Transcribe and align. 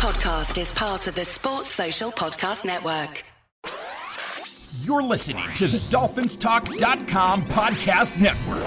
podcast 0.00 0.58
is 0.58 0.72
part 0.72 1.06
of 1.08 1.14
the 1.14 1.26
Sports 1.26 1.68
Social 1.68 2.10
Podcast 2.10 2.64
Network. 2.64 3.22
You're 4.82 5.02
listening 5.02 5.44
to 5.56 5.66
the 5.66 5.76
DolphinsTalk.com 5.76 7.42
podcast 7.42 8.18
network. 8.18 8.64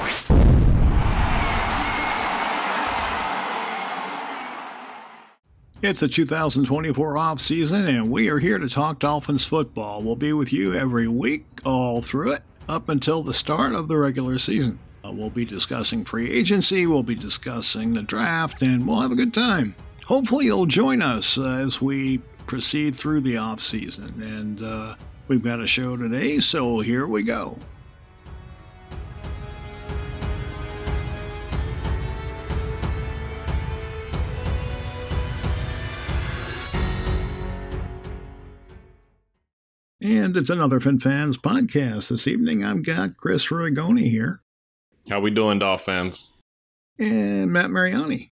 It's 5.81 6.01
the 6.01 6.07
2024 6.07 7.17
off 7.17 7.39
season, 7.41 7.87
and 7.87 8.11
we 8.11 8.29
are 8.29 8.37
here 8.37 8.59
to 8.59 8.69
talk 8.69 8.99
Dolphins 8.99 9.43
football. 9.43 10.03
We'll 10.03 10.15
be 10.15 10.33
with 10.33 10.53
you 10.53 10.75
every 10.75 11.07
week, 11.07 11.45
all 11.65 12.03
through 12.03 12.33
it, 12.33 12.43
up 12.69 12.89
until 12.89 13.23
the 13.23 13.33
start 13.33 13.73
of 13.73 13.87
the 13.87 13.97
regular 13.97 14.37
season. 14.37 14.77
Uh, 15.03 15.11
we'll 15.11 15.31
be 15.31 15.45
discussing 15.45 16.05
free 16.05 16.29
agency, 16.29 16.85
we'll 16.85 17.01
be 17.01 17.15
discussing 17.15 17.95
the 17.95 18.03
draft, 18.03 18.61
and 18.61 18.87
we'll 18.87 19.01
have 19.01 19.11
a 19.11 19.15
good 19.15 19.33
time. 19.33 19.75
Hopefully, 20.05 20.45
you'll 20.45 20.65
join 20.65 21.01
us 21.01 21.37
uh, 21.37 21.43
as 21.43 21.81
we 21.81 22.17
proceed 22.45 22.93
through 22.93 23.21
the 23.21 23.37
off 23.37 23.61
season. 23.61 24.21
And 24.21 24.61
uh, 24.61 24.95
we've 25.29 25.43
got 25.43 25.61
a 25.61 25.67
show 25.67 25.95
today, 25.95 26.39
so 26.39 26.81
here 26.81 27.07
we 27.07 27.23
go. 27.23 27.57
And 40.01 40.35
it's 40.35 40.49
another 40.49 40.81
FinFans 40.81 41.35
podcast. 41.35 42.09
This 42.09 42.27
evening, 42.27 42.65
I've 42.65 42.83
got 42.83 43.15
Chris 43.15 43.47
Ragone 43.47 44.09
here. 44.09 44.41
How 45.09 45.21
we 45.21 45.31
doing, 45.31 45.59
Dolphins? 45.59 46.33
And 46.99 47.53
Matt 47.53 47.69
Mariani. 47.69 48.32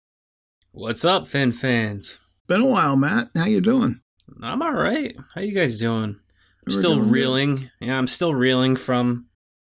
What's 0.71 1.03
up, 1.03 1.27
Fin 1.27 1.51
fans? 1.51 2.19
Been 2.47 2.61
a 2.61 2.65
while, 2.65 2.95
Matt. 2.95 3.29
How 3.35 3.45
you 3.45 3.61
doing? 3.61 4.01
I'm 4.41 4.61
all 4.61 4.73
right. 4.73 5.15
How 5.35 5.41
you 5.41 5.53
guys 5.53 5.79
doing? 5.79 6.03
I'm 6.15 6.19
We're 6.67 6.71
still 6.73 6.95
doing 6.95 7.05
good. 7.07 7.13
reeling. 7.13 7.69
Yeah, 7.79 7.97
I'm 7.97 8.07
still 8.07 8.33
reeling 8.33 8.75
from 8.75 9.27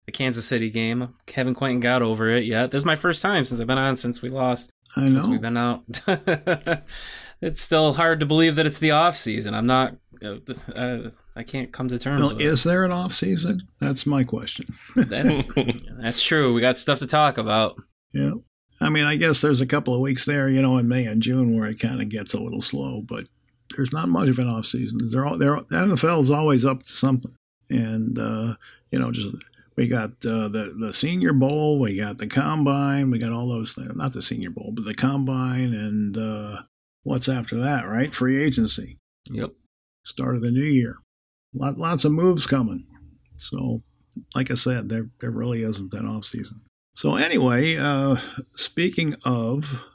the 0.05 0.11
Kansas 0.11 0.45
City 0.47 0.69
game. 0.69 1.13
Haven't 1.33 1.55
quite 1.55 1.79
got 1.79 2.01
over 2.01 2.29
it 2.29 2.45
yet. 2.45 2.71
This 2.71 2.81
is 2.81 2.85
my 2.85 2.95
first 2.95 3.21
time 3.21 3.45
since 3.45 3.61
I've 3.61 3.67
been 3.67 3.77
on 3.77 3.95
since 3.95 4.21
we 4.21 4.29
lost. 4.29 4.71
I 4.95 5.07
Since 5.07 5.25
know. 5.25 5.31
we've 5.31 5.41
been 5.41 5.57
out. 5.57 5.83
it's 7.41 7.61
still 7.61 7.93
hard 7.93 8.19
to 8.21 8.25
believe 8.25 8.55
that 8.55 8.65
it's 8.65 8.79
the 8.79 8.91
off 8.91 9.17
season. 9.17 9.53
I'm 9.53 9.65
not. 9.65 9.95
Uh, 10.23 10.37
uh, 10.73 11.09
I 11.35 11.43
can't 11.43 11.71
come 11.71 11.89
to 11.89 11.99
terms 11.99 12.21
Well, 12.21 12.31
with 12.33 12.41
is 12.41 12.63
there 12.63 12.83
an 12.85 12.91
off 12.91 13.13
season? 13.13 13.67
That's 13.79 14.05
my 14.07 14.23
question. 14.23 14.65
That- 14.95 15.81
that's 16.01 16.23
true. 16.23 16.53
We 16.53 16.61
got 16.61 16.77
stuff 16.77 16.99
to 16.99 17.07
talk 17.07 17.37
about. 17.37 17.75
Yeah. 18.13 18.31
I 18.79 18.89
mean, 18.89 19.05
I 19.05 19.15
guess 19.15 19.41
there's 19.41 19.61
a 19.61 19.65
couple 19.65 19.93
of 19.93 20.01
weeks 20.01 20.25
there, 20.25 20.49
you 20.49 20.61
know, 20.61 20.77
in 20.77 20.87
May 20.87 21.05
and 21.05 21.21
June 21.21 21.57
where 21.57 21.67
it 21.67 21.79
kind 21.79 22.01
of 22.01 22.09
gets 22.09 22.33
a 22.33 22.39
little 22.39 22.61
slow, 22.61 23.01
but 23.01 23.25
there's 23.75 23.91
not 23.91 24.07
much 24.09 24.29
of 24.29 24.39
an 24.39 24.47
off 24.47 24.65
season. 24.65 24.99
They're 25.09 25.25
all, 25.25 25.37
they're, 25.37 25.55
the 25.55 25.75
NFL 25.75 26.21
is 26.21 26.31
always 26.31 26.63
up 26.65 26.83
to 26.83 26.91
something. 26.91 27.33
And, 27.69 28.17
uh, 28.17 28.55
you 28.91 28.99
know, 28.99 29.11
just 29.11 29.35
we 29.75 29.87
got 29.87 30.11
uh, 30.25 30.47
the, 30.47 30.75
the 30.79 30.93
Senior 30.93 31.33
Bowl, 31.33 31.79
we 31.79 31.97
got 31.97 32.17
the 32.17 32.27
Combine, 32.27 33.11
we 33.11 33.19
got 33.19 33.31
all 33.31 33.49
those 33.49 33.73
things. 33.73 33.91
Not 33.95 34.13
the 34.13 34.21
Senior 34.21 34.51
Bowl, 34.51 34.71
but 34.73 34.85
the 34.85 34.93
Combine, 34.95 35.73
and 35.73 36.17
uh, 36.17 36.61
what's 37.03 37.27
after 37.29 37.59
that, 37.61 37.87
right? 37.87 38.13
Free 38.13 38.41
agency, 38.43 38.97
Yep. 39.29 39.51
start 40.05 40.35
of 40.35 40.41
the 40.41 40.51
new 40.51 40.63
year. 40.63 40.97
Lot, 41.53 41.77
lots 41.77 42.05
of 42.05 42.11
moves 42.11 42.45
coming. 42.45 42.85
So, 43.37 43.81
like 44.33 44.49
I 44.51 44.55
said, 44.55 44.89
there, 44.89 45.09
there 45.19 45.31
really 45.31 45.63
isn't 45.63 45.93
an 45.93 46.07
off 46.07 46.25
season. 46.25 46.61
So 46.97 47.15
anyway, 47.15 47.77
uh, 47.77 48.15
speaking 48.53 49.15
of 49.23 49.85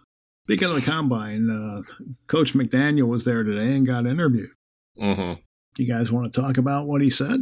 speaking 0.44 0.68
of 0.68 0.76
the 0.76 0.82
combine, 0.82 1.50
uh, 1.50 1.82
Coach 2.28 2.54
McDaniel 2.54 3.08
was 3.08 3.24
there 3.24 3.42
today 3.42 3.74
and 3.74 3.84
got 3.84 4.06
interviewed. 4.06 4.50
hmm 4.96 5.32
You 5.76 5.88
guys 5.88 6.12
want 6.12 6.32
to 6.32 6.40
talk 6.40 6.58
about 6.58 6.86
what 6.86 7.02
he 7.02 7.10
said? 7.10 7.40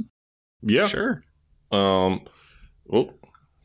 Yeah. 0.62 0.86
Sure. 0.86 1.22
Um. 1.70 2.22
Well, 2.86 3.10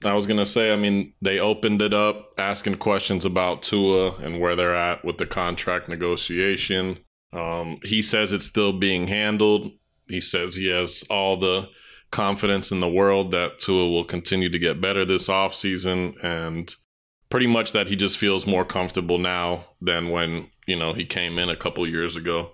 I 0.03 0.15
was 0.15 0.27
gonna 0.27 0.45
say. 0.45 0.73
I 0.73 0.75
mean, 0.75 1.13
they 1.21 1.39
opened 1.39 1.81
it 1.81 1.93
up, 1.93 2.33
asking 2.37 2.75
questions 2.75 3.23
about 3.23 3.63
Tua 3.63 4.17
and 4.17 4.41
where 4.41 4.57
they're 4.57 4.75
at 4.75 5.05
with 5.05 5.17
the 5.17 5.25
contract 5.25 5.87
negotiation. 5.87 6.97
Um. 7.31 7.79
He 7.83 8.01
says 8.01 8.33
it's 8.33 8.45
still 8.45 8.77
being 8.77 9.07
handled. 9.07 9.71
He 10.09 10.19
says 10.19 10.57
he 10.57 10.67
has 10.67 11.05
all 11.09 11.39
the 11.39 11.69
confidence 12.15 12.71
in 12.71 12.79
the 12.79 12.89
world 12.89 13.31
that 13.31 13.59
Tua 13.59 13.89
will 13.89 14.05
continue 14.05 14.49
to 14.49 14.57
get 14.57 14.79
better 14.79 15.03
this 15.03 15.27
offseason 15.27 16.15
and 16.23 16.73
pretty 17.29 17.45
much 17.45 17.73
that 17.73 17.87
he 17.87 17.97
just 17.97 18.17
feels 18.17 18.47
more 18.47 18.63
comfortable 18.63 19.17
now 19.17 19.65
than 19.81 20.09
when, 20.09 20.47
you 20.65 20.77
know, 20.77 20.93
he 20.93 21.05
came 21.05 21.37
in 21.37 21.49
a 21.49 21.57
couple 21.57 21.85
years 21.85 22.15
ago. 22.15 22.51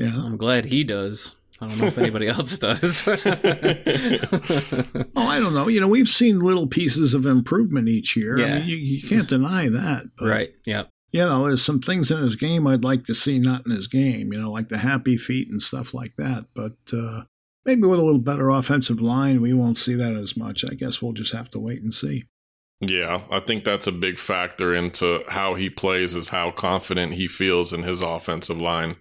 Yeah. 0.00 0.16
I'm 0.16 0.36
glad 0.36 0.64
he 0.64 0.82
does. 0.82 1.36
I 1.60 1.68
don't 1.68 1.78
know 1.78 1.86
if 1.86 1.98
anybody 1.98 2.26
else 2.28 2.58
does. 2.58 3.06
Oh, 5.16 5.26
I 5.26 5.38
don't 5.38 5.54
know. 5.54 5.68
You 5.68 5.80
know, 5.80 5.88
we've 5.88 6.08
seen 6.08 6.40
little 6.40 6.66
pieces 6.66 7.14
of 7.14 7.24
improvement 7.24 7.88
each 7.88 8.16
year. 8.16 8.44
I 8.44 8.58
mean, 8.58 8.68
you, 8.68 8.76
you 8.76 9.08
can't 9.08 9.28
deny 9.28 9.68
that. 9.68 10.10
But, 10.18 10.28
right. 10.28 10.50
Yeah. 10.64 10.84
You 11.12 11.20
know, 11.20 11.46
there's 11.46 11.64
some 11.64 11.80
things 11.80 12.10
in 12.10 12.20
his 12.20 12.34
game 12.34 12.66
I'd 12.66 12.84
like 12.84 13.04
to 13.04 13.14
see 13.14 13.38
not 13.38 13.64
in 13.64 13.72
his 13.72 13.86
game. 13.86 14.32
You 14.32 14.40
know, 14.40 14.50
like 14.50 14.68
the 14.68 14.78
happy 14.78 15.16
feet 15.16 15.48
and 15.50 15.62
stuff 15.62 15.94
like 15.94 16.16
that. 16.16 16.46
But 16.54 16.76
uh, 16.92 17.22
maybe 17.68 17.82
with 17.82 18.00
a 18.00 18.02
little 18.02 18.18
better 18.18 18.48
offensive 18.48 18.98
line, 19.02 19.42
we 19.42 19.52
won't 19.52 19.76
see 19.76 19.94
that 19.94 20.14
as 20.14 20.38
much. 20.38 20.64
I 20.64 20.72
guess 20.72 21.02
we'll 21.02 21.12
just 21.12 21.34
have 21.34 21.50
to 21.50 21.58
wait 21.58 21.82
and 21.82 21.92
see. 21.92 22.24
Yeah, 22.80 23.24
I 23.30 23.40
think 23.40 23.64
that's 23.64 23.86
a 23.86 23.92
big 23.92 24.18
factor 24.18 24.74
into 24.74 25.20
how 25.28 25.54
he 25.54 25.68
plays 25.68 26.14
is 26.14 26.28
how 26.28 26.50
confident 26.50 27.12
he 27.12 27.28
feels 27.28 27.74
in 27.74 27.82
his 27.82 28.00
offensive 28.00 28.56
line. 28.56 28.96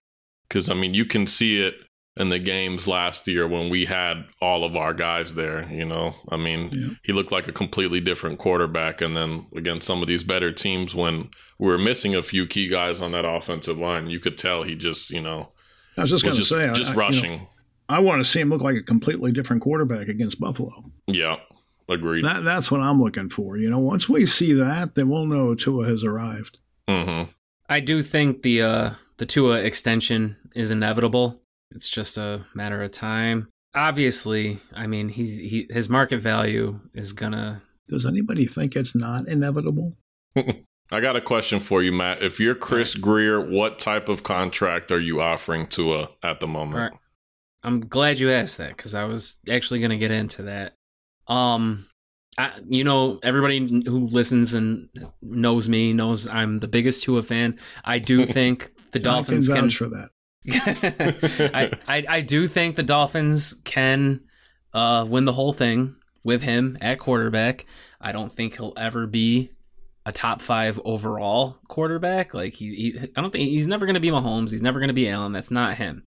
Because, 0.50 0.70
I 0.70 0.74
mean, 0.74 0.94
you 0.94 1.06
can 1.06 1.28
see 1.28 1.62
it 1.62 1.76
in 2.18 2.28
the 2.28 2.40
games 2.40 2.88
last 2.88 3.26
year 3.28 3.48
when 3.48 3.70
we 3.70 3.86
had 3.86 4.26
all 4.42 4.66
of 4.66 4.76
our 4.76 4.94
guys 4.94 5.36
there, 5.36 5.72
you 5.72 5.86
know? 5.86 6.16
I 6.30 6.36
mean, 6.36 6.70
Yeah. 6.74 6.88
he 7.04 7.14
looked 7.14 7.32
like 7.32 7.48
a 7.48 7.54
completely 7.54 8.02
different 8.02 8.38
quarterback. 8.38 9.00
And 9.00 9.16
then 9.16 9.46
against 9.56 9.88
some 9.88 10.02
of 10.02 10.10
these 10.10 10.24
better 10.24 10.52
teams, 10.52 10.94
when 10.94 11.30
we 11.58 11.68
were 11.68 11.78
missing 11.78 12.16
a 12.16 12.24
few 12.24 12.48
key 12.48 12.68
guys 12.68 13.02
on 13.02 13.14
that 13.14 13.24
offensive 13.24 13.78
line, 13.78 14.10
you 14.10 14.20
could 14.20 14.38
tell 14.38 14.64
he 14.64 14.76
just, 14.76 15.10
you 15.10 15.22
know, 15.22 15.52
I 15.98 16.02
was 16.02 16.10
just 16.10 16.26
going 16.26 16.36
to 16.36 16.44
say, 16.44 16.70
just 16.74 16.90
I, 16.90 16.94
you 16.94 16.98
know, 16.98 17.00
rushing. 17.00 17.48
I 17.90 18.00
want 18.00 18.24
to 18.24 18.30
see 18.30 18.40
him 18.42 18.50
look 18.50 18.62
like 18.62 18.76
a 18.76 18.84
completely 18.84 19.32
different 19.32 19.62
quarterback 19.62 20.08
against 20.08 20.40
Buffalo. 20.40 20.92
yeah, 21.08 21.38
agreed. 21.90 22.26
That 22.26 22.44
that's 22.44 22.70
what 22.72 22.82
I'm 22.82 23.02
looking 23.02 23.30
for. 23.30 23.58
You 23.58 23.70
know, 23.70 23.80
once 23.80 24.10
we 24.10 24.26
see 24.26 24.54
that, 24.54 24.96
then 24.96 25.10
we'll 25.10 25.26
know 25.26 25.56
Tua 25.56 25.88
has 25.88 26.04
arrived. 26.04 26.60
hmm 26.90 27.24
I 27.70 27.80
do 27.82 28.02
think 28.02 28.44
the 28.44 28.62
uh 28.62 28.90
the 29.18 29.26
Tua 29.26 29.62
extension 29.62 30.38
is 30.56 30.72
inevitable. 30.72 31.42
It's 31.72 31.90
just 31.90 32.18
a 32.18 32.46
matter 32.54 32.82
of 32.82 32.92
time. 32.92 33.50
Obviously, 33.76 34.60
I 34.74 34.88
mean 34.88 35.10
he's 35.10 35.38
he 35.38 35.68
his 35.70 35.90
market 35.90 36.20
value 36.20 36.80
is 36.94 37.14
gonna 37.14 37.62
Does 37.90 38.06
anybody 38.06 38.46
think 38.46 38.76
it's 38.76 38.96
not 38.96 39.28
inevitable? 39.28 39.96
I 40.92 41.02
got 41.02 41.18
a 41.18 41.22
question 41.22 41.60
for 41.60 41.84
you, 41.84 41.92
Matt. 41.92 42.24
If 42.24 42.40
you're 42.40 42.56
Chris 42.56 42.96
Grier, 42.96 43.42
what 43.42 43.78
type 43.80 44.08
of 44.08 44.24
contract 44.24 44.92
are 44.92 45.00
you 45.02 45.20
offering 45.22 45.68
to 45.68 45.96
a 45.96 46.10
at 46.24 46.40
the 46.40 46.48
moment? 46.48 46.94
I'm 47.64 47.88
glad 47.88 48.20
you 48.20 48.32
asked 48.32 48.58
that 48.60 48.76
because 48.76 48.96
I 48.96 49.06
was 49.06 49.38
actually 49.50 49.82
gonna 49.82 49.98
get 49.98 50.12
into 50.12 50.44
that. 50.44 50.74
Um 51.28 51.88
I, 52.40 52.52
you 52.68 52.84
know, 52.84 53.20
everybody 53.24 53.60
who 53.86 54.06
listens 54.06 54.54
and 54.54 54.90
knows 55.24 55.68
me 55.68 55.92
knows 55.92 56.28
I'm 56.28 56.60
the 56.60 56.68
biggest 56.68 57.04
Tua 57.04 57.24
fan. 57.24 57.60
I 57.84 58.00
do 58.00 58.26
think 58.28 58.72
the 58.92 59.00
Dolphins 59.00 59.48
can 59.48 59.58
can 59.58 59.70
for 59.72 59.90
that. 59.90 60.10
I, 61.54 61.72
I 61.88 62.06
I 62.08 62.22
do 62.22 62.48
think 62.48 62.76
the 62.76 62.84
Dolphins 62.84 63.56
can 63.64 64.22
uh, 64.74 65.06
win 65.08 65.26
the 65.26 65.34
whole 65.34 65.54
thing 65.54 65.96
with 66.24 66.42
him 66.42 66.78
at 66.80 67.00
quarterback. 67.00 67.66
I 68.00 68.12
don't 68.12 68.34
think 68.34 68.56
he'll 68.56 68.74
ever 68.78 69.08
be 69.08 69.52
a 70.06 70.12
top 70.12 70.42
five 70.42 70.80
overall 70.86 71.58
quarterback. 71.68 72.34
Like 72.34 72.54
he, 72.54 72.76
he 72.76 73.00
I 73.16 73.22
don't 73.22 73.32
think 73.32 73.50
he's 73.50 73.68
never 73.68 73.86
going 73.86 73.96
to 73.96 74.00
be 74.00 74.10
Mahomes. 74.10 74.52
He's 74.52 74.62
never 74.62 74.80
going 74.80 74.90
to 74.90 74.94
be 74.94 75.10
Allen. 75.10 75.34
That's 75.34 75.52
not 75.52 75.76
him. 75.76 76.04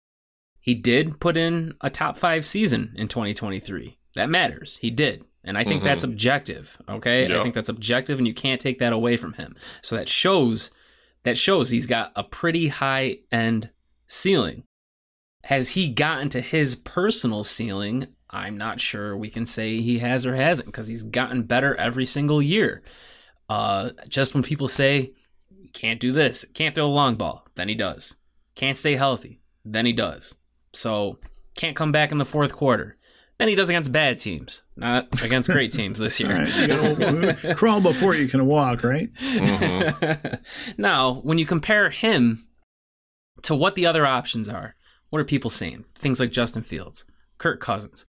He 0.69 0.75
did 0.75 1.19
put 1.19 1.36
in 1.36 1.74
a 1.81 1.89
top 1.89 2.16
five 2.16 2.45
season 2.45 2.94
in 2.95 3.07
2023. 3.07 3.98
That 4.13 4.30
matters. 4.30 4.77
He 4.77 4.92
did. 4.92 5.24
And 5.44 5.57
I 5.57 5.63
think 5.63 5.81
Mhm. 5.81 5.86
that's 5.86 6.04
objective. 6.04 6.77
Okay. 6.88 7.24
I 7.24 7.42
think 7.42 7.56
that's 7.56 7.69
objective 7.69 8.19
and 8.19 8.27
you 8.27 8.36
can't 8.36 8.62
take 8.62 8.77
that 8.77 8.94
away 8.94 9.18
from 9.18 9.33
him. 9.33 9.56
So 9.81 9.95
that 9.95 10.07
shows 10.07 10.69
that 11.24 11.39
shows 11.39 11.71
he's 11.71 11.88
got 11.88 12.12
a 12.16 12.24
pretty 12.24 12.68
high 12.68 13.18
end 13.31 13.71
ceiling. 14.06 14.62
Has 15.45 15.69
he 15.69 15.89
gotten 15.89 16.30
to 16.30 16.39
his 16.39 16.75
personal 16.75 17.44
ceiling? 17.44 18.10
I'm 18.30 18.56
not 18.56 18.80
sure 18.80 19.18
we 19.18 19.31
can 19.31 19.48
say 19.48 19.81
he 19.81 19.98
has 19.98 20.24
or 20.24 20.36
hasn't 20.36 20.68
because 20.68 20.86
he's 20.86 21.01
gotten 21.01 21.42
better 21.44 21.74
every 21.77 22.06
single 22.06 22.44
year. 22.44 22.83
Uh, 23.50 23.89
just 24.07 24.36
when 24.36 24.44
people 24.44 24.68
say, 24.68 25.13
can't 25.74 26.00
do 26.00 26.12
this, 26.12 26.45
can't 26.54 26.75
throw 26.75 26.86
a 26.86 27.00
long 27.01 27.15
ball, 27.15 27.48
then 27.56 27.69
he 27.69 27.74
does. 27.75 28.15
Can't 28.54 28.77
stay 28.77 28.95
healthy, 28.95 29.39
then 29.65 29.88
he 29.88 29.94
does. 29.94 30.36
So, 30.74 31.18
can't 31.56 31.75
come 31.75 31.92
back 31.92 32.12
in 32.12 32.18
the 32.18 32.25
fourth 32.25 32.54
quarter. 32.54 32.95
Then 33.38 33.48
he 33.48 33.56
does 33.56 33.69
against 33.69 33.92
bad 33.94 34.19
teams, 34.19 34.63
not 34.75 35.21
against 35.24 35.50
great 35.50 35.71
teams 35.71 35.98
this 35.98 36.19
year. 36.19 36.45
Right, 36.45 37.38
crawl 37.57 37.80
before 37.80 38.13
you 38.13 38.27
can 38.27 38.45
walk, 38.45 38.83
right? 38.83 39.13
Mhm. 39.13 40.39
now, 40.77 41.21
when 41.24 41.38
you 41.38 41.45
compare 41.45 41.89
him 41.89 42.45
to 43.44 43.56
what 43.56 43.75
the 43.75 43.86
other 43.86 44.06
options 44.06 44.50
are. 44.50 44.75
What 45.10 45.19
are 45.19 45.25
people 45.25 45.50
saying? 45.50 45.86
Things 45.95 46.19
like 46.19 46.31
Justin 46.31 46.63
Fields, 46.63 47.06
Kirk 47.38 47.60
Cousins, 47.60 48.06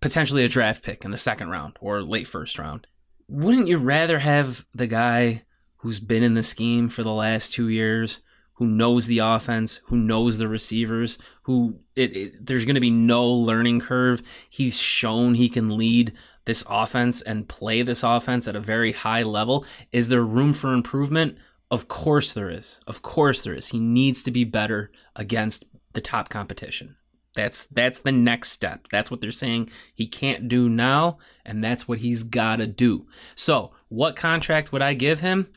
potentially 0.00 0.44
a 0.44 0.48
draft 0.48 0.82
pick 0.82 1.04
in 1.04 1.10
the 1.10 1.16
second 1.16 1.48
round 1.48 1.76
or 1.80 2.02
late 2.02 2.28
first 2.28 2.58
round. 2.58 2.86
Wouldn't 3.28 3.68
you 3.68 3.78
rather 3.78 4.18
have 4.18 4.66
the 4.74 4.86
guy 4.86 5.42
who's 5.78 6.00
been 6.00 6.22
in 6.22 6.34
the 6.34 6.42
scheme 6.42 6.88
for 6.88 7.02
the 7.02 7.12
last 7.12 7.52
two 7.52 7.68
years, 7.68 8.20
who 8.54 8.66
knows 8.66 9.06
the 9.06 9.18
offense, 9.18 9.80
who 9.84 9.96
knows 9.96 10.38
the 10.38 10.48
receivers, 10.48 11.18
who 11.42 11.78
it, 11.96 12.16
it, 12.16 12.46
there's 12.46 12.64
going 12.64 12.74
to 12.74 12.80
be 12.80 12.90
no 12.90 13.26
learning 13.26 13.80
curve. 13.80 14.22
He's 14.48 14.78
shown 14.78 15.34
he 15.34 15.48
can 15.48 15.76
lead 15.76 16.12
this 16.44 16.64
offense 16.68 17.20
and 17.22 17.48
play 17.48 17.82
this 17.82 18.02
offense 18.02 18.46
at 18.46 18.56
a 18.56 18.60
very 18.60 18.92
high 18.92 19.22
level. 19.22 19.64
Is 19.92 20.08
there 20.08 20.22
room 20.22 20.52
for 20.52 20.72
improvement? 20.72 21.36
Of 21.70 21.88
course 21.88 22.32
there 22.32 22.50
is. 22.50 22.80
Of 22.86 23.02
course 23.02 23.42
there 23.42 23.54
is. 23.54 23.68
He 23.68 23.80
needs 23.80 24.22
to 24.22 24.30
be 24.30 24.44
better 24.44 24.92
against 25.16 25.64
the 25.92 26.00
top 26.00 26.28
competition. 26.28 26.96
That's 27.34 27.64
that's 27.66 27.98
the 27.98 28.12
next 28.12 28.50
step. 28.50 28.86
That's 28.92 29.10
what 29.10 29.20
they're 29.20 29.32
saying 29.32 29.70
he 29.92 30.06
can't 30.06 30.46
do 30.46 30.68
now, 30.68 31.18
and 31.44 31.64
that's 31.64 31.88
what 31.88 31.98
he's 31.98 32.22
got 32.22 32.56
to 32.56 32.66
do. 32.66 33.06
So, 33.34 33.72
what 33.88 34.14
contract 34.14 34.70
would 34.70 34.82
I 34.82 34.94
give 34.94 35.18
him? 35.18 35.48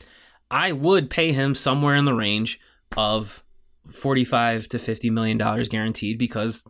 I 0.50 0.72
would 0.72 1.08
pay 1.10 1.32
him 1.32 1.54
somewhere 1.54 1.94
in 1.94 2.04
the 2.04 2.14
range 2.14 2.58
of 2.96 3.44
45 3.90 4.68
to 4.68 4.78
50 4.78 5.10
million 5.10 5.38
dollars 5.38 5.68
guaranteed 5.68 6.18
because 6.18 6.62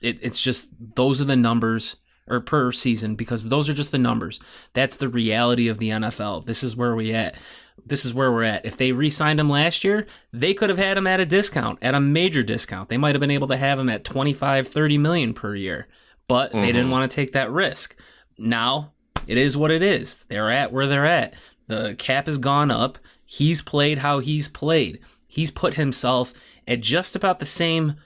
it, 0.00 0.18
it's 0.20 0.40
just 0.40 0.68
those 0.96 1.20
are 1.20 1.26
the 1.26 1.36
numbers 1.36 1.96
or 2.28 2.40
per 2.40 2.72
season 2.72 3.14
because 3.14 3.48
those 3.48 3.68
are 3.68 3.74
just 3.74 3.92
the 3.92 3.98
numbers. 3.98 4.40
That's 4.74 4.96
the 4.96 5.08
reality 5.08 5.68
of 5.68 5.78
the 5.78 5.90
NFL. 5.90 6.46
This 6.46 6.62
is 6.62 6.76
where 6.76 6.94
we 6.94 7.12
at. 7.14 7.36
This 7.84 8.04
is 8.04 8.14
where 8.14 8.30
we're 8.30 8.44
at. 8.44 8.64
If 8.64 8.76
they 8.76 8.92
re-signed 8.92 9.40
him 9.40 9.50
last 9.50 9.82
year, 9.82 10.06
they 10.32 10.54
could 10.54 10.68
have 10.68 10.78
had 10.78 10.96
him 10.96 11.06
at 11.06 11.20
a 11.20 11.26
discount, 11.26 11.78
at 11.82 11.94
a 11.94 12.00
major 12.00 12.42
discount. 12.42 12.88
They 12.88 12.98
might 12.98 13.14
have 13.14 13.20
been 13.20 13.30
able 13.30 13.48
to 13.48 13.56
have 13.56 13.78
him 13.78 13.88
at 13.88 14.04
25, 14.04 14.68
30 14.68 14.98
million 14.98 15.34
per 15.34 15.54
year, 15.54 15.88
but 16.28 16.50
mm-hmm. 16.50 16.60
they 16.60 16.66
didn't 16.66 16.84
mm-hmm. 16.84 16.92
want 16.92 17.10
to 17.10 17.14
take 17.14 17.32
that 17.32 17.50
risk. 17.50 17.96
Now, 18.38 18.92
it 19.26 19.36
is 19.36 19.56
what 19.56 19.70
it 19.70 19.82
is. 19.82 20.24
They're 20.24 20.50
at 20.50 20.72
where 20.72 20.86
they're 20.86 21.06
at. 21.06 21.34
The 21.66 21.94
cap 21.98 22.26
has 22.26 22.38
gone 22.38 22.70
up. 22.70 22.98
He's 23.24 23.62
played 23.62 23.98
how 23.98 24.18
he's 24.18 24.48
played. 24.48 25.00
He's 25.32 25.50
put 25.50 25.74
himself 25.74 26.34
at 26.68 26.82
just 26.82 27.16
about 27.16 27.38
the 27.38 27.46
same 27.46 27.96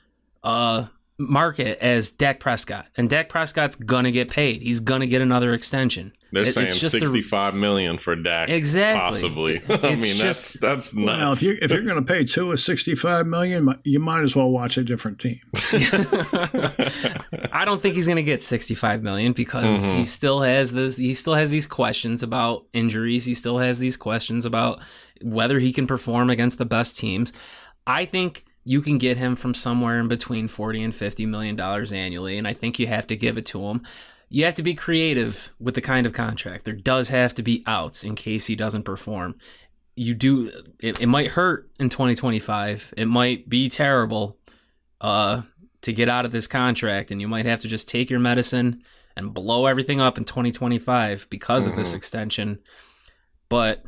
uh, 0.45 0.87
market 1.19 1.77
as 1.81 2.13
Dak 2.13 2.39
Prescott, 2.39 2.87
and 2.97 3.11
Dak 3.11 3.29
Prescott's 3.29 3.75
gonna 3.75 4.13
get 4.13 4.31
paid. 4.31 4.63
He's 4.63 4.79
gonna 4.79 5.09
get 5.09 5.23
another 5.23 5.53
extension. 5.53 6.13
They're 6.31 6.45
it, 6.45 6.53
saying 6.53 6.69
sixty-five 6.71 7.55
the, 7.55 7.59
million 7.59 7.99
for 7.99 8.15
Dak, 8.15 8.49
exactly. 8.49 9.01
Possibly. 9.01 9.63
I 9.69 9.97
mean, 9.97 10.15
just, 10.15 10.61
that's 10.61 10.93
that's 10.93 10.95
nuts. 10.95 11.19
Well, 11.19 11.33
if 11.33 11.43
you're 11.43 11.57
if 11.65 11.71
you're 11.73 11.83
gonna 11.83 12.03
pay 12.03 12.23
Tua 12.23 12.59
sixty-five 12.59 13.27
million, 13.27 13.77
you 13.83 13.99
might 13.99 14.23
as 14.23 14.37
well 14.37 14.51
watch 14.51 14.79
a 14.79 14.85
different 14.85 15.19
team. 15.19 15.41
I 17.53 17.65
don't 17.65 17.83
think 17.83 17.97
he's 17.97 18.07
gonna 18.07 18.23
get 18.23 18.41
sixty-five 18.41 19.03
million 19.03 19.33
because 19.33 19.85
mm-hmm. 19.85 19.99
he 19.99 20.05
still 20.05 20.43
has 20.43 20.73
this. 20.73 20.97
He 20.97 21.13
still 21.15 21.35
has 21.35 21.51
these 21.51 21.67
questions 21.67 22.23
about 22.23 22.67
injuries. 22.73 23.25
He 23.25 23.35
still 23.35 23.59
has 23.59 23.81
these 23.81 23.97
questions 23.97 24.45
about 24.45 24.81
whether 25.23 25.59
he 25.59 25.73
can 25.73 25.87
perform 25.87 26.31
against 26.31 26.59
the 26.59 26.65
best 26.65 26.97
teams. 26.97 27.33
I 27.87 28.05
think 28.05 28.45
you 28.65 28.81
can 28.83 28.99
get 28.99 29.17
him 29.17 29.37
from 29.37 29.55
somewhere 29.55 30.01
in 30.01 30.09
between 30.09 30.49
40 30.49 30.83
and 30.83 30.95
50 30.95 31.25
million 31.27 31.57
dollars 31.57 31.93
annually 31.93 32.37
and 32.37 32.49
I 32.49 32.53
think 32.53 32.79
you 32.79 32.89
have 32.89 33.07
to 33.07 33.17
give 33.17 33.39
it 33.39 33.47
to 33.47 33.63
him. 33.63 33.83
You 34.29 34.45
have 34.45 34.55
to 34.55 34.63
be 34.63 34.75
creative 34.75 35.51
with 35.61 35.75
the 35.75 35.81
kind 35.81 36.05
of 36.05 36.13
contract. 36.13 36.65
There 36.65 36.75
does 36.75 37.09
have 37.11 37.33
to 37.35 37.43
be 37.43 37.63
outs 37.67 38.03
in 38.03 38.17
case 38.17 38.47
he 38.47 38.57
doesn't 38.57 38.83
perform. 38.83 39.37
You 39.95 40.15
do 40.15 40.51
it, 40.81 41.01
it 41.01 41.07
might 41.07 41.29
hurt 41.31 41.71
in 41.79 41.89
2025. 41.89 42.95
It 42.97 43.07
might 43.07 43.49
be 43.49 43.69
terrible 43.69 44.37
uh 45.01 45.43
to 45.83 45.93
get 45.93 46.09
out 46.09 46.25
of 46.25 46.33
this 46.33 46.49
contract 46.49 47.13
and 47.13 47.21
you 47.21 47.29
might 47.29 47.47
have 47.47 47.61
to 47.61 47.69
just 47.69 47.89
take 47.89 48.11
your 48.11 48.19
medicine 48.19 48.83
and 49.17 49.33
blow 49.33 49.67
everything 49.67 50.01
up 50.01 50.19
in 50.19 50.25
2025 50.25 51.29
because 51.31 51.63
mm-hmm. 51.63 51.71
of 51.71 51.77
this 51.77 51.91
mm-hmm. 51.91 51.99
extension. 51.99 52.59
But 53.49 53.85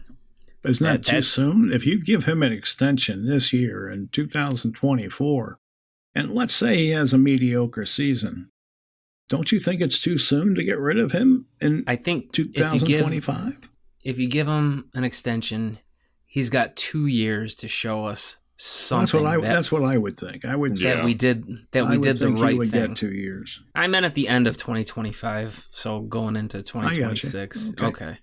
isn't 0.65 0.85
that, 0.85 1.03
that 1.05 1.11
too 1.11 1.23
soon? 1.23 1.73
If 1.73 1.87
you 1.87 2.03
give 2.03 2.25
him 2.25 2.43
an 2.43 2.53
extension 2.53 3.27
this 3.27 3.53
year 3.53 3.89
in 3.89 4.09
2024, 4.13 5.59
and 6.15 6.31
let's 6.33 6.55
say 6.55 6.77
he 6.77 6.91
has 6.91 7.13
a 7.13 7.19
mediocre 7.19 7.87
season, 7.87 8.51
don't 9.29 9.53
you 9.53 9.61
think 9.61 9.81
it's 9.81 9.99
too 9.99 10.19
soon 10.19 10.55
to 10.55 10.65
get 10.65 10.79
rid 10.79 10.99
of 10.99 11.13
him 11.13 11.47
in 11.61 11.85
I 11.87 11.97
think 11.97 12.33
2025? 12.33 13.49
If, 13.49 13.69
if 14.03 14.19
you 14.19 14.29
give 14.29 14.49
him 14.49 14.91
an 14.95 15.05
extension, 15.05 15.79
he's 16.25 16.51
got 16.51 16.77
two 16.77 17.07
years 17.07 17.55
to 17.57 17.69
show 17.69 18.07
us 18.07 18.39
something. 18.57 19.03
That's 19.03 19.15
what 19.15 19.27
I. 19.27 19.37
That, 19.37 19.55
that's 19.55 19.73
what 19.73 19.85
I 19.85 19.97
would 19.97 20.19
think. 20.19 20.45
I 20.45 20.57
would 20.57 20.77
that 20.77 21.05
we 21.05 21.15
did 21.15 21.47
that 21.73 21.89
we 21.89 21.99
did 21.99 22.17
the 22.17 22.31
right 22.31 22.61
thing. 22.71 22.95
two 22.95 23.13
years. 23.13 23.61
I 23.75 23.87
meant 23.87 24.07
at 24.07 24.15
the 24.15 24.29
end 24.29 24.47
of 24.47 24.57
2025, 24.57 25.67
so 25.69 26.01
going 26.01 26.37
into 26.37 26.63
2026. 26.63 27.71
Okay. 27.71 27.87
okay. 27.87 28.19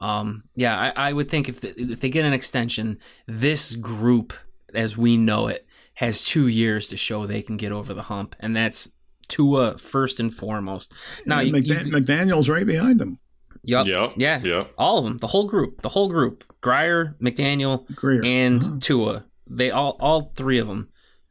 Um, 0.00 0.44
yeah, 0.54 0.92
I, 0.96 1.08
I 1.08 1.12
would 1.12 1.30
think 1.30 1.48
if 1.48 1.60
the, 1.60 1.74
if 1.80 2.00
they 2.00 2.10
get 2.10 2.24
an 2.24 2.32
extension, 2.32 2.98
this 3.26 3.74
group, 3.74 4.32
as 4.74 4.96
we 4.96 5.16
know 5.16 5.48
it, 5.48 5.66
has 5.94 6.24
two 6.24 6.46
years 6.46 6.88
to 6.88 6.96
show 6.96 7.26
they 7.26 7.42
can 7.42 7.56
get 7.56 7.72
over 7.72 7.92
the 7.92 8.02
hump, 8.02 8.36
and 8.40 8.54
that's 8.54 8.90
Tua 9.28 9.78
first 9.78 10.20
and 10.20 10.34
foremost. 10.34 10.92
Now, 11.26 11.40
you, 11.40 11.52
McDan- 11.52 11.86
you, 11.86 11.92
McDaniel's 11.92 12.48
right 12.48 12.66
behind 12.66 13.00
him. 13.00 13.18
Yep. 13.64 13.86
Yep. 13.86 14.12
Yeah. 14.16 14.40
Yep. 14.42 14.72
All 14.78 14.98
of 14.98 15.04
them. 15.04 15.18
The 15.18 15.26
whole 15.26 15.46
group. 15.46 15.82
The 15.82 15.88
whole 15.88 16.08
group. 16.08 16.44
Grier, 16.60 17.16
McDaniel, 17.20 17.92
Grier. 17.94 18.24
and 18.24 18.62
uh-huh. 18.62 18.76
Tua. 18.80 19.24
They 19.46 19.70
all 19.70 19.96
all 20.00 20.32
three 20.36 20.58
of 20.58 20.68
them. 20.68 20.88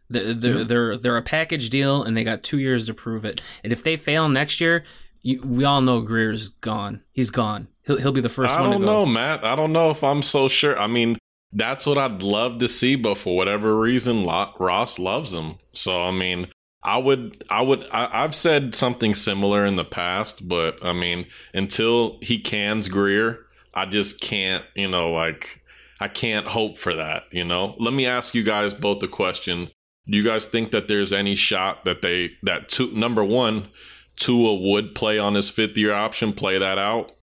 They're 0.09 0.33
they're, 0.33 0.57
yep. 0.59 0.67
they're 0.67 0.97
they're 0.97 1.17
a 1.17 1.21
package 1.23 1.69
deal, 1.69 2.03
and 2.03 2.15
they 2.15 2.23
got 2.23 2.43
two 2.43 2.59
years 2.59 2.87
to 2.87 2.93
prove 2.93 3.25
it. 3.25 3.41
And 3.63 3.73
if 3.73 3.83
they 3.83 3.97
fail 3.97 4.29
next 4.29 4.61
year, 4.61 4.83
you, 5.21 5.41
we 5.41 5.63
all 5.63 5.81
know 5.81 6.01
Grier's 6.01 6.49
gone. 6.49 7.01
He's 7.11 7.31
gone. 7.31 7.67
He'll 7.87 7.97
he'll 7.97 8.11
be 8.11 8.21
the 8.21 8.29
first 8.29 8.53
I 8.53 8.61
one. 8.61 8.69
I 8.69 8.73
don't 8.73 8.85
know, 8.85 9.05
Matt. 9.05 9.43
I 9.43 9.55
don't 9.55 9.73
know 9.73 9.89
if 9.89 10.03
I'm 10.03 10.21
so 10.21 10.47
sure. 10.47 10.77
I 10.77 10.87
mean, 10.87 11.17
that's 11.53 11.85
what 11.85 11.97
I'd 11.97 12.21
love 12.21 12.59
to 12.59 12.67
see, 12.67 12.95
but 12.95 13.17
for 13.17 13.35
whatever 13.35 13.79
reason, 13.79 14.25
Ross 14.25 14.99
loves 14.99 15.33
him. 15.33 15.55
So 15.73 16.03
I 16.03 16.11
mean, 16.11 16.47
I 16.83 16.97
would, 16.97 17.43
I 17.49 17.61
would, 17.61 17.87
I, 17.91 18.21
have 18.21 18.35
said 18.35 18.75
something 18.75 19.15
similar 19.15 19.65
in 19.65 19.75
the 19.75 19.85
past, 19.85 20.47
but 20.47 20.77
I 20.81 20.93
mean, 20.93 21.25
until 21.53 22.19
he 22.21 22.39
cans 22.39 22.87
Grier, 22.87 23.39
I 23.73 23.85
just 23.85 24.21
can't, 24.21 24.63
you 24.75 24.87
know, 24.87 25.11
like 25.11 25.61
I 25.99 26.07
can't 26.07 26.47
hope 26.47 26.77
for 26.77 26.95
that. 26.95 27.23
You 27.31 27.43
know, 27.43 27.75
let 27.79 27.93
me 27.93 28.05
ask 28.05 28.35
you 28.35 28.43
guys 28.43 28.73
both 28.73 29.01
a 29.03 29.07
question. 29.07 29.69
Do 30.09 30.17
you 30.17 30.23
guys 30.23 30.45
think 30.45 30.71
that 30.71 30.87
there's 30.87 31.11
any 31.11 31.35
shot 31.35 31.83
that 31.85 32.01
they 32.01 32.31
that 32.43 32.69
two 32.69 32.91
number 32.91 33.23
one, 33.23 33.69
Tua 34.15 34.55
would 34.55 34.95
play 34.95 35.19
on 35.19 35.35
his 35.35 35.49
fifth 35.49 35.77
year 35.77 35.93
option, 35.93 36.33
play 36.33 36.57
that 36.57 36.77
out? 36.77 37.16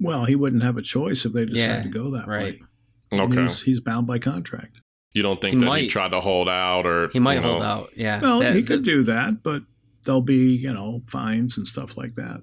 Well, 0.00 0.24
he 0.24 0.34
wouldn't 0.34 0.62
have 0.62 0.76
a 0.76 0.82
choice 0.82 1.24
if 1.24 1.32
they 1.32 1.46
decided 1.46 1.76
yeah, 1.76 1.82
to 1.82 1.88
go 1.88 2.10
that 2.10 2.28
right. 2.28 2.60
way. 2.60 3.20
Okay. 3.20 3.42
He's, 3.42 3.62
he's, 3.62 3.80
bound 3.80 4.06
by 4.06 4.18
contract. 4.18 4.80
You 5.12 5.22
don't 5.22 5.40
think 5.40 5.54
he 5.54 5.60
that 5.60 5.66
might, 5.66 5.82
he 5.82 5.88
tried 5.88 6.10
to 6.10 6.20
hold 6.20 6.48
out 6.48 6.84
or 6.86 7.08
he 7.08 7.18
might 7.18 7.36
you 7.36 7.40
know, 7.40 7.52
hold 7.52 7.62
out? 7.62 7.90
Yeah. 7.96 8.20
Well, 8.20 8.40
that, 8.40 8.54
he 8.54 8.62
could 8.62 8.80
that, 8.80 8.90
do 8.90 9.04
that, 9.04 9.42
but 9.42 9.62
there'll 10.04 10.20
be 10.20 10.54
you 10.54 10.72
know 10.72 11.02
fines 11.06 11.56
and 11.56 11.66
stuff 11.66 11.96
like 11.96 12.14
that. 12.16 12.42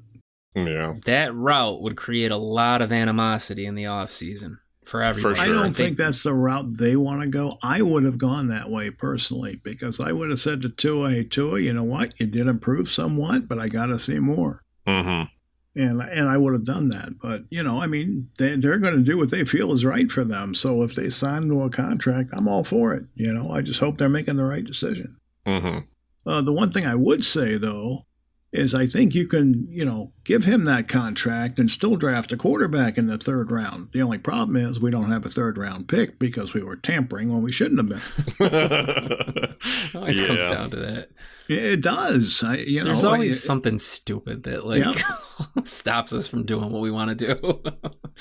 Yeah. 0.55 0.95
That 1.05 1.35
route 1.35 1.81
would 1.81 1.97
create 1.97 2.31
a 2.31 2.37
lot 2.37 2.81
of 2.81 2.91
animosity 2.91 3.65
in 3.65 3.75
the 3.75 3.87
off 3.87 4.11
season 4.11 4.59
for 4.83 5.01
everyone. 5.01 5.35
For 5.35 5.41
sure. 5.41 5.55
I 5.55 5.61
don't 5.61 5.73
think 5.73 5.97
that's 5.97 6.23
the 6.23 6.33
route 6.33 6.77
they 6.77 6.95
want 6.95 7.21
to 7.21 7.27
go. 7.27 7.51
I 7.61 7.81
would 7.81 8.03
have 8.03 8.17
gone 8.17 8.47
that 8.47 8.71
way 8.71 8.89
personally 8.89 9.59
because 9.63 9.99
I 9.99 10.11
would 10.11 10.29
have 10.29 10.39
said 10.39 10.61
to 10.61 10.69
Tua, 10.69 11.11
"Hey 11.11 11.23
Tua, 11.25 11.59
you 11.59 11.73
know 11.73 11.83
what? 11.83 12.19
You 12.19 12.25
did 12.25 12.47
improve 12.47 12.89
somewhat, 12.89 13.47
but 13.47 13.59
I 13.59 13.67
got 13.67 13.87
to 13.87 13.99
see 13.99 14.19
more." 14.19 14.63
Mm-hmm 14.87 15.29
and 15.75 16.01
and 16.01 16.29
I 16.29 16.37
would 16.37 16.53
have 16.53 16.65
done 16.65 16.89
that. 16.89 17.19
But 17.21 17.43
you 17.49 17.63
know, 17.63 17.81
I 17.81 17.87
mean, 17.87 18.29
they 18.37 18.55
they're 18.55 18.79
going 18.79 18.95
to 18.95 19.01
do 19.01 19.17
what 19.17 19.31
they 19.31 19.43
feel 19.45 19.71
is 19.71 19.85
right 19.85 20.11
for 20.11 20.23
them. 20.23 20.55
So 20.55 20.83
if 20.83 20.95
they 20.95 21.09
sign 21.09 21.43
into 21.43 21.61
a 21.61 21.69
contract, 21.69 22.29
I'm 22.33 22.47
all 22.47 22.63
for 22.63 22.93
it. 22.93 23.05
You 23.15 23.33
know, 23.33 23.51
I 23.51 23.61
just 23.61 23.79
hope 23.79 23.97
they're 23.97 24.09
making 24.09 24.37
the 24.37 24.45
right 24.45 24.63
decision. 24.63 25.17
Mm-hmm. 25.45 26.29
Uh, 26.29 26.41
the 26.41 26.53
one 26.53 26.71
thing 26.71 26.85
I 26.85 26.95
would 26.95 27.25
say 27.25 27.57
though 27.57 28.05
is 28.53 28.75
I 28.75 28.85
think 28.85 29.15
you 29.15 29.27
can, 29.27 29.67
you 29.67 29.83
know, 29.83 30.13
give 30.23 30.45
him 30.45 30.65
that 30.65 30.87
contract 30.87 31.57
and 31.57 31.69
still 31.69 31.95
draft 31.95 32.31
a 32.31 32.37
quarterback 32.37 32.99
in 32.99 33.07
the 33.07 33.17
third 33.17 33.51
round. 33.51 33.89
The 33.93 34.03
only 34.03 34.19
problem 34.19 34.55
is 34.55 34.79
we 34.79 34.91
don't 34.91 35.11
have 35.11 35.25
a 35.25 35.29
third 35.29 35.57
round 35.57 35.87
pick 35.87 36.19
because 36.19 36.53
we 36.53 36.61
were 36.61 36.75
tampering 36.75 37.33
when 37.33 37.41
we 37.41 37.51
shouldn't 37.51 37.79
have 37.79 37.89
been. 37.89 39.55
always 39.95 40.19
yeah. 40.19 40.27
comes 40.27 40.43
down 40.45 40.69
to 40.69 40.77
that. 40.77 41.09
It 41.49 41.81
does. 41.81 42.43
I, 42.43 42.57
you 42.57 42.83
There's 42.83 43.03
know, 43.03 43.11
always 43.11 43.43
I, 43.43 43.45
something 43.45 43.77
stupid 43.77 44.43
that 44.43 44.65
like 44.65 44.83
yeah. 44.83 45.17
stops 45.63 46.13
us 46.13 46.27
from 46.27 46.45
doing 46.45 46.71
what 46.71 46.81
we 46.81 46.91
want 46.91 47.17
to 47.17 47.35
do. 47.35 47.61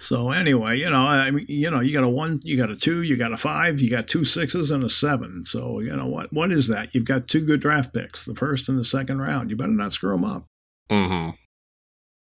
So 0.00 0.30
anyway, 0.30 0.78
you 0.78 0.88
know, 0.88 1.06
I 1.06 1.30
mean, 1.30 1.46
you 1.48 1.70
know, 1.70 1.80
you 1.80 1.92
got 1.92 2.04
a 2.04 2.08
one, 2.08 2.40
you 2.44 2.56
got 2.56 2.70
a 2.70 2.76
two, 2.76 3.02
you 3.02 3.16
got 3.16 3.32
a 3.32 3.36
five, 3.36 3.80
you 3.80 3.90
got 3.90 4.06
two 4.06 4.24
sixes 4.24 4.70
and 4.70 4.84
a 4.84 4.88
seven. 4.88 5.44
So 5.44 5.80
you 5.80 5.94
know 5.94 6.06
what? 6.06 6.32
What 6.32 6.52
is 6.52 6.68
that? 6.68 6.94
You've 6.94 7.04
got 7.04 7.26
two 7.26 7.44
good 7.44 7.60
draft 7.60 7.92
picks, 7.92 8.24
the 8.24 8.34
first 8.34 8.68
and 8.68 8.78
the 8.78 8.84
second 8.84 9.20
round. 9.20 9.50
You 9.50 9.56
better 9.56 9.70
not 9.70 9.92
screw 9.92 10.12
them 10.12 10.24
up. 10.24 10.46
Mm-hmm. 10.90 11.30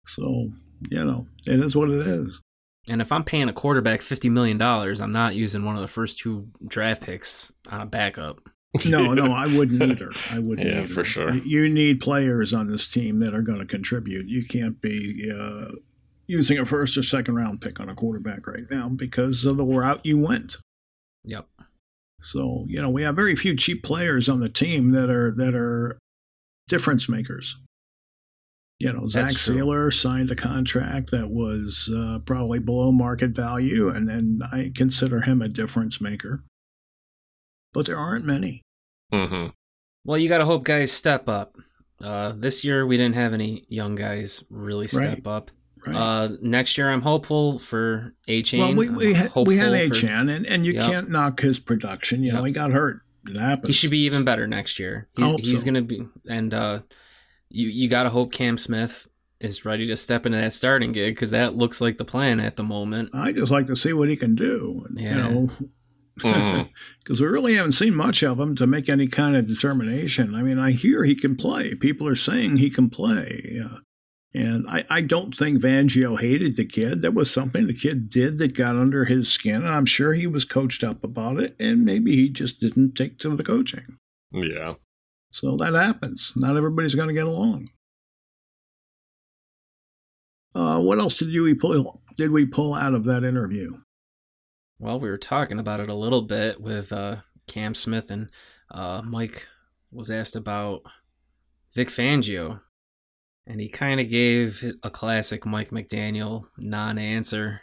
So 0.08 0.50
you 0.90 1.06
know, 1.06 1.28
it 1.46 1.60
is 1.60 1.76
what 1.76 1.90
it 1.90 2.06
is. 2.08 2.42
And 2.90 3.02
if 3.02 3.12
I'm 3.12 3.24
paying 3.24 3.50
a 3.50 3.54
quarterback 3.54 4.02
fifty 4.02 4.30
million 4.30 4.58
dollars, 4.58 5.00
I'm 5.00 5.12
not 5.12 5.36
using 5.36 5.64
one 5.64 5.76
of 5.76 5.82
the 5.82 5.88
first 5.88 6.20
two 6.20 6.48
draft 6.68 7.04
picks 7.04 7.52
on 7.70 7.82
a 7.82 7.86
backup. 7.86 8.40
No, 8.88 9.14
no, 9.14 9.32
I 9.34 9.48
wouldn't 9.48 9.82
either. 9.82 10.12
I 10.30 10.40
wouldn't. 10.40 10.68
Yeah, 10.68 10.82
either. 10.82 10.94
for 10.94 11.06
sure. 11.06 11.36
You 11.36 11.70
need 11.70 12.00
players 12.00 12.54
on 12.54 12.68
this 12.68 12.88
team 12.88 13.20
that 13.20 13.34
are 13.34 13.42
going 13.42 13.60
to 13.60 13.66
contribute. 13.66 14.28
You 14.28 14.46
can't 14.46 14.82
be 14.82 15.32
uh, 15.32 15.76
using 16.28 16.60
a 16.60 16.66
first 16.66 16.98
or 16.98 17.04
second 17.04 17.36
round 17.36 17.62
pick 17.62 17.80
on 17.80 17.90
a 17.90 17.96
quarterback 17.96 18.46
right 18.48 18.70
now 18.70 18.90
because 18.90 19.46
of 19.46 19.58
the 19.58 19.66
route 19.66 20.06
you 20.06 20.18
went. 20.18 20.58
Yep. 21.24 21.48
So 22.20 22.66
you 22.68 22.82
know 22.82 22.90
we 22.90 23.04
have 23.04 23.16
very 23.16 23.36
few 23.36 23.56
cheap 23.56 23.84
players 23.84 24.28
on 24.28 24.40
the 24.40 24.50
team 24.50 24.92
that 24.92 25.10
are 25.10 25.32
that 25.32 25.54
are 25.54 26.00
difference 26.68 27.08
makers. 27.08 27.58
You 28.80 28.94
know, 28.94 29.08
Zach 29.08 29.26
That's. 29.26 29.48
Sieler 29.48 29.92
signed 29.92 30.30
a 30.30 30.36
contract 30.36 31.10
that 31.10 31.30
was 31.32 31.90
uh, 31.96 32.20
probably 32.26 32.60
below 32.60 32.92
market 32.92 33.32
value, 33.32 33.90
and 33.90 34.08
then 34.08 34.40
I 34.52 34.72
consider 34.76 35.22
him 35.22 35.42
a 35.42 35.48
difference 35.48 36.00
maker. 36.00 36.44
But 37.78 37.86
there 37.86 37.98
aren't 38.00 38.26
many. 38.26 38.64
hmm 39.14 39.50
Well, 40.04 40.18
you 40.18 40.28
got 40.30 40.40
to 40.40 40.46
hope 40.46 40.64
guys 40.64 40.92
step 40.92 41.30
up. 41.30 41.56
Uh, 42.04 42.34
this 42.36 42.64
year 42.64 42.88
we 42.88 42.98
didn't 42.98 43.14
have 43.14 43.34
any 43.34 43.66
young 43.70 43.94
guys 43.94 44.44
really 44.50 44.88
step 44.88 45.20
Right. 45.24 45.28
up. 45.28 45.52
Right? 45.86 45.96
Uh, 45.96 46.30
next 46.42 46.76
year 46.76 46.90
I'm 46.92 47.02
hopeful 47.04 47.60
for 47.60 48.16
Achane. 48.28 48.58
well, 48.58 48.74
we 48.74 48.90
we, 48.90 48.90
had 48.90 48.96
we 48.98 49.14
had 49.14 49.28
Hopeful 49.30 49.90
for- 49.92 50.08
and, 50.08 50.48
and 50.48 50.66
you 50.66 50.74
Yep. 50.74 50.84
can't 50.84 51.10
knock 51.12 51.40
his 51.40 51.60
production. 51.60 52.24
You 52.24 52.34
know, 52.34 52.44
he 52.46 52.52
got 52.52 52.72
hurt. 52.72 53.02
It 53.30 53.36
happens. 53.38 53.68
He 53.68 53.74
should 53.74 53.92
be 53.92 54.06
even 54.06 54.24
better 54.24 54.48
next 54.48 54.80
year. 54.80 55.08
He, 55.16 55.36
he's 55.36 55.60
so. 55.60 55.66
gonna 55.66 55.84
be, 55.84 56.02
and 56.28 56.52
uh, 56.56 56.80
you 57.50 57.68
you 57.68 57.88
gotta 57.90 58.10
hope 58.10 58.32
Cam 58.32 58.58
Smith 58.58 59.08
is 59.40 59.66
ready 59.66 59.86
to 59.86 59.96
step 59.96 60.26
into 60.26 60.40
that 60.40 60.52
starting 60.54 60.94
gig 60.94 61.14
because 61.14 61.30
that 61.30 61.56
looks 61.56 61.80
like 61.80 62.00
the 62.00 62.06
plan 62.06 62.40
at 62.40 62.56
the 62.56 62.64
moment. 62.64 63.12
I 63.14 63.34
just 63.34 63.52
like 63.52 63.68
to 63.68 63.76
see 63.76 63.94
what 63.94 64.10
he 64.10 64.16
can 64.16 64.34
do. 64.34 64.88
Yeah. 64.96 65.10
You 65.10 65.16
know, 65.22 65.50
Because 67.04 67.22
we 67.22 67.28
really 67.28 67.56
haven't 67.56 67.72
seen 67.72 67.96
much 67.96 68.22
of 68.22 68.38
him 68.38 68.54
to 68.58 68.68
make 68.68 68.90
any 68.90 69.08
kind 69.08 69.38
of 69.38 69.48
determination. 69.48 70.36
I 70.36 70.42
mean, 70.42 70.60
I 70.60 70.72
hear 70.72 71.06
he 71.06 71.16
can 71.16 71.38
play. 71.38 71.74
People 71.74 72.06
are 72.06 72.18
saying 72.18 72.58
he 72.58 72.70
can 72.70 72.90
play. 72.90 73.62
Uh, 73.64 73.78
and 74.34 74.70
I, 74.70 74.84
I 74.90 75.02
don't 75.02 75.34
think 75.34 75.60
Fangio 75.62 76.20
hated 76.20 76.58
the 76.58 76.66
kid. 76.66 77.02
There 77.02 77.12
was 77.12 77.32
something 77.32 77.66
the 77.66 77.74
kid 77.74 78.10
did 78.10 78.40
that 78.40 78.58
got 78.58 78.76
under 78.76 79.06
his 79.06 79.30
skin, 79.30 79.56
and 79.56 79.70
I'm 79.70 79.86
sure 79.86 80.14
he 80.14 80.28
was 80.28 80.44
coached 80.44 80.84
up 80.84 81.04
about 81.04 81.40
it, 81.40 81.56
and 81.60 81.86
maybe 81.86 82.16
he 82.16 82.30
just 82.30 82.60
didn't 82.60 82.96
take 82.96 83.18
to 83.20 83.36
the 83.36 83.44
coaching. 83.44 83.98
Yeah. 84.32 84.74
So 85.32 85.56
that 85.58 85.74
happens. 85.74 86.34
Not 86.36 86.58
everybody's 86.58 86.96
going 86.96 87.08
to 87.08 87.14
get 87.14 87.26
along. 87.26 87.70
Uh, 90.54 90.82
what 90.82 91.00
else 91.00 91.18
did 91.18 91.30
you 91.30 91.44
we 91.44 91.54
pull? 91.54 92.02
Did 92.18 92.32
we 92.32 92.46
pull 92.46 92.74
out 92.74 92.94
of 92.94 93.06
that 93.06 93.24
interview? 93.24 93.78
Well, 94.80 95.00
we 95.00 95.10
were 95.10 95.18
talking 95.18 95.60
about 95.60 95.80
it 95.80 95.90
a 95.90 95.96
little 95.96 96.22
bit 96.22 96.62
with 96.62 96.94
uh, 96.94 97.18
Cam 97.48 97.74
Smith 97.74 98.12
and 98.12 98.30
uh, 98.70 99.02
Mike 99.04 99.48
was 99.92 100.12
asked 100.12 100.36
about 100.36 100.82
Vic 101.74 101.90
Fangio, 101.90 102.62
and 103.46 103.60
he 103.60 103.70
kind 103.70 104.00
of 104.00 104.10
gave 104.10 104.64
a 104.84 104.90
classic 104.90 105.46
Mike 105.46 105.70
McDaniel 105.70 106.46
non-answer. 106.58 107.62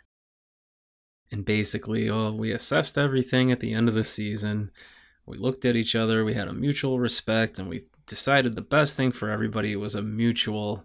And 1.30 1.44
basically, 1.44 2.08
oh, 2.08 2.32
we 2.32 2.52
assessed 2.52 2.96
everything 2.96 3.52
at 3.52 3.60
the 3.60 3.74
end 3.74 3.88
of 3.88 3.94
the 3.94 4.04
season. 4.04 4.70
We 5.26 5.36
looked 5.36 5.64
at 5.64 5.76
each 5.76 5.94
other. 5.94 6.24
We 6.24 6.34
had 6.34 6.48
a 6.48 6.52
mutual 6.52 6.98
respect, 6.98 7.58
and 7.58 7.68
we 7.68 7.86
decided 8.06 8.54
the 8.54 8.62
best 8.62 8.96
thing 8.96 9.12
for 9.12 9.30
everybody 9.30 9.76
was 9.76 9.94
a 9.94 10.02
mutual 10.02 10.84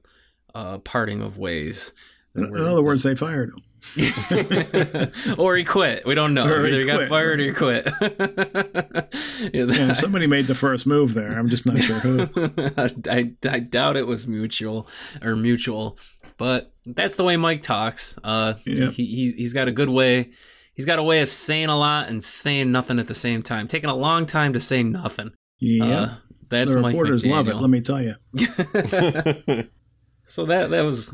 uh, 0.56 0.80
parting 0.80 1.22
of 1.22 1.38
ways. 1.38 1.94
In, 2.36 2.44
in 2.46 2.66
other 2.66 2.84
words, 2.84 3.04
they 3.04 3.16
fired 3.16 3.50
him. 3.50 3.64
or 5.38 5.56
he 5.56 5.64
quit. 5.64 6.06
We 6.06 6.14
don't 6.16 6.34
know. 6.34 6.46
Or 6.46 6.66
he 6.66 6.72
Either 6.72 6.80
he 6.82 6.86
got 6.86 6.98
quit. 6.98 7.10
fired 7.10 7.40
or 7.40 7.44
he 7.44 7.54
quit. 7.54 7.88
yeah, 9.54 9.64
Yeah, 9.66 9.94
somebody 9.94 10.28
made 10.28 10.48
the 10.48 10.56
first 10.56 10.86
move 10.86 11.14
there. 11.14 11.38
I'm 11.38 11.48
just 11.50 11.66
not 11.66 11.80
sure 11.80 12.00
who. 12.00 12.28
I, 13.10 13.34
I 13.50 13.60
doubt 13.60 13.96
it 13.98 14.06
was 14.06 14.28
mutual 14.28 14.88
or 15.24 15.36
mutual, 15.36 15.98
but 16.38 16.74
that's 16.86 17.16
the 17.16 17.24
way 17.24 17.38
Mike 17.38 17.64
talks. 17.64 18.18
Uh, 18.24 18.56
Yeah. 18.66 18.90
he, 18.92 19.06
he 19.06 19.32
he's 19.38 19.54
got 19.54 19.68
a 19.68 19.72
good 19.72 19.90
way. 19.90 20.32
He's 20.74 20.86
got 20.86 21.00
a 21.00 21.04
way 21.04 21.22
of 21.22 21.30
saying 21.30 21.68
a 21.70 21.78
lot 21.78 22.10
and 22.10 22.24
saying 22.24 22.72
nothing 22.72 23.00
at 23.00 23.08
the 23.08 23.14
same 23.14 23.42
time. 23.44 23.68
Taking 23.68 23.90
a 23.90 23.96
long 23.96 24.26
time 24.26 24.54
to 24.54 24.60
say 24.60 24.84
nothing. 24.84 25.32
Yeah, 25.60 25.86
Uh, 25.86 26.16
that's 26.50 26.74
the 26.74 26.82
Mike 26.82 26.94
reporters 26.94 27.26
love 27.26 27.48
it. 27.50 27.56
Let 27.56 27.70
me 27.70 27.82
tell 27.82 28.02
you. 28.02 28.16
so 30.26 30.46
that 30.46 30.70
that 30.70 30.82
was 30.86 31.14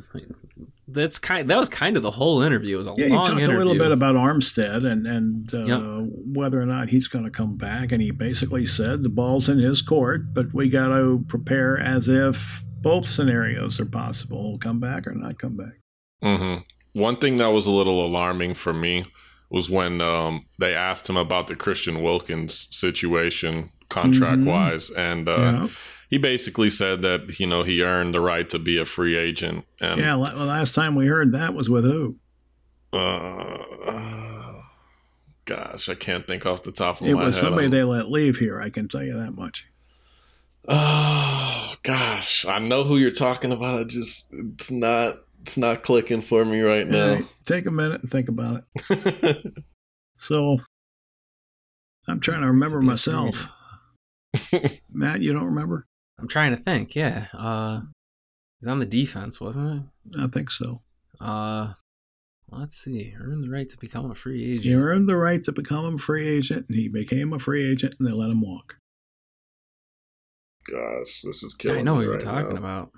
that's 0.87 1.17
kind 1.19 1.49
that 1.49 1.57
was 1.57 1.69
kind 1.69 1.97
of 1.97 2.03
the 2.03 2.11
whole 2.11 2.41
interview. 2.41 2.75
It 2.75 2.77
was 2.77 2.87
a 2.87 2.93
Yeah, 2.97 3.07
he 3.07 3.13
long 3.13 3.25
talked 3.25 3.41
interview. 3.41 3.55
a 3.55 3.57
little 3.57 3.77
bit 3.77 3.91
about 3.91 4.15
Armstead 4.15 4.85
and 4.85 5.07
and 5.07 5.53
uh, 5.53 5.65
Yep. 5.65 5.81
whether 6.33 6.61
or 6.61 6.65
not 6.65 6.89
he's 6.89 7.07
going 7.07 7.25
to 7.25 7.31
come 7.31 7.57
back. 7.57 7.91
And 7.91 8.01
he 8.01 8.11
basically 8.11 8.65
said 8.65 9.03
the 9.03 9.09
ball's 9.09 9.49
in 9.49 9.59
his 9.59 9.81
court, 9.81 10.33
but 10.33 10.53
we 10.53 10.69
got 10.69 10.89
to 10.89 11.23
prepare 11.27 11.77
as 11.79 12.07
if 12.07 12.63
both 12.81 13.07
scenarios 13.07 13.79
are 13.79 13.85
possible: 13.85 14.49
He'll 14.49 14.57
come 14.59 14.79
back 14.79 15.07
or 15.07 15.13
not 15.15 15.39
come 15.39 15.57
back. 15.57 15.73
hmm 16.21 16.57
One 16.93 17.17
thing 17.17 17.37
that 17.37 17.47
was 17.51 17.65
a 17.65 17.71
little 17.71 18.05
alarming 18.05 18.53
for 18.55 18.73
me 18.73 19.05
was 19.49 19.69
when 19.69 20.01
um, 20.01 20.45
they 20.59 20.73
asked 20.75 21.09
him 21.09 21.17
about 21.17 21.47
the 21.47 21.55
Christian 21.55 22.01
Wilkins 22.01 22.67
situation, 22.71 23.71
contract 23.89 24.41
wise, 24.43 24.89
and 24.91 25.27
uh, 25.29 25.37
yeah, 25.37 25.67
he 26.09 26.17
basically 26.17 26.69
said 26.69 27.01
that 27.01 27.39
you 27.39 27.47
know 27.47 27.63
he 27.63 27.81
earned 27.81 28.13
the 28.13 28.21
right 28.21 28.49
to 28.49 28.59
be 28.59 28.77
a 28.77 28.85
free 28.85 29.15
agent. 29.17 29.65
And 29.79 29.99
yeah. 29.99 30.15
la- 30.15 30.33
last 30.33 30.75
time 30.75 30.95
we 30.95 31.07
heard 31.07 31.31
that 31.31 31.53
was 31.53 31.69
with 31.69 31.83
who? 31.83 32.17
uh, 32.93 34.61
gosh, 35.45 35.89
I 35.89 35.95
can't 35.95 36.25
think 36.25 36.45
off 36.45 36.63
the 36.63 36.71
top 36.71 37.01
of 37.01 37.07
It 37.07 37.13
my 37.13 37.19
head. 37.19 37.23
It 37.23 37.27
was 37.27 37.37
somebody 37.37 37.67
they 37.67 37.83
let 37.83 38.09
leave 38.09 38.37
here. 38.37 38.61
I 38.61 38.69
can 38.69 38.87
tell 38.87 39.03
you 39.03 39.17
that 39.19 39.31
much. 39.31 39.65
Oh 40.67 41.75
gosh, 41.83 42.45
I 42.45 42.59
know 42.59 42.83
who 42.83 42.97
you're 42.97 43.11
talking 43.11 43.51
about. 43.51 43.79
I 43.79 43.83
just 43.83 44.33
it's 44.33 44.71
not 44.71 45.15
it's 45.41 45.57
not 45.57 45.83
clicking 45.83 46.21
for 46.21 46.43
me 46.45 46.61
right 46.61 46.87
now. 46.87 47.15
right, 47.15 47.25
take 47.45 47.65
a 47.65 47.71
minute 47.71 48.01
and 48.01 48.11
think 48.11 48.29
about 48.29 48.63
it. 48.89 49.53
So, 50.17 50.59
I'm 52.07 52.19
trying 52.19 52.41
to 52.41 52.47
remember 52.47 52.81
myself. 52.81 53.47
Matt, 54.91 55.21
you 55.21 55.33
don't 55.33 55.45
remember? 55.45 55.87
I'm 56.19 56.27
trying 56.27 56.55
to 56.55 56.61
think. 56.61 56.95
Yeah, 56.95 57.27
uh, 57.33 57.81
he's 58.59 58.67
on 58.67 58.79
the 58.79 58.85
defense, 58.85 59.39
wasn't 59.41 59.85
it? 60.13 60.19
I 60.19 60.27
think 60.27 60.49
so. 60.51 60.81
Uh, 61.19 61.73
let's 62.49 62.77
see. 62.77 63.13
Earned 63.19 63.43
the 63.43 63.49
right 63.49 63.69
to 63.69 63.77
become 63.77 64.09
a 64.09 64.15
free 64.15 64.43
agent. 64.53 64.63
He 64.65 64.73
earned 64.75 65.09
the 65.09 65.17
right 65.17 65.43
to 65.43 65.51
become 65.51 65.95
a 65.95 65.97
free 65.97 66.27
agent, 66.27 66.67
and 66.69 66.77
he 66.77 66.87
became 66.87 67.33
a 67.33 67.39
free 67.39 67.69
agent, 67.69 67.95
and 67.99 68.07
they 68.07 68.13
let 68.13 68.29
him 68.29 68.41
walk. 68.41 68.77
Gosh, 70.69 71.21
this 71.23 71.43
is 71.43 71.53
killing 71.53 71.79
I 71.79 71.81
know 71.83 71.93
me 71.95 71.97
what 71.99 72.03
you're 72.05 72.13
right 72.13 72.21
talking 72.43 72.53
now. 72.55 72.59
about. 72.59 72.91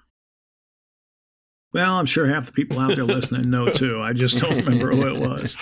Well, 1.74 1.96
I'm 1.96 2.06
sure 2.06 2.26
half 2.28 2.46
the 2.46 2.52
people 2.54 2.80
out 2.80 2.96
there 2.96 3.04
listening 3.04 3.50
know 3.50 3.70
too. 3.70 4.02
I 4.02 4.14
just 4.14 4.38
don't 4.40 4.58
remember 4.64 4.92
who 4.92 5.08
it 5.08 5.20
was. 5.20 5.58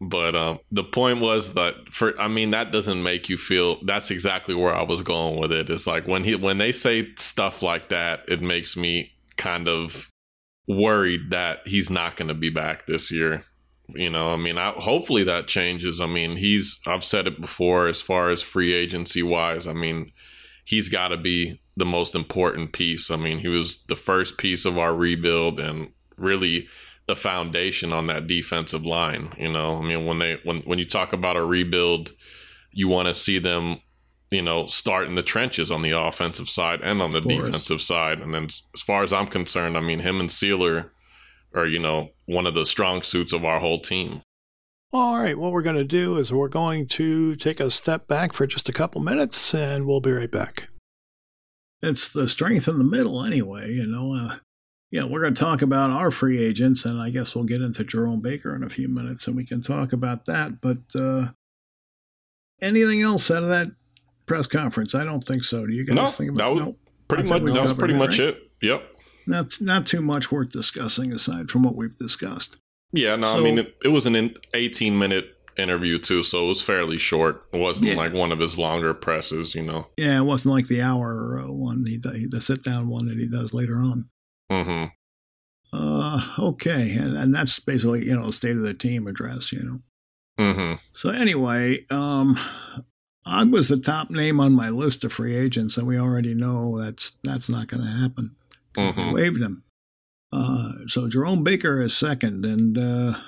But 0.00 0.36
um, 0.36 0.60
the 0.70 0.84
point 0.84 1.20
was 1.20 1.54
that 1.54 1.74
for 1.90 2.18
I 2.20 2.28
mean 2.28 2.52
that 2.52 2.70
doesn't 2.70 3.02
make 3.02 3.28
you 3.28 3.36
feel. 3.36 3.84
That's 3.84 4.10
exactly 4.10 4.54
where 4.54 4.74
I 4.74 4.82
was 4.82 5.02
going 5.02 5.40
with 5.40 5.50
it. 5.50 5.70
It's 5.70 5.86
like 5.86 6.06
when 6.06 6.22
he 6.22 6.36
when 6.36 6.58
they 6.58 6.70
say 6.70 7.08
stuff 7.16 7.62
like 7.62 7.88
that, 7.88 8.20
it 8.28 8.40
makes 8.40 8.76
me 8.76 9.12
kind 9.36 9.68
of 9.68 10.08
worried 10.68 11.30
that 11.30 11.66
he's 11.66 11.90
not 11.90 12.16
going 12.16 12.28
to 12.28 12.34
be 12.34 12.50
back 12.50 12.86
this 12.86 13.10
year. 13.10 13.44
You 13.88 14.10
know, 14.10 14.32
I 14.32 14.36
mean, 14.36 14.58
I, 14.58 14.72
hopefully 14.72 15.24
that 15.24 15.48
changes. 15.48 16.00
I 16.00 16.06
mean, 16.06 16.36
he's 16.36 16.80
I've 16.86 17.04
said 17.04 17.26
it 17.26 17.40
before 17.40 17.88
as 17.88 18.00
far 18.00 18.30
as 18.30 18.42
free 18.42 18.72
agency 18.72 19.22
wise. 19.22 19.66
I 19.66 19.72
mean, 19.72 20.12
he's 20.64 20.88
got 20.88 21.08
to 21.08 21.16
be 21.16 21.60
the 21.76 21.86
most 21.86 22.14
important 22.14 22.72
piece. 22.72 23.10
I 23.10 23.16
mean, 23.16 23.38
he 23.38 23.48
was 23.48 23.82
the 23.88 23.96
first 23.96 24.38
piece 24.38 24.64
of 24.64 24.78
our 24.78 24.94
rebuild 24.94 25.58
and 25.58 25.88
really 26.16 26.68
the 27.08 27.16
foundation 27.16 27.92
on 27.92 28.06
that 28.06 28.26
defensive 28.26 28.86
line. 28.86 29.32
You 29.36 29.50
know, 29.50 29.76
I 29.76 29.82
mean, 29.82 30.06
when 30.06 30.20
they 30.20 30.36
when 30.44 30.58
when 30.60 30.78
you 30.78 30.84
talk 30.84 31.12
about 31.12 31.36
a 31.36 31.44
rebuild, 31.44 32.12
you 32.70 32.86
want 32.86 33.08
to 33.08 33.14
see 33.14 33.38
them, 33.38 33.80
you 34.30 34.42
know, 34.42 34.66
start 34.66 35.08
in 35.08 35.14
the 35.16 35.22
trenches 35.22 35.70
on 35.70 35.82
the 35.82 35.98
offensive 35.98 36.48
side 36.48 36.82
and 36.82 37.02
on 37.02 37.12
the 37.12 37.20
defensive 37.20 37.80
side. 37.80 38.20
And 38.20 38.32
then, 38.32 38.44
as 38.44 38.82
far 38.86 39.02
as 39.02 39.12
I'm 39.12 39.26
concerned, 39.26 39.76
I 39.76 39.80
mean, 39.80 40.00
him 40.00 40.20
and 40.20 40.28
Sieler 40.28 40.90
are 41.54 41.66
you 41.66 41.78
know 41.78 42.10
one 42.26 42.46
of 42.46 42.54
the 42.54 42.66
strong 42.66 43.02
suits 43.02 43.32
of 43.32 43.44
our 43.44 43.58
whole 43.58 43.80
team. 43.80 44.20
All 44.92 45.18
right, 45.18 45.36
what 45.36 45.52
we're 45.52 45.62
going 45.62 45.76
to 45.76 45.84
do 45.84 46.16
is 46.16 46.32
we're 46.32 46.48
going 46.48 46.86
to 46.88 47.36
take 47.36 47.60
a 47.60 47.70
step 47.70 48.06
back 48.06 48.32
for 48.32 48.46
just 48.46 48.68
a 48.68 48.72
couple 48.72 49.00
minutes, 49.00 49.54
and 49.54 49.86
we'll 49.86 50.00
be 50.00 50.12
right 50.12 50.30
back. 50.30 50.68
It's 51.82 52.12
the 52.12 52.26
strength 52.26 52.68
in 52.68 52.78
the 52.78 52.84
middle, 52.84 53.24
anyway. 53.24 53.70
You 53.70 53.86
know, 53.86 54.14
uh, 54.14 54.36
yeah, 54.90 55.04
we're 55.04 55.20
going 55.20 55.34
to 55.34 55.40
talk 55.40 55.62
about 55.62 55.90
our 55.90 56.10
free 56.10 56.42
agents, 56.42 56.84
and 56.84 57.00
I 57.00 57.10
guess 57.10 57.34
we'll 57.34 57.44
get 57.44 57.60
into 57.60 57.84
Jerome 57.84 58.20
Baker 58.20 58.54
in 58.56 58.62
a 58.62 58.68
few 58.68 58.88
minutes, 58.88 59.26
and 59.26 59.36
we 59.36 59.44
can 59.44 59.60
talk 59.62 59.92
about 59.92 60.24
that. 60.26 60.60
But 60.60 60.78
uh, 60.98 61.28
anything 62.60 63.02
else 63.02 63.30
out 63.30 63.42
of 63.42 63.48
that 63.48 63.68
press 64.26 64.46
conference? 64.46 64.94
I 64.94 65.04
don't 65.04 65.22
think 65.24 65.44
so. 65.44 65.66
Do 65.66 65.72
you 65.72 65.84
guys 65.84 65.96
No, 65.96 66.06
think 66.06 66.30
about 66.30 66.38
that 66.44 66.54
was- 66.54 66.64
no, 66.64 66.76
Pretty 67.08 67.28
much 67.28 67.42
that 67.42 67.62
was 67.62 67.72
pretty 67.72 67.94
that, 67.94 67.98
much 67.98 68.18
right? 68.18 68.28
it. 68.28 68.50
Yep. 68.60 68.82
not 69.26 69.60
not 69.62 69.86
too 69.86 70.02
much 70.02 70.30
worth 70.30 70.50
discussing 70.50 71.12
aside 71.12 71.48
from 71.48 71.62
what 71.62 71.74
we've 71.74 71.96
discussed. 71.98 72.56
Yeah, 72.92 73.16
no, 73.16 73.32
So- 73.32 73.38
I 73.38 73.42
mean 73.42 73.58
it, 73.58 73.76
it 73.82 73.88
was 73.88 74.04
an 74.06 74.34
18 74.52 74.98
minute 74.98 75.34
interview 75.56 75.98
too, 75.98 76.22
so 76.22 76.44
it 76.44 76.48
was 76.48 76.60
fairly 76.60 76.98
short. 76.98 77.44
It 77.54 77.56
wasn't 77.58 77.88
Yeah. 77.88 77.94
like 77.96 78.12
one 78.12 78.30
of 78.30 78.38
his 78.40 78.58
longer 78.58 78.92
presses, 78.94 79.54
you 79.54 79.62
know. 79.62 79.86
Yeah, 79.96 80.18
it 80.18 80.24
wasn't 80.24 80.52
like 80.54 80.68
the 80.68 80.82
hour 80.82 81.42
uh, 81.42 81.50
one, 81.50 81.84
he, 81.86 81.96
the 81.96 82.40
sit 82.42 82.62
down 82.62 82.88
one 82.88 83.06
that 83.06 83.16
he 83.18 83.26
does 83.26 83.54
later 83.54 83.76
on. 83.78 84.08
Hmm 84.50 84.84
Uh, 85.72 86.34
okay, 86.38 86.92
and, 86.92 87.16
and 87.16 87.34
that's 87.34 87.58
basically 87.60 88.06
you 88.06 88.16
know 88.16 88.26
the 88.26 88.32
state 88.32 88.56
of 88.56 88.62
the 88.62 88.74
team 88.74 89.06
address, 89.06 89.52
you 89.52 89.62
know. 89.62 89.80
hmm 90.38 90.74
So 90.92 91.10
anyway, 91.10 91.84
um, 91.90 92.38
I 93.26 93.44
was 93.44 93.68
the 93.68 93.78
top 93.78 94.10
name 94.10 94.40
on 94.40 94.52
my 94.52 94.70
list 94.70 95.04
of 95.04 95.12
free 95.12 95.36
agents, 95.36 95.76
and 95.76 95.86
we 95.86 95.98
already 95.98 96.34
know 96.34 96.80
that's 96.80 97.12
that's 97.22 97.48
not 97.48 97.68
going 97.68 97.82
to 97.82 97.90
happen 97.90 98.36
because 98.72 98.94
they 98.94 99.02
waived 99.12 99.40
him. 99.42 99.64
Uh, 100.32 100.72
so 100.86 101.08
Jerome 101.08 101.42
Baker 101.44 101.80
is 101.80 101.96
second, 101.96 102.44
and 102.44 102.76
uh, 102.78 103.18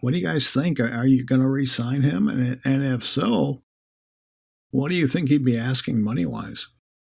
what 0.00 0.12
do 0.12 0.18
you 0.18 0.26
guys 0.26 0.52
think? 0.52 0.80
Are, 0.80 0.90
are 0.92 1.06
you 1.06 1.24
going 1.24 1.40
to 1.40 1.48
re-sign 1.48 2.02
him? 2.02 2.28
And 2.28 2.60
and 2.64 2.84
if 2.84 3.04
so, 3.04 3.62
what 4.70 4.88
do 4.90 4.94
you 4.96 5.06
think 5.08 5.28
he'd 5.28 5.44
be 5.44 5.58
asking 5.58 6.02
money 6.02 6.26
wise? 6.26 6.68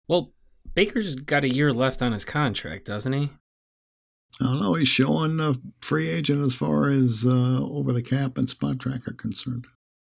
Well, 0.08 0.32
Baker's 0.74 1.16
got 1.16 1.44
a 1.44 1.52
year 1.54 1.72
left 1.72 2.02
on 2.02 2.12
his 2.12 2.24
contract, 2.24 2.86
doesn't 2.86 3.12
he? 3.12 3.30
I 4.40 4.44
don't 4.44 4.60
know. 4.60 4.74
He's 4.74 4.88
showing 4.88 5.40
a 5.40 5.54
free 5.82 6.08
agent 6.08 6.44
as 6.46 6.54
far 6.54 6.88
as 6.88 7.24
uh, 7.26 7.60
over 7.64 7.92
the 7.92 8.02
cap 8.02 8.38
and 8.38 8.48
Spotrac 8.48 9.06
are 9.08 9.12
concerned. 9.12 9.66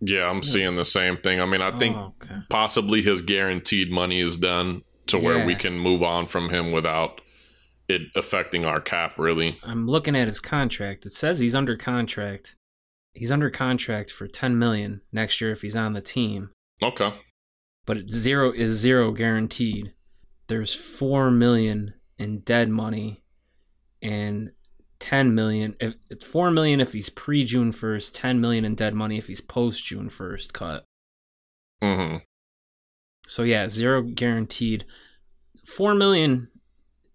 Yeah, 0.00 0.26
I'm 0.28 0.42
seeing 0.42 0.76
the 0.76 0.85
same 0.85 1.16
thing. 1.16 1.40
I 1.40 1.47
mean, 1.47 1.62
I 1.62 1.76
think 1.78 1.97
Oh, 1.97 2.14
okay. 2.23 2.40
possibly 2.50 3.02
his 3.02 3.23
guaranteed 3.23 3.90
money 3.90 4.21
is 4.21 4.37
done 4.37 4.82
to 5.06 5.18
where 5.18 5.44
we 5.47 5.54
can 5.54 5.78
move 5.78 6.02
on 6.02 6.26
from 6.26 6.50
him 6.50 6.73
without 6.73 7.21
it 7.88 8.02
affecting 8.14 8.64
our 8.64 8.80
cap 8.80 9.18
really. 9.18 9.59
I'm 9.62 9.87
looking 9.87 10.16
at 10.16 10.28
his 10.28 10.40
contract. 10.40 11.06
It 11.06 11.12
says 11.12 11.40
he's 11.40 11.54
under 11.54 11.76
contract. 11.76 12.54
He's 13.14 13.30
under 13.32 13.50
contract 13.50 14.11
for 14.11 14.26
10 14.26 14.59
million 14.59 15.02
next 15.12 15.40
year 15.40 15.52
if 15.52 15.62
he's 15.62 15.76
on 15.76 15.92
the 15.92 16.00
team, 16.00 16.50
Okay. 16.82 17.12
but 17.87 18.11
zero 18.11 18.50
is 18.52 18.78
zero 18.78 19.12
guaranteed. 19.12 19.92
There's 20.52 20.75
4 20.75 21.30
million 21.30 21.94
in 22.18 22.40
dead 22.40 22.68
money 22.68 23.25
and 24.02 24.50
10 24.99 25.35
million 25.35 25.75
if 25.80 25.94
it's 26.11 26.26
4 26.26 26.50
million 26.50 26.78
if 26.78 26.92
he's 26.92 27.09
pre 27.09 27.42
June 27.42 27.73
1st, 27.73 28.11
10 28.12 28.38
million 28.38 28.66
in 28.66 28.75
dead 28.75 28.92
money 28.92 29.16
if 29.16 29.28
he's 29.28 29.40
post 29.40 29.87
June 29.87 30.11
1st 30.11 30.52
cut. 30.52 30.85
hmm 31.82 32.16
So 33.26 33.44
yeah, 33.44 33.71
zero 33.71 34.02
guaranteed. 34.02 34.85
4 35.64 35.94
million 35.94 36.49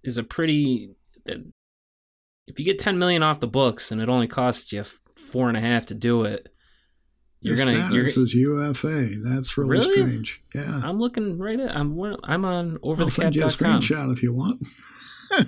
is 0.03 0.17
a 0.17 0.23
pretty 0.23 0.95
if 1.27 2.57
you 2.57 2.65
get 2.65 2.79
10 2.79 2.97
million 2.97 3.21
off 3.21 3.39
the 3.39 3.45
books 3.45 3.91
and 3.91 4.01
it 4.01 4.09
only 4.09 4.27
costs 4.27 4.73
you 4.73 4.83
four 5.15 5.47
and 5.47 5.57
a 5.57 5.61
half 5.61 5.85
to 5.85 5.93
do 5.93 6.23
it 6.23 6.49
you're 7.41 7.55
gonna 7.55 7.89
you're, 7.91 8.07
UFA. 8.07 9.09
That's 9.23 9.57
really, 9.57 9.69
Really? 9.77 9.91
strange. 9.91 10.41
Yeah. 10.55 10.81
i'm 10.83 10.99
looking 10.99 11.37
right 11.37 11.59
at 11.59 11.75
i'm 11.75 11.99
i'm 12.23 12.45
on 12.45 12.77
I'll 12.83 13.09
send 13.09 13.35
you 13.35 13.43
a 13.43 13.47
screenshot 13.47 14.11
if 14.11 14.23
you 14.23 14.33
want. 14.33 14.67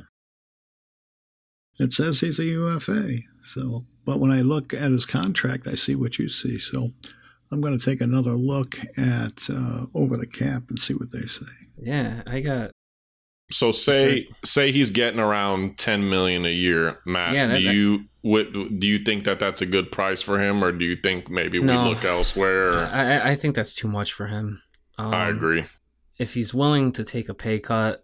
it 1.79 1.93
says 1.93 2.19
he's 2.19 2.39
a 2.39 2.43
UFA. 2.45 3.19
So, 3.41 3.85
but 4.05 4.19
when 4.19 4.31
I 4.31 4.41
look 4.41 4.73
at 4.73 4.91
his 4.91 5.05
contract, 5.05 5.65
I 5.67 5.75
see 5.75 5.95
what 5.95 6.19
you 6.19 6.27
see. 6.27 6.59
So, 6.59 6.91
I'm 7.51 7.61
going 7.61 7.77
to 7.77 7.83
take 7.83 8.01
another 8.01 8.33
look 8.33 8.77
at 8.97 9.49
uh, 9.49 9.85
over 9.95 10.17
the 10.17 10.27
cap 10.27 10.63
and 10.69 10.77
see 10.79 10.93
what 10.93 11.11
they 11.11 11.25
say. 11.25 11.45
yeah 11.81 12.21
i 12.27 12.41
got 12.41 12.71
So 13.51 13.71
say 13.71 14.27
say 14.45 14.71
he's 14.71 14.91
getting 14.91 15.19
around 15.19 15.77
10 15.77 16.09
million 16.09 16.45
a 16.45 16.51
year, 16.53 16.99
Matt. 17.05 17.33
Yeah, 17.33 17.47
that- 17.47 17.59
do 17.59 17.71
you 17.71 17.99
what, 18.21 18.51
do 18.51 18.85
you 18.85 18.99
think 18.99 19.23
that 19.23 19.39
that's 19.39 19.61
a 19.61 19.65
good 19.65 19.91
price 19.93 20.21
for 20.21 20.41
him 20.43 20.61
or 20.61 20.73
do 20.73 20.83
you 20.83 20.95
think 20.97 21.29
maybe 21.29 21.57
we 21.57 21.65
No. 21.65 21.89
look 21.89 22.03
elsewhere? 22.03 22.73
I, 22.85 23.31
I- 23.31 23.35
think 23.35 23.55
that's 23.55 23.73
too 23.73 23.87
much 23.87 24.11
for 24.13 24.27
him 24.27 24.61
um, 24.97 25.13
I 25.13 25.29
agree. 25.29 25.63
if 26.17 26.33
he's 26.33 26.53
willing 26.53 26.91
to 26.91 27.03
take 27.05 27.29
a 27.29 27.33
pay 27.33 27.59
cut 27.59 28.03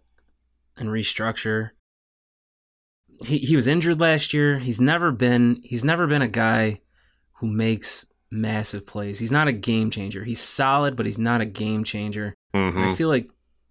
and 0.78 0.88
restructure 0.88 1.70
he 3.24 3.38
he 3.38 3.54
was 3.54 3.66
injured 3.66 4.00
last 4.00 4.32
year 4.34 4.58
he's 4.58 4.80
never 4.80 5.10
been 5.12 5.60
he's 5.62 5.84
never 5.84 6.06
been 6.06 6.22
a 6.22 6.28
guy 6.28 6.80
who 7.40 7.46
makes 7.46 8.04
massive 8.30 8.86
plays 8.86 9.18
he's 9.18 9.30
not 9.32 9.48
a 9.48 9.52
game 9.52 9.90
changer 9.90 10.24
he's 10.24 10.40
solid 10.40 10.96
but 10.96 11.06
he's 11.06 11.18
not 11.18 11.40
a 11.40 11.46
game 11.46 11.84
changer 11.84 12.34
hmm 12.54 12.78
i 12.84 12.94
feel 12.94 13.08
like 13.08 13.28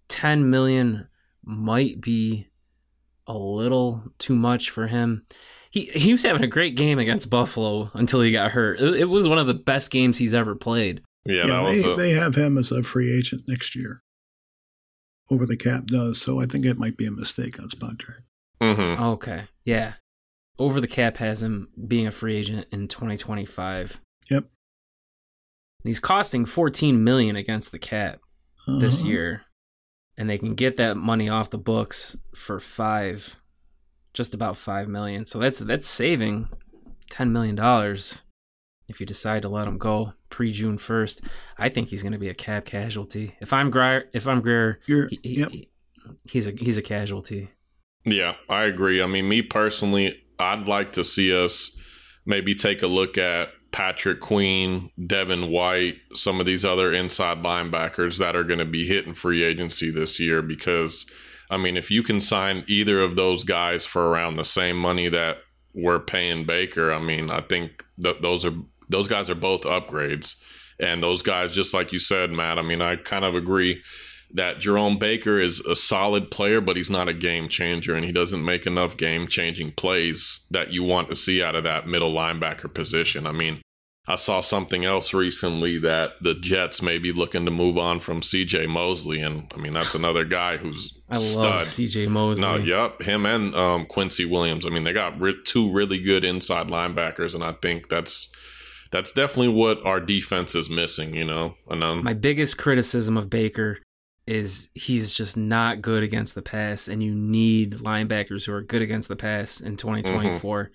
10 0.08 0.48
million 0.50 1.06
might 1.46 2.00
be 2.00 2.48
a 3.26 3.34
little 3.38 4.02
too 4.18 4.34
much 4.36 4.68
for 4.70 4.86
him 4.88 5.22
he 5.70 5.86
he 5.94 6.12
was 6.12 6.22
having 6.22 6.42
a 6.44 6.48
great 6.48 6.74
game 6.76 6.98
against 6.98 7.30
buffalo 7.30 7.90
until 7.94 8.20
he 8.20 8.30
got 8.32 8.50
hurt 8.52 8.80
it, 8.80 8.94
it 9.00 9.04
was 9.06 9.26
one 9.28 9.38
of 9.38 9.46
the 9.46 9.54
best 9.54 9.90
games 9.90 10.18
he's 10.18 10.34
ever 10.34 10.54
played 10.54 11.00
Yeah, 11.24 11.42
Yeah, 11.42 11.46
that 11.46 11.60
was 11.62 11.82
they, 11.82 11.92
a, 11.92 11.96
they 11.96 12.10
have 12.12 12.34
him 12.34 12.58
as 12.58 12.70
a 12.72 12.82
free 12.82 13.16
agent 13.16 13.42
next 13.48 13.74
year. 13.74 14.02
Over 15.28 15.44
the 15.44 15.56
cap 15.56 15.86
does, 15.86 16.20
so 16.20 16.40
I 16.40 16.46
think 16.46 16.64
it 16.64 16.78
might 16.78 16.96
be 16.96 17.04
a 17.06 17.10
mistake 17.10 17.58
on 17.58 17.68
Spotrac. 17.68 18.20
mhm. 18.62 19.00
Okay. 19.14 19.44
Yeah. 19.64 19.94
Over 20.56 20.80
the 20.80 20.86
cap 20.86 21.16
has 21.16 21.42
him 21.42 21.68
being 21.88 22.06
a 22.06 22.12
free 22.12 22.36
agent 22.36 22.66
in 22.70 22.86
2025. 22.86 24.00
Yep. 24.30 24.44
He's 25.82 25.98
costing 26.00 26.46
14 26.46 27.02
million 27.02 27.34
against 27.34 27.72
the 27.72 27.78
cap 27.80 28.20
this 28.68 29.00
Uh-huh. 29.00 29.08
year. 29.10 29.42
And 30.18 30.30
they 30.30 30.38
can 30.38 30.54
get 30.54 30.76
that 30.78 30.96
money 30.96 31.28
off 31.28 31.50
the 31.50 31.58
books 31.58 32.16
for 32.34 32.58
5 32.58 33.36
just 34.14 34.32
about 34.32 34.56
5 34.56 34.88
million. 34.88 35.26
So 35.26 35.38
that's 35.38 35.58
that's 35.58 35.86
saving 35.86 36.48
10 37.10 37.32
million 37.32 37.54
dollars 37.54 38.22
if 38.88 38.98
you 39.00 39.04
decide 39.06 39.42
to 39.42 39.48
let 39.48 39.68
him 39.68 39.76
go 39.78 40.14
pre-June 40.30 40.78
1st. 40.78 41.20
I 41.58 41.68
think 41.68 41.88
he's 41.88 42.02
going 42.02 42.12
to 42.14 42.18
be 42.18 42.28
a 42.30 42.34
cap 42.34 42.64
casualty. 42.64 43.34
If 43.40 43.52
I'm 43.52 43.70
Grier, 43.70 44.04
if 44.14 44.26
I'm 44.26 44.40
Grier, 44.40 44.80
he, 44.86 45.18
he- 45.22 45.38
yep. 45.40 45.50
he- 45.50 45.68
he's 46.24 46.46
a 46.46 46.52
he's 46.52 46.78
a 46.78 46.82
casualty. 46.82 47.50
Yeah, 48.04 48.34
I 48.48 48.62
agree. 48.64 49.02
I 49.02 49.06
mean, 49.06 49.28
me 49.28 49.42
personally, 49.42 50.14
I'd 50.38 50.66
like 50.68 50.92
to 50.92 51.02
see 51.04 51.36
us 51.36 51.76
maybe 52.24 52.54
take 52.54 52.82
a 52.82 52.86
look 52.86 53.18
at 53.18 53.48
Patrick 53.76 54.20
Queen, 54.20 54.90
Devin 55.06 55.50
White, 55.50 55.96
some 56.14 56.40
of 56.40 56.46
these 56.46 56.64
other 56.64 56.94
inside 56.94 57.42
linebackers 57.42 58.16
that 58.16 58.34
are 58.34 58.42
going 58.42 58.58
to 58.58 58.64
be 58.64 58.86
hitting 58.86 59.12
free 59.12 59.44
agency 59.44 59.90
this 59.90 60.18
year 60.18 60.40
because 60.40 61.04
I 61.50 61.58
mean, 61.58 61.76
if 61.76 61.90
you 61.90 62.02
can 62.02 62.22
sign 62.22 62.64
either 62.68 63.02
of 63.02 63.16
those 63.16 63.44
guys 63.44 63.84
for 63.84 64.08
around 64.08 64.36
the 64.36 64.44
same 64.44 64.78
money 64.78 65.10
that 65.10 65.36
we're 65.74 66.00
paying 66.00 66.46
Baker, 66.46 66.90
I 66.90 66.98
mean, 66.98 67.30
I 67.30 67.42
think 67.42 67.84
th- 68.02 68.22
those 68.22 68.46
are 68.46 68.54
those 68.88 69.08
guys 69.08 69.28
are 69.28 69.34
both 69.34 69.64
upgrades. 69.64 70.36
And 70.80 71.02
those 71.02 71.20
guys, 71.20 71.54
just 71.54 71.74
like 71.74 71.92
you 71.92 71.98
said, 71.98 72.30
Matt, 72.30 72.58
I 72.58 72.62
mean, 72.62 72.80
I 72.80 72.96
kind 72.96 73.26
of 73.26 73.34
agree 73.34 73.82
that 74.32 74.58
Jerome 74.58 74.98
Baker 74.98 75.38
is 75.38 75.60
a 75.60 75.76
solid 75.76 76.30
player, 76.30 76.62
but 76.62 76.78
he's 76.78 76.90
not 76.90 77.08
a 77.08 77.14
game 77.14 77.50
changer, 77.50 77.94
and 77.94 78.06
he 78.06 78.12
doesn't 78.12 78.42
make 78.42 78.66
enough 78.66 78.96
game 78.96 79.28
changing 79.28 79.72
plays 79.72 80.46
that 80.50 80.72
you 80.72 80.82
want 80.82 81.10
to 81.10 81.16
see 81.16 81.42
out 81.42 81.54
of 81.54 81.64
that 81.64 81.86
middle 81.86 82.14
linebacker 82.14 82.72
position. 82.72 83.26
I 83.26 83.32
mean, 83.32 83.60
I 84.08 84.14
saw 84.14 84.40
something 84.40 84.84
else 84.84 85.12
recently 85.12 85.78
that 85.78 86.10
the 86.20 86.34
Jets 86.34 86.80
may 86.80 86.96
be 86.98 87.10
looking 87.10 87.44
to 87.44 87.50
move 87.50 87.76
on 87.76 87.98
from 87.98 88.20
CJ 88.20 88.68
Mosley, 88.68 89.20
and 89.20 89.52
I 89.54 89.58
mean 89.58 89.72
that's 89.72 89.94
another 89.96 90.24
guy 90.24 90.58
who's 90.58 90.96
I 91.10 91.18
stud. 91.18 91.44
love 91.44 91.66
CJ 91.66 92.08
Mosley. 92.08 92.42
No, 92.42 92.56
yep, 92.56 93.02
him 93.02 93.26
and 93.26 93.54
um, 93.56 93.86
Quincy 93.86 94.24
Williams. 94.24 94.64
I 94.64 94.68
mean, 94.68 94.84
they 94.84 94.92
got 94.92 95.20
re- 95.20 95.34
two 95.44 95.72
really 95.72 95.98
good 95.98 96.24
inside 96.24 96.68
linebackers, 96.68 97.34
and 97.34 97.42
I 97.42 97.54
think 97.60 97.88
that's 97.88 98.30
that's 98.92 99.10
definitely 99.10 99.52
what 99.52 99.84
our 99.84 100.00
defense 100.00 100.54
is 100.54 100.70
missing. 100.70 101.14
You 101.14 101.24
know, 101.24 101.54
and 101.68 101.82
um, 101.82 102.04
My 102.04 102.14
biggest 102.14 102.58
criticism 102.58 103.16
of 103.16 103.28
Baker 103.28 103.78
is 104.28 104.68
he's 104.74 105.14
just 105.14 105.36
not 105.36 105.82
good 105.82 106.04
against 106.04 106.36
the 106.36 106.42
pass, 106.42 106.86
and 106.86 107.02
you 107.02 107.12
need 107.12 107.74
linebackers 107.78 108.46
who 108.46 108.52
are 108.52 108.62
good 108.62 108.82
against 108.82 109.08
the 109.08 109.16
pass 109.16 109.60
in 109.60 109.76
2024. 109.76 110.70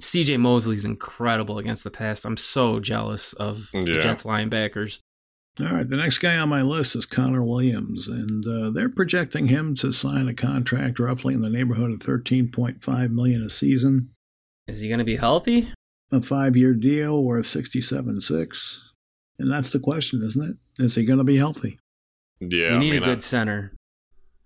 CJ 0.00 0.38
Mosley's 0.40 0.84
incredible 0.84 1.58
against 1.58 1.84
the 1.84 1.90
pass. 1.90 2.24
I'm 2.24 2.36
so 2.36 2.80
jealous 2.80 3.32
of 3.34 3.70
the 3.72 3.84
Yeah. 3.92 3.98
Jets 4.00 4.24
linebackers. 4.24 5.00
All 5.60 5.66
right, 5.66 5.88
the 5.88 5.96
next 5.96 6.18
guy 6.18 6.36
on 6.36 6.48
my 6.48 6.62
list 6.62 6.96
is 6.96 7.06
Connor 7.06 7.44
Williams, 7.44 8.08
and 8.08 8.44
uh, 8.44 8.70
they're 8.70 8.88
projecting 8.88 9.46
him 9.46 9.76
to 9.76 9.92
sign 9.92 10.26
a 10.26 10.34
contract 10.34 10.98
roughly 10.98 11.32
in 11.32 11.42
the 11.42 11.48
neighborhood 11.48 11.92
of 11.92 12.00
thirteen 12.02 12.50
point 12.50 12.82
five 12.82 13.12
million 13.12 13.40
a 13.40 13.48
season, 13.50 14.10
Is 14.66 14.80
he 14.80 14.88
going 14.88 14.98
to 14.98 15.04
be 15.04 15.16
healthy? 15.16 15.72
a 16.12 16.20
five-year 16.20 16.74
deal 16.74 17.22
worth 17.22 17.46
sixty-seven 17.46 18.20
six, 18.20 18.82
and 19.38 19.48
that's 19.50 19.70
the 19.70 19.78
question, 19.78 20.22
isn't 20.24 20.42
it? 20.76 20.82
Is 20.82 20.96
he 20.96 21.04
going 21.04 21.18
to 21.18 21.24
be 21.24 21.36
healthy? 21.36 21.78
yeah, 22.40 22.70
we 22.70 22.74
I 22.74 22.78
need 22.78 22.90
mean, 22.94 23.02
a 23.04 23.06
good 23.06 23.22
center. 23.22 23.72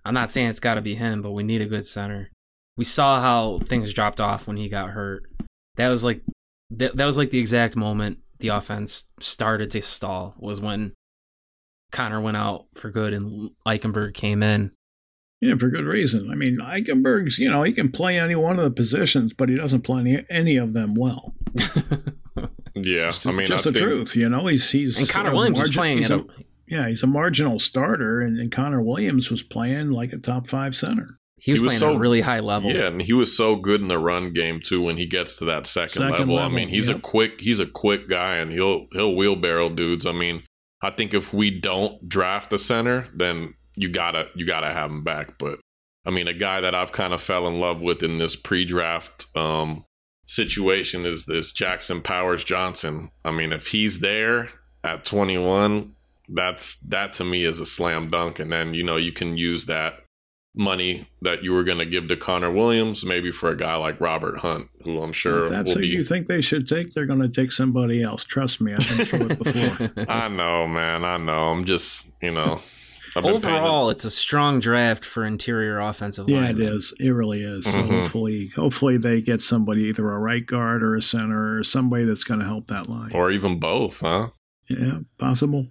I'm 0.04 0.12
not 0.14 0.28
saying 0.30 0.48
it's 0.50 0.60
got 0.60 0.74
to 0.74 0.82
be 0.82 0.94
him, 0.94 1.22
but 1.22 1.32
we 1.32 1.42
need 1.42 1.62
a 1.62 1.66
good 1.66 1.86
center. 1.86 2.30
We 2.76 2.84
saw 2.84 3.20
how 3.22 3.60
things 3.60 3.94
dropped 3.94 4.20
off 4.20 4.46
when 4.46 4.56
he 4.58 4.68
got 4.68 4.90
hurt. 4.90 5.22
That 5.78 5.88
was 5.88 6.04
like 6.04 6.20
that, 6.70 6.96
that 6.96 7.04
was 7.06 7.16
like 7.16 7.30
the 7.30 7.38
exact 7.38 7.74
moment 7.76 8.18
the 8.40 8.48
offense 8.48 9.04
started 9.20 9.70
to 9.72 9.82
stall 9.82 10.34
was 10.38 10.60
when 10.60 10.92
Connor 11.90 12.20
went 12.20 12.36
out 12.36 12.66
for 12.74 12.90
good 12.90 13.12
and 13.14 13.50
Eichenberg 13.66 14.12
came 14.14 14.42
in. 14.42 14.72
Yeah, 15.40 15.54
for 15.56 15.68
good 15.68 15.84
reason. 15.84 16.30
I 16.30 16.34
mean, 16.34 16.58
Eichenberg's, 16.58 17.38
you 17.38 17.48
know, 17.50 17.62
he 17.62 17.72
can 17.72 17.90
play 17.90 18.18
any 18.18 18.34
one 18.34 18.58
of 18.58 18.64
the 18.64 18.70
positions, 18.72 19.32
but 19.32 19.48
he 19.48 19.54
doesn't 19.54 19.82
play 19.82 20.00
any, 20.00 20.24
any 20.28 20.56
of 20.56 20.72
them 20.74 20.94
well. 20.94 21.34
Yeah, 22.74 23.10
I 23.26 23.32
mean, 23.32 23.46
just 23.46 23.66
I 23.66 23.70
the 23.70 23.78
think, 23.80 23.90
truth. 23.90 24.14
You 24.14 24.28
know, 24.28 24.46
he's 24.46 24.70
he's 24.70 24.98
and 24.98 25.08
Connor 25.08 25.30
a 25.32 25.34
Williams 25.34 25.58
was 25.58 25.74
margin- 25.74 25.80
playing 25.80 25.98
he's 25.98 26.10
a- 26.10 26.18
a, 26.18 26.26
yeah, 26.68 26.88
he's 26.88 27.02
a 27.02 27.08
marginal 27.08 27.58
starter, 27.58 28.20
and, 28.20 28.38
and 28.38 28.52
Connor 28.52 28.80
Williams 28.80 29.30
was 29.32 29.42
playing 29.42 29.90
like 29.90 30.12
a 30.12 30.18
top 30.18 30.46
five 30.46 30.76
center. 30.76 31.17
He 31.40 31.52
was, 31.52 31.60
He 31.60 31.64
was 31.64 31.70
playing 31.70 31.78
so- 31.80 31.90
at 31.90 31.96
a 31.96 31.98
really 31.98 32.20
high 32.20 32.40
level. 32.40 32.70
Yeah, 32.70 32.86
and 32.86 33.00
he 33.00 33.12
was 33.12 33.36
so 33.36 33.56
good 33.56 33.80
in 33.80 33.88
the 33.88 33.98
run 33.98 34.32
game 34.32 34.60
too. 34.60 34.82
When 34.82 34.96
he 34.96 35.06
gets 35.06 35.36
to 35.38 35.44
that 35.46 35.66
second, 35.66 36.02
Second 36.02 36.28
level, 36.28 36.38
I 36.38 36.48
mean, 36.48 36.68
he's 36.68 36.88
a 36.88 36.98
quick, 36.98 37.40
he's 37.40 37.60
a 37.60 37.66
quick 37.66 38.08
guy, 38.08 38.36
and 38.36 38.50
he'll 38.52 38.86
he'll 38.92 39.14
wheelbarrow 39.14 39.68
dudes. 39.70 40.06
I 40.06 40.12
mean, 40.12 40.42
I 40.82 40.90
think 40.90 41.14
if 41.14 41.32
we 41.32 41.50
don't 41.50 42.08
draft 42.08 42.50
the 42.50 42.58
center, 42.58 43.06
then 43.14 43.54
you 43.76 43.88
gotta 43.88 44.26
you 44.34 44.46
gotta 44.46 44.72
have 44.72 44.90
him 44.90 45.04
back. 45.04 45.38
But 45.38 45.58
I 46.06 46.10
mean, 46.10 46.28
a 46.28 46.34
guy 46.34 46.60
that 46.60 46.74
I've 46.74 46.92
kind 46.92 47.12
of 47.12 47.22
fell 47.22 47.46
in 47.48 47.60
love 47.60 47.80
with 47.80 48.02
in 48.02 48.18
this 48.18 48.34
pre-draft 48.36 49.26
um, 49.36 49.84
situation 50.26 51.04
is 51.06 51.26
this 51.26 51.52
Jackson 51.52 52.00
Powers 52.02 52.44
Johnson. 52.44 53.10
I 53.24 53.30
mean, 53.30 53.52
if 53.52 53.68
he's 53.68 54.00
there 54.00 54.50
at 54.84 55.04
21, 55.04 55.92
that's 56.28 56.80
that 56.88 57.12
to 57.14 57.24
me 57.24 57.44
is 57.44 57.60
a 57.60 57.66
slam 57.66 58.10
dunk. 58.10 58.38
And 58.38 58.52
then 58.52 58.74
you 58.74 58.82
know 58.84 58.96
you 58.96 59.12
can 59.12 59.36
use 59.36 59.66
that 59.66 59.94
money 60.58 61.08
that 61.22 61.42
you 61.44 61.52
were 61.52 61.62
going 61.64 61.78
to 61.78 61.86
give 61.86 62.08
to 62.08 62.16
Connor 62.16 62.50
Williams, 62.50 63.04
maybe 63.04 63.30
for 63.32 63.48
a 63.50 63.56
guy 63.56 63.76
like 63.76 64.00
Robert 64.00 64.38
Hunt, 64.38 64.68
who 64.84 65.00
I'm 65.00 65.12
sure 65.12 65.44
if 65.44 65.50
that's 65.50 65.68
will 65.68 65.76
who 65.76 65.80
be. 65.82 65.86
you 65.88 66.02
think 66.02 66.26
they 66.26 66.40
should 66.40 66.68
take, 66.68 66.92
they're 66.92 67.06
going 67.06 67.20
to 67.22 67.28
take 67.28 67.52
somebody 67.52 68.02
else. 68.02 68.24
Trust 68.24 68.60
me, 68.60 68.74
I've 68.74 68.88
been 68.96 69.06
through 69.06 69.28
it 69.30 69.38
before. 69.44 70.04
I 70.08 70.28
know, 70.28 70.66
man. 70.66 71.04
I 71.04 71.16
know. 71.16 71.32
I'm 71.50 71.64
just, 71.64 72.12
you 72.20 72.32
know. 72.32 72.60
I've 73.16 73.22
been 73.22 73.40
paying 73.40 73.54
Overall, 73.56 73.88
it's 73.90 74.04
a 74.04 74.10
strong 74.10 74.60
draft 74.60 75.04
for 75.04 75.24
interior 75.24 75.80
offensive 75.80 76.28
line. 76.28 76.40
yeah, 76.42 76.46
linemen. 76.48 76.66
it 76.68 76.72
is. 76.74 76.94
It 77.00 77.10
really 77.10 77.42
is. 77.42 77.64
So 77.64 77.78
Mhm. 77.78 78.02
hopefully, 78.02 78.50
hopefully 78.54 78.98
they 78.98 79.20
get 79.22 79.40
somebody 79.40 79.84
either 79.84 80.08
a 80.10 80.18
right 80.18 80.44
guard 80.44 80.82
or 80.82 80.94
a 80.94 81.02
center 81.02 81.56
or 81.58 81.62
somebody 81.64 82.04
that's 82.04 82.22
going 82.24 82.40
to 82.40 82.46
help 82.46 82.66
that 82.66 82.88
line. 82.88 83.10
or 83.14 83.30
even 83.30 83.58
both, 83.58 84.00
huh? 84.00 84.28
yeah, 84.68 84.98
possible, 85.18 85.68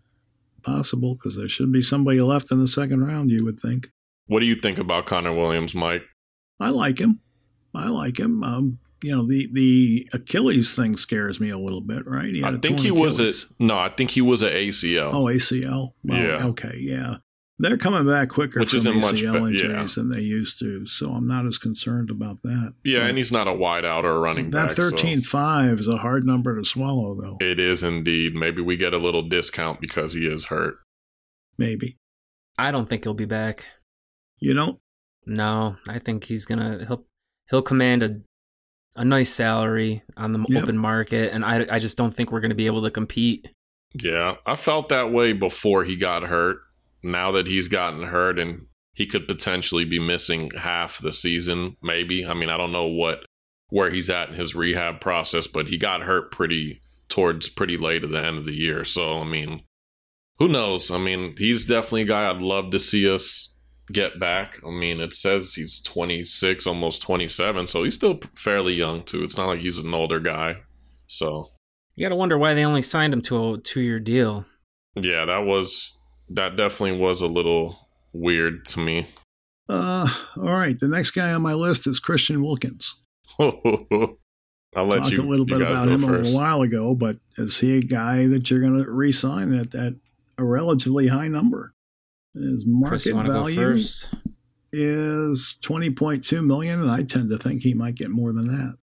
possible 0.63 1.13
because 1.15 1.36
there 1.38 1.47
should 1.47 1.71
be 1.71 1.82
somebody 1.82 2.19
left 2.21 2.52
in 2.52 2.60
the 2.60 2.67
second 2.67 3.06
round. 3.06 3.30
You 3.32 3.45
would 3.45 3.60
think. 3.60 3.91
What 4.28 4.40
do 4.42 4.46
you 4.46 4.56
think 4.56 4.78
about 4.78 5.06
Connor 5.06 5.34
Williams, 5.34 5.74
Mike? 5.74 6.04
I 6.60 6.70
like 6.70 7.00
him. 7.00 7.20
I 7.74 7.88
like 7.90 8.20
him. 8.20 8.44
Um, 8.44 8.80
you 9.04 9.16
know, 9.16 9.28
the 9.28 9.48
the 9.54 10.10
Achilles 10.13 10.76
thing 10.76 10.98
scares 10.98 11.40
me 11.40 11.50
a 11.50 11.58
little 11.58 11.82
bit, 11.82 12.08
right? 12.08 12.34
He 12.34 12.42
had 12.42 12.54
I 12.54 12.58
a 12.58 12.60
think 12.60 12.78
torn 12.78 12.86
he 12.86 12.92
was 12.92 13.20
a 13.20 13.32
no. 13.60 13.78
I 13.78 13.90
think 13.90 14.12
he 14.12 14.22
was 14.22 14.42
a 14.42 14.50
ACL. 14.52 15.13
Oh, 15.13 15.26
ACL. 15.26 15.94
Well, 16.04 16.20
Yeah. 16.20 16.46
Okay. 16.48 16.78
Yeah. 16.80 17.18
They're 17.60 17.78
coming 17.78 18.06
back 18.08 18.30
quicker 18.30 18.60
Which 18.60 18.70
from 18.70 18.78
isn't 18.78 19.00
much 19.00 19.16
ACL 19.22 19.34
be- 19.34 19.54
injuries 19.54 19.98
yeah. 19.98 20.02
than 20.04 20.10
they 20.12 20.22
used 20.22 20.60
to, 20.60 20.86
so 20.86 21.12
I'm 21.12 21.26
not 21.28 21.48
as 21.48 21.58
concerned 21.58 22.12
about 22.12 22.44
that. 22.44 22.74
yeah, 22.84 23.00
But 23.00 23.10
and 23.10 23.18
he's 23.18 23.32
not 23.32 23.48
a 23.48 23.52
wideout 23.52 24.04
or 24.04 24.12
a 24.16 24.20
running 24.20 24.52
that 24.52 24.68
back. 24.68 24.76
so- 24.76 24.92
13.5 24.92 25.80
is 25.80 25.88
a 25.88 25.98
hard 25.98 26.24
number 26.24 26.56
to 26.56 26.63
swallow, 26.63 27.16
though. 27.20 27.38
It 27.44 27.60
is 27.60 27.82
indeed. 27.82 28.36
Maybe 28.36 28.62
we 28.62 28.78
get 28.78 28.94
a 28.94 29.00
little 29.00 29.24
discount 29.28 29.82
because 29.82 30.13
he 30.13 30.28
is 30.28 30.46
hurt. 30.46 30.76
Maybe. 31.58 31.98
I 32.60 32.72
don't 32.72 32.88
think 32.88 33.04
he'll 33.06 33.16
be 33.16 33.26
back. 33.26 33.66
You 34.39 34.54
know, 34.54 34.80
No, 35.26 35.76
I 35.88 36.00
think 36.00 36.23
he's 36.26 36.45
gonna 36.45 36.86
he'll 36.88 37.06
he'll 37.50 37.62
command 37.62 38.04
a 38.04 38.21
a 38.95 39.06
nice 39.06 39.32
salary 39.32 40.04
on 40.15 40.32
the 40.32 40.43
Yep. 40.50 40.63
open 40.63 40.78
market, 40.78 41.34
and 41.34 41.43
I 41.45 41.65
I 41.69 41.80
just 41.80 41.97
don't 41.97 42.15
think 42.15 42.32
we're 42.32 42.39
gonna 42.41 42.56
be 42.56 42.65
able 42.67 42.84
to 42.84 42.91
compete. 42.91 43.47
Yeah, 43.93 44.36
I 44.45 44.56
felt 44.56 44.89
that 44.89 45.12
way 45.12 45.34
before 45.34 45.84
he 45.84 45.95
got 45.95 46.23
hurt. 46.23 46.58
Now 47.04 47.32
that 47.34 47.47
he's 47.47 47.67
gotten 47.67 48.04
hurt 48.04 48.38
and 48.39 48.65
he 48.93 49.06
could 49.06 49.28
potentially 49.28 49.86
be 49.86 50.00
missing 50.00 50.52
half 50.58 51.00
the 51.00 51.13
season, 51.13 51.78
maybe. 51.82 52.26
I 52.26 52.34
mean, 52.34 52.50
I 52.50 52.58
don't 52.58 52.71
know 52.71 52.88
what 52.88 53.26
where 53.69 53.89
he's 53.91 54.10
at 54.10 54.30
in 54.30 54.36
his 54.36 54.56
rehab 54.56 55.02
process, 55.02 55.45
but 55.47 55.67
he 55.67 55.78
got 55.78 56.02
hurt 56.02 56.32
pretty 56.32 56.80
towards 57.10 57.50
pretty 57.50 57.78
late 57.78 58.04
at 58.04 58.12
the 58.12 58.23
end 58.26 58.38
of 58.38 58.45
the 58.45 58.54
year. 58.56 58.84
So, 58.86 59.19
I 59.19 59.23
mean, 59.26 59.63
who 60.39 60.47
knows? 60.47 60.89
I 60.91 60.97
mean, 60.97 61.36
he's 61.38 61.65
definitely 61.65 62.02
a 62.04 62.06
guy 62.06 62.30
I'd 62.30 62.41
love 62.41 62.71
to 62.71 62.80
see 62.80 63.10
us 63.10 63.54
get 63.91 64.19
back. 64.19 64.60
I 64.65 64.69
mean, 64.71 65.00
it 65.00 65.13
says 65.13 65.54
he's 65.56 65.80
26, 65.82 66.67
almost 66.67 67.02
27, 67.02 67.67
so 67.67 67.84
he's 67.84 67.95
still 67.95 68.19
fairly 68.36 68.73
young 68.73 69.04
too. 69.04 69.23
It's 69.23 69.38
not 69.38 69.47
like 69.47 69.60
he's 69.60 69.78
an 69.80 69.93
older 69.93 70.19
guy. 70.19 70.58
So, 71.08 71.52
You 71.95 72.06
got 72.06 72.10
to 72.10 72.15
wonder 72.15 72.38
why 72.38 72.54
they 72.54 72.65
only 72.65 72.82
signed 72.82 73.13
him 73.13 73.21
to 73.23 73.54
a 73.54 73.58
two 73.58 73.82
year 73.82 74.00
deal. 74.00 74.45
Yeah, 74.95 75.26
that 75.26 75.45
was 75.45 75.97
that 76.30 76.56
definitely 76.58 77.00
was 77.00 77.21
a 77.21 77.28
little 77.28 77.78
weird 78.13 78.65
to 78.65 78.80
me. 78.80 79.08
uh, 79.69 80.08
all 80.38 80.43
right. 80.43 80.78
The 80.80 80.88
next 80.88 81.12
guy 81.12 81.32
on 81.32 81.41
my 81.41 81.54
list 81.54 81.88
is 81.88 82.00
Christian 82.00 82.43
Wilkins. 82.43 82.95
I'll 83.39 84.86
let 84.86 85.00
Talked 85.04 85.12
you 85.12 85.23
a 85.23 85.30
little 85.30 85.45
bit 85.45 85.62
about 85.62 85.88
him 85.89 86.04
a 86.04 86.08
first. 86.08 86.23
little 86.26 86.39
while 86.39 86.62
ago, 86.62 86.93
but 86.93 87.17
is 87.38 87.58
he 87.60 87.78
a 87.78 87.82
guy 87.82 88.28
that 88.28 88.50
you're 88.50 88.60
going 88.60 88.84
to 88.84 88.89
re-sign 88.91 89.54
at 89.54 89.71
that 89.71 89.95
a 90.38 90.43
relatively 90.43 91.08
high 91.08 91.28
number? 91.28 91.73
His 92.41 92.65
market 92.65 93.06
you 93.06 93.15
want 93.15 93.28
to 93.28 93.34
go 93.34 93.39
value 93.41 93.56
first? 93.56 94.10
is 94.71 95.58
20.2 95.63 96.45
million, 96.45 96.82
and 96.82 96.91
I 96.91 97.04
tend 97.04 97.30
to 97.30 97.38
think 97.38 97.62
he 97.62 97.73
might 97.73 97.95
get 97.95 98.10
more 98.10 98.34
than 98.34 98.47
that. 98.47 98.78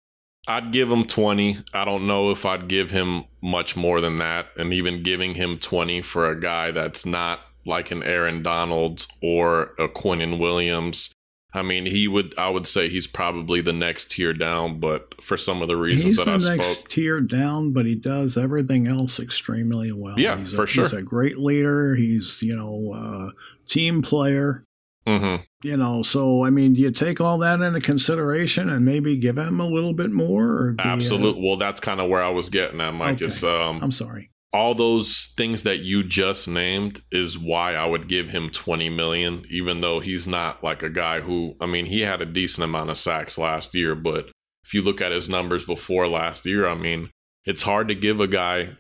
I'd 0.47 0.73
give 0.73 0.91
him 0.91 1.07
20. 1.07 1.59
I 1.73 1.85
don't 1.85 2.07
know 2.07 2.31
if 2.31 2.45
I'd 2.45 2.69
give 2.69 2.91
him 2.91 3.25
much 3.43 3.77
more 3.77 4.01
than 4.01 4.17
that. 4.17 4.47
And 4.57 4.75
even 4.75 5.03
giving 5.03 5.35
him 5.35 5.59
20 5.59 6.03
for 6.03 6.31
a 6.31 6.39
guy 6.39 6.71
that's 6.71 7.07
not 7.07 7.41
like 7.65 7.91
an 7.91 8.03
Aaron 8.03 8.43
Donald 8.43 9.07
or 9.23 9.75
a 9.79 9.89
Quinnen 9.89 10.39
Williams. 10.39 11.13
I 11.55 11.63
mean, 11.63 11.87
he 11.87 12.09
would, 12.09 12.35
I 12.37 12.49
would 12.49 12.67
say 12.67 12.89
he's 12.89 13.07
probably 13.07 13.61
the 13.61 13.73
next 13.73 14.11
tier 14.11 14.33
down, 14.35 14.81
but 14.81 15.15
for 15.23 15.37
some 15.39 15.63
of 15.63 15.69
the 15.69 15.77
reasons 15.77 16.03
He's 16.03 16.17
that 16.17 16.25
the 16.25 16.33
I 16.53 16.57
next 16.57 16.67
spoke. 16.79 16.89
tier 16.89 17.21
down, 17.21 17.73
but 17.73 17.87
he 17.87 17.95
does 17.95 18.37
everything 18.37 18.89
else 18.89 19.21
extremely 19.21 19.93
well. 19.93 20.19
Yeah, 20.19 20.37
he's 20.37 20.53
a, 20.53 20.57
for 20.57 20.67
sure. 20.67 20.85
He's 20.85 20.93
a 20.93 21.03
great 21.03 21.39
leader. 21.39 21.95
He's 21.95 22.43
you 22.43 22.57
know 22.57 22.93
uh, 22.93 23.31
team 23.69 24.03
player. 24.03 24.65
hmm 25.07 25.37
You 25.63 25.77
know, 25.77 26.03
so 26.03 26.45
I 26.45 26.51
mean, 26.51 26.75
do 26.75 26.81
you 26.81 26.91
take 26.91 27.21
all 27.21 27.39
that 27.39 27.61
into 27.61 27.81
consideration 27.81 28.69
and 28.69 28.85
maybe 28.85 29.17
give 29.17 29.39
him 29.39 29.61
a 29.61 29.67
little 29.67 29.93
bit 29.95 30.11
more? 30.11 30.45
Or 30.45 30.71
you- 30.71 30.77
Absolutely. 30.91 31.47
Well, 31.47 31.57
that's 31.57 31.79
kind 31.81 32.01
of 32.01 32.09
where 32.11 32.23
I 32.23 32.31
was 32.31 32.49
getting 32.51 32.81
at, 32.81 32.95
Mike. 32.95 33.17
Okay. 33.17 33.27
Is 33.27 33.45
um, 33.45 33.79
I'm 33.81 33.93
sorry. 33.93 34.31
All 34.55 34.73
those 34.73 35.35
things 35.37 35.65
that 35.65 35.81
you 35.81 36.05
just 36.05 36.47
named 36.47 37.03
is 37.11 37.37
why 37.37 37.75
I 37.75 37.87
would 37.87 38.09
give 38.09 38.29
him 38.29 38.49
20 38.49 38.89
million 38.89 39.45
even 39.51 39.81
though 39.81 39.99
he's 39.99 40.29
not 40.29 40.63
like 40.63 40.85
a 40.85 40.89
guy 40.89 41.21
who 41.21 41.57
I 41.61 41.67
mean 41.67 41.87
he 41.87 42.03
had 42.03 42.23
a 42.23 42.27
decent 42.27 42.65
amount 42.65 42.91
of 42.91 42.97
sacks 42.97 43.37
last 43.37 43.75
year 43.75 43.97
but 43.97 44.31
if 44.65 44.73
you 44.73 44.81
look 44.81 45.01
at 45.01 45.11
his 45.11 45.29
numbers 45.29 45.65
before 45.65 46.07
last 46.07 46.47
year 46.47 46.69
I 46.69 46.77
mean 46.77 47.11
it's 47.45 47.63
hard 47.63 47.89
to 47.89 47.97
give 47.97 48.21
a 48.21 48.29
guy 48.29 48.71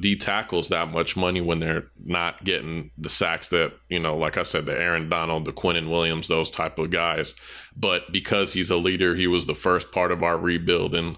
D 0.00 0.16
tackles 0.16 0.68
that 0.70 0.88
much 0.90 1.16
money 1.16 1.40
when 1.40 1.60
they're 1.60 1.84
not 2.04 2.42
getting 2.42 2.90
the 2.98 3.08
sacks 3.08 3.48
that 3.48 3.72
you 3.88 4.00
know 4.00 4.16
like 4.16 4.36
I 4.36 4.42
said 4.42 4.66
the 4.66 4.72
Aaron 4.72 5.08
Donald 5.08 5.44
the 5.44 5.52
Quinnen 5.52 5.90
Williams 5.90 6.26
those 6.26 6.50
type 6.50 6.76
of 6.78 6.90
guys. 6.90 7.36
But 7.76 8.10
because 8.12 8.52
he's 8.52 8.68
a 8.68 8.76
leader 8.76 9.14
he 9.14 9.28
was 9.28 9.46
the 9.46 9.54
first 9.54 9.92
part 9.92 10.10
of 10.10 10.24
our 10.24 10.36
rebuild 10.36 10.92
and 10.92 11.16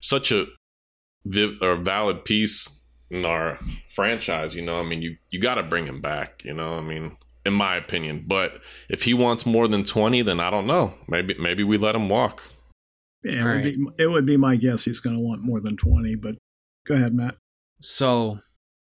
such 0.00 0.32
a 0.32 0.46
or 1.60 1.76
valid 1.76 2.24
piece 2.24 2.80
in 3.14 3.24
our 3.24 3.58
franchise. 3.88 4.54
You 4.54 4.62
know, 4.62 4.80
I 4.80 4.82
mean, 4.82 5.02
you 5.02 5.16
you 5.30 5.40
got 5.40 5.54
to 5.54 5.62
bring 5.62 5.86
him 5.86 6.00
back. 6.00 6.42
You 6.44 6.54
know, 6.54 6.74
I 6.74 6.80
mean, 6.80 7.16
in 7.46 7.52
my 7.52 7.76
opinion. 7.76 8.24
But 8.26 8.60
if 8.88 9.02
he 9.02 9.14
wants 9.14 9.46
more 9.46 9.68
than 9.68 9.84
twenty, 9.84 10.22
then 10.22 10.40
I 10.40 10.50
don't 10.50 10.66
know. 10.66 10.94
Maybe 11.08 11.34
maybe 11.38 11.64
we 11.64 11.78
let 11.78 11.94
him 11.94 12.08
walk. 12.08 12.42
Yeah, 13.24 13.32
it, 13.32 13.36
would 13.36 13.44
right. 13.44 13.64
be, 13.64 13.86
it 13.98 14.06
would 14.06 14.26
be 14.26 14.36
my 14.36 14.56
guess 14.56 14.84
he's 14.84 15.00
going 15.00 15.16
to 15.16 15.22
want 15.22 15.42
more 15.42 15.58
than 15.58 15.78
20, 15.78 16.14
but 16.16 16.34
go 16.86 16.94
ahead, 16.94 17.14
Matt. 17.14 17.36
So, 17.80 18.40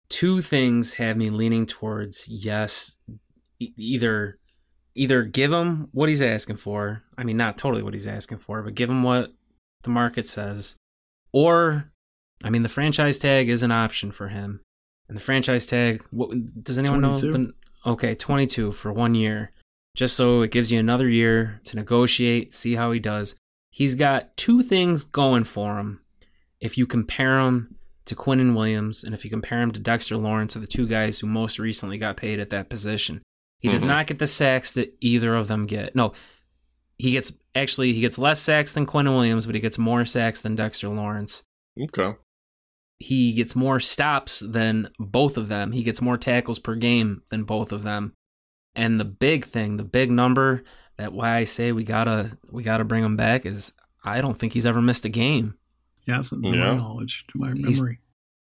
two 0.09 0.43
things 0.43 0.95
have 0.95 1.17
me 1.17 1.31
leaning 1.31 1.65
towards 1.65 2.27
yes, 2.29 2.97
e- 3.61 3.73
either 3.77 4.41
either 4.95 5.23
give 5.23 5.53
him 5.53 5.89
what 5.93 6.09
he's 6.09 6.23
asking 6.23 6.57
for. 6.57 7.03
I 7.17 7.25
mean, 7.25 7.37
not 7.37 7.57
totally 7.57 7.83
what 7.83 7.95
he's 7.95 8.09
asking 8.09 8.39
for, 8.39 8.63
but 8.63 8.75
give 8.75 8.91
him 8.91 9.03
what 9.03 9.33
the 9.85 9.91
market 9.91 10.27
says. 10.27 10.77
Or, 11.33 11.92
I 12.45 12.51
mean, 12.51 12.63
the 12.63 12.69
franchise 12.69 13.19
tag 13.19 13.49
is 13.49 13.63
an 13.63 13.71
option 13.73 14.11
for 14.13 14.29
him. 14.29 14.61
And 15.09 15.17
the 15.17 15.23
franchise 15.23 15.67
tag, 15.67 16.05
what 16.11 16.31
does 16.63 16.79
anyone 16.79 17.01
22. 17.01 17.27
know? 17.27 17.33
The, 17.85 17.91
okay, 17.91 18.15
22 18.15 18.73
for 18.73 18.93
one 18.93 19.15
year. 19.15 19.53
Just 19.95 20.17
so 20.17 20.41
it 20.43 20.51
gives 20.51 20.73
you 20.73 20.79
another 20.81 21.09
year 21.09 21.61
to 21.65 21.77
negotiate, 21.77 22.55
see 22.55 22.75
how 22.77 22.93
he 22.93 22.99
does. 23.01 23.35
He's 23.71 23.95
got 23.95 24.37
two 24.37 24.63
things 24.63 25.05
going 25.05 25.45
for 25.45 25.79
him. 25.79 26.01
If 26.61 26.79
you 26.79 26.87
compare 26.87 27.39
him 27.41 27.77
to 28.07 28.17
Quinnen 28.17 28.55
Williams, 28.55 29.05
and 29.05 29.15
if 29.15 29.25
you 29.25 29.31
compare 29.31 29.61
him 29.61 29.71
to 29.73 29.81
Dexter 29.81 30.17
Lawrence, 30.17 30.57
are 30.57 30.61
the 30.61 30.67
two 30.67 30.87
guys 30.89 31.19
who 31.19 31.27
most 31.27 31.59
recently 31.59 31.99
got 31.99 32.17
paid 32.17 32.41
at 32.41 32.51
that 32.51 32.69
position. 32.71 33.23
He 33.61 33.69
does 33.69 33.83
Mhm. 33.85 33.89
not 33.89 34.07
get 34.07 34.19
the 34.19 34.27
sacks 34.27 34.73
that 34.73 34.93
either 35.01 35.35
of 35.37 35.47
them 35.49 35.67
get. 35.67 35.95
No, 35.95 36.13
he 36.99 37.13
gets 37.13 37.33
actually 37.55 37.93
he 37.93 38.01
gets 38.01 38.19
less 38.19 38.41
sacks 38.41 38.73
than 38.73 38.87
Quinnen 38.87 39.15
Williams, 39.15 39.47
but 39.47 39.55
he 39.55 39.61
gets 39.61 39.79
more 39.79 40.05
sacks 40.05 40.41
than 40.41 40.57
Dexter 40.57 40.89
Lawrence. 40.89 41.43
Okay. 41.81 42.17
He 43.03 43.33
gets 43.33 43.57
more 43.57 43.81
stops 43.81 44.41
than 44.41 44.89
both 44.99 45.37
of 45.37 45.49
them. 45.49 45.73
He 45.73 45.83
gets 45.83 46.01
more 46.01 46.17
tackles 46.17 46.59
per 46.59 46.75
game 46.77 47.23
than 47.31 47.45
both 47.45 47.73
of 47.73 47.83
them. 47.83 48.13
And 48.75 48.99
the 49.01 49.05
big 49.05 49.45
thing, 49.45 49.77
the 49.77 49.85
big 49.85 50.11
number 50.11 50.63
that 50.99 51.13
why 51.13 51.37
I 51.37 51.45
say 51.45 51.73
we 51.73 51.85
gotta 51.85 52.39
we 52.51 52.63
gotta 52.63 52.85
bring 52.85 53.05
him 53.05 53.17
back 53.17 53.45
is 53.47 53.73
I 54.05 54.21
don't 54.21 54.39
think 54.39 54.53
he's 54.53 54.67
ever 54.67 54.81
missed 54.81 55.05
a 55.05 55.09
game. 55.09 55.55
Yes, 56.07 56.31
to 56.31 56.41
Yeah. 56.43 56.51
my 56.51 56.77
knowledge, 56.77 57.27
to 57.33 57.39
my 57.39 57.53
He's- 57.53 57.79
memory. 57.81 57.99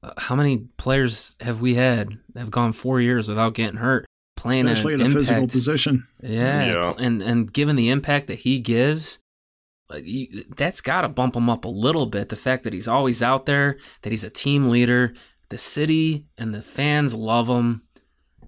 Uh, 0.04 0.12
how 0.18 0.36
many 0.36 0.58
players 0.78 1.36
have 1.42 1.60
we 1.62 1.76
had 1.76 2.18
that 2.34 2.40
have 2.42 2.52
gone 2.52 2.72
four 2.72 3.02
years 3.02 3.28
without 3.30 3.54
getting 3.56 3.78
hurt, 3.78 4.06
playing 4.36 4.68
Especially 4.68 4.94
an 4.94 5.02
in 5.02 5.08
a 5.08 5.10
physical 5.14 5.48
position. 5.48 6.08
Yeah, 6.22 6.66
Yeah. 6.72 6.94
and 7.00 7.22
and 7.24 7.52
given 7.52 7.76
the 7.76 7.90
impact 7.90 8.28
that 8.28 8.40
he 8.40 8.60
gives, 8.60 9.18
like 9.18 9.22
you, 9.96 10.44
that's 10.56 10.82
got 10.82 11.02
to 11.02 11.10
bump 11.10 11.36
him 11.36 11.50
up 11.50 11.66
a 11.66 11.70
little 11.70 12.06
bit. 12.06 12.30
The 12.30 12.36
fact 12.36 12.64
that 12.66 12.74
he's 12.74 12.88
always 12.88 13.24
out 13.24 13.46
there, 13.46 13.78
that 14.02 14.12
he's 14.12 14.24
a 14.24 14.30
team 14.30 14.70
leader, 14.70 15.14
the 15.50 15.58
city 15.58 16.26
and 16.38 16.54
the 16.54 16.62
fans 16.62 17.14
love 17.14 17.48
him. 17.48 17.84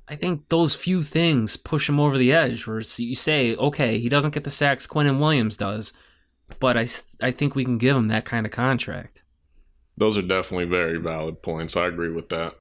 I 0.08 0.16
think 0.16 0.50
those 0.50 0.76
few 0.76 1.04
things 1.04 1.56
push 1.56 1.88
him 1.88 2.00
over 2.00 2.18
the 2.18 2.34
edge. 2.34 2.66
Where 2.68 2.80
s- 2.80 3.00
you 3.00 3.16
say, 3.16 3.56
okay, 3.56 4.00
he 4.00 4.10
doesn't 4.10 4.34
get 4.34 4.44
the 4.44 4.50
sacks 4.50 4.88
Quinnen 4.88 5.20
Williams 5.20 5.56
does, 5.56 5.94
but 6.60 6.76
I, 6.78 6.88
I 7.22 7.32
think 7.32 7.56
we 7.56 7.64
can 7.64 7.78
give 7.78 7.96
him 7.96 8.08
that 8.08 8.26
kind 8.26 8.46
of 8.46 8.52
contract. 8.52 9.22
Those 9.98 10.18
are 10.18 10.22
definitely 10.24 10.66
very 10.66 10.98
valid 10.98 11.42
points. 11.44 11.78
I 11.78 11.88
agree 11.88 12.10
with 12.12 12.30
that. 12.30 12.54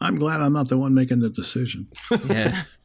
I'm 0.00 0.16
glad 0.16 0.40
I'm 0.40 0.52
not 0.52 0.68
the 0.68 0.78
one 0.78 0.94
making 0.94 1.20
the 1.20 1.30
decision. 1.30 1.88
Yeah, 2.28 2.62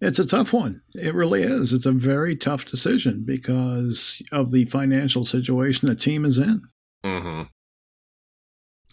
It's 0.00 0.18
a 0.18 0.26
tough 0.26 0.52
one. 0.52 0.82
It 0.94 1.14
really 1.14 1.42
is. 1.42 1.72
It's 1.72 1.86
a 1.86 1.92
very 1.92 2.36
tough 2.36 2.66
decision 2.66 3.22
because 3.24 4.20
of 4.30 4.50
the 4.52 4.66
financial 4.66 5.24
situation 5.24 5.88
the 5.88 5.94
team 5.94 6.24
is 6.24 6.38
in. 6.38 6.62
hmm 7.04 7.42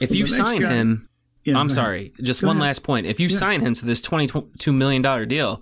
if 0.02 0.10
So 0.10 0.16
you 0.16 0.26
sign 0.26 0.60
guy- 0.62 0.74
him, 0.74 1.08
Yeah, 1.44 1.58
I'm 1.58 1.68
go 1.68 1.74
ahead. 1.74 1.76
sorry. 1.76 2.14
Just 2.22 2.42
Go 2.42 2.48
one 2.48 2.56
ahead. 2.58 2.68
last 2.68 2.84
point. 2.84 3.06
If 3.06 3.20
you 3.20 3.28
Yeah. 3.28 3.38
sign 3.38 3.62
him 3.62 3.74
to 3.76 3.86
this 3.86 4.02
$22 4.02 4.74
million 4.74 5.28
deal, 5.28 5.62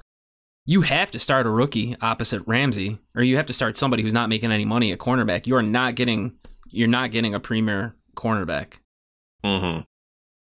you 0.66 0.82
have 0.82 1.12
to 1.12 1.20
start 1.20 1.46
a 1.46 1.50
rookie 1.50 1.96
opposite 2.02 2.42
Ramsey, 2.48 3.00
or 3.16 3.24
you 3.24 3.36
have 3.36 3.46
to 3.48 3.54
start 3.54 3.76
somebody 3.78 4.04
who's 4.04 4.14
not 4.14 4.30
making 4.30 4.52
any 4.52 4.64
money 4.64 4.92
at 4.92 5.00
cornerback. 5.00 5.48
You 5.48 5.56
are 5.56 5.64
not 5.64 5.96
getting 5.96 6.34
you're 6.74 6.88
not 6.88 7.12
getting 7.12 7.34
a 7.36 7.40
premier 7.40 7.96
cornerback. 8.16 8.76
hmm 9.44 9.80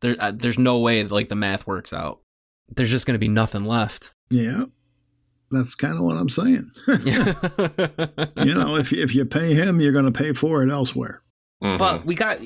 There, 0.01 0.15
uh, 0.19 0.31
there's 0.31 0.57
no 0.57 0.79
way 0.79 1.03
like 1.03 1.27
the 1.29 1.35
math 1.35 1.67
works 1.67 1.91
out. 1.91 2.21
There's 2.73 2.89
just 2.91 3.05
going 3.05 3.15
to 3.15 3.19
be 3.19 3.27
nothing 3.27 3.65
left. 3.65 4.13
Yeah, 4.29 4.65
that's 5.51 5.75
kind 5.75 5.97
of 5.97 6.03
what 6.03 6.17
I'm 6.17 6.29
saying. 6.29 6.71
you 6.87 8.53
know, 8.53 8.75
if 8.75 8.91
if 8.93 9.13
you 9.15 9.25
pay 9.25 9.53
him, 9.53 9.79
you're 9.81 9.91
going 9.91 10.05
to 10.05 10.11
pay 10.11 10.33
for 10.33 10.63
it 10.63 10.71
elsewhere. 10.71 11.21
hmm 11.61 11.77
But 11.77 12.05
we 12.05 12.15
got, 12.15 12.39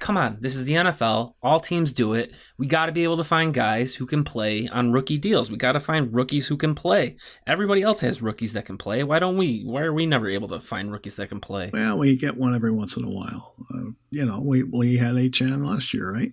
come 0.00 0.16
on, 0.16 0.38
this 0.40 0.56
is 0.56 0.64
the 0.64 0.72
NFL. 0.72 1.34
All 1.42 1.60
teams 1.60 1.92
do 1.92 2.14
it. 2.14 2.34
We 2.58 2.66
got 2.66 2.86
to 2.86 2.92
be 2.92 3.04
able 3.04 3.18
to 3.18 3.24
find 3.24 3.54
guys 3.54 3.94
who 3.94 4.06
can 4.06 4.24
play 4.24 4.68
on 4.68 4.92
rookie 4.92 5.18
deals. 5.18 5.50
We 5.50 5.56
got 5.56 5.72
to 5.72 5.80
find 5.80 6.12
rookies 6.12 6.46
who 6.48 6.56
can 6.56 6.74
play. 6.74 7.16
Everybody 7.46 7.82
else 7.82 8.00
has 8.00 8.20
rookies 8.22 8.52
that 8.54 8.64
can 8.66 8.78
play. 8.78 9.04
Why 9.04 9.18
don't 9.18 9.36
we? 9.36 9.62
Why 9.62 9.82
are 9.82 9.92
we 9.92 10.06
never 10.06 10.28
able 10.28 10.48
to 10.48 10.60
find 10.60 10.90
rookies 10.90 11.16
that 11.16 11.28
can 11.28 11.40
play? 11.40 11.70
Well, 11.72 11.98
we 11.98 12.16
get 12.16 12.36
one 12.36 12.54
every 12.54 12.72
once 12.72 12.96
in 12.96 13.04
a 13.04 13.10
while. 13.10 13.54
Uh, 13.72 13.90
you 14.10 14.24
know, 14.26 14.40
we 14.40 14.62
we 14.64 14.96
had 14.96 15.14
Achane 15.14 15.64
last 15.66 15.94
year, 15.94 16.12
right? 16.12 16.32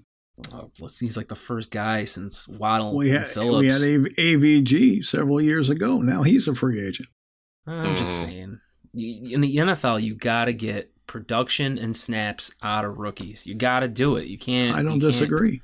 Oh, 0.53 0.71
let's 0.79 0.95
see, 0.97 1.05
he's 1.05 1.17
like 1.17 1.27
the 1.27 1.35
first 1.35 1.69
guy 1.71 2.05
since 2.05 2.47
Waddle 2.47 2.95
We 2.95 3.09
and 3.09 3.19
had 3.19 3.27
Phillips. 3.29 3.61
we 3.61 3.67
had 3.67 3.81
A- 3.81 4.21
AVG 4.37 5.05
several 5.05 5.41
years 5.41 5.69
ago. 5.69 6.01
Now 6.01 6.23
he's 6.23 6.47
a 6.47 6.55
free 6.55 6.81
agent. 6.85 7.09
I'm 7.67 7.95
just 7.95 8.17
Mhm. 8.17 8.21
saying, 8.21 8.59
in 9.33 9.41
the 9.41 9.57
NFL, 9.57 9.99
you 9.99 10.15
got 10.15 10.45
to 10.45 10.53
get 10.53 10.91
production 11.07 11.77
and 11.77 11.95
snaps 11.95 12.51
out 12.63 12.85
of 12.85 12.97
rookies. 12.97 13.45
You 13.45 13.55
got 13.55 13.81
to 13.81 13.87
do 13.87 14.15
it. 14.15 14.27
You 14.27 14.37
can't. 14.37 14.75
I 14.75 14.81
don't 14.81 14.93
can't- 14.93 15.01
disagree. 15.01 15.61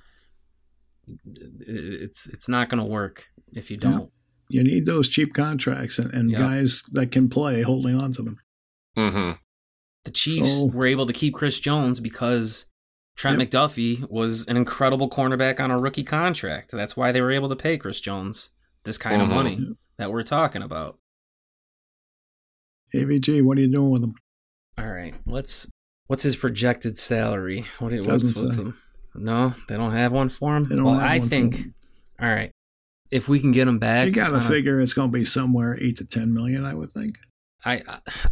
It's 1.25 2.27
it's 2.27 2.47
not 2.49 2.69
going 2.69 2.79
to 2.79 2.85
work 2.89 3.25
if 3.53 3.69
you 3.71 3.77
don't. 3.77 4.11
You 4.49 4.63
need 4.63 4.85
those 4.85 5.07
cheap 5.07 5.33
contracts 5.33 5.97
and, 5.99 6.13
and 6.13 6.29
Yeah. 6.31 6.39
guys 6.39 6.83
that 6.91 7.11
can 7.11 7.29
play 7.29 7.61
holding 7.61 7.95
on 7.95 8.13
to 8.13 8.21
them. 8.23 8.37
hmm 8.95 9.31
The 10.05 10.11
Chiefs 10.11 10.57
So- 10.59 10.67
were 10.67 10.85
able 10.85 11.07
to 11.07 11.13
keep 11.13 11.33
Chris 11.33 11.59
Jones 11.59 11.99
because 11.99 12.65
Trent 13.15 13.39
Yep. 13.39 13.49
McDuffie 13.49 14.09
was 14.09 14.45
an 14.47 14.57
incredible 14.57 15.09
cornerback 15.09 15.59
on 15.59 15.71
a 15.71 15.79
rookie 15.79 16.03
contract. 16.03 16.71
That's 16.71 16.97
why 16.97 17.11
they 17.11 17.21
were 17.21 17.31
able 17.31 17.49
to 17.49 17.55
pay 17.55 17.77
Chris 17.77 18.01
Jones 18.01 18.49
this 18.83 18.97
kind 18.97 19.21
of 19.21 19.29
uh-huh. 19.29 19.35
money 19.35 19.75
that 19.97 20.11
we're 20.11 20.23
talking 20.23 20.61
about. 20.61 20.99
AVG, 22.93 23.43
what 23.43 23.57
are 23.57 23.61
you 23.61 23.71
doing 23.71 23.91
with 23.91 24.01
them? 24.01 24.15
All 24.77 24.87
right, 24.91 25.15
let's. 25.25 25.67
What's 26.07 26.23
his 26.23 26.35
projected 26.35 26.99
salary? 26.99 27.65
What? 27.79 27.89
do- 27.89 28.03
What's, 28.03 28.23
Doesn't 28.31 28.43
what's 28.43 28.55
say. 28.57 28.63
the, 28.63 28.73
no, 29.15 29.55
they 29.67 29.75
don't 29.75 29.93
have 29.93 30.11
one 30.11 30.29
for 30.29 30.55
him. 30.55 30.63
They 30.63 30.75
don't 30.75 30.83
well, 30.83 30.93
have 30.95 31.09
I 31.09 31.19
one 31.19 31.29
think. 31.29 31.55
him. 31.55 31.73
All 32.21 32.29
right, 32.29 32.51
if 33.09 33.27
we 33.27 33.39
can 33.39 33.51
get 33.51 33.67
him 33.67 33.79
back, 33.79 34.05
You 34.05 34.11
got 34.11 34.29
to 34.29 34.35
on 34.35 34.41
a- 34.41 34.47
figure 34.47 34.79
it's 34.79 34.93
going 34.93 35.09
to 35.11 35.17
be 35.17 35.25
somewhere 35.25 35.77
eight 35.81 35.97
to 35.97 36.05
ten 36.05 36.33
million, 36.33 36.63
I 36.65 36.73
would 36.73 36.91
think. 36.91 37.17
I 37.63 37.81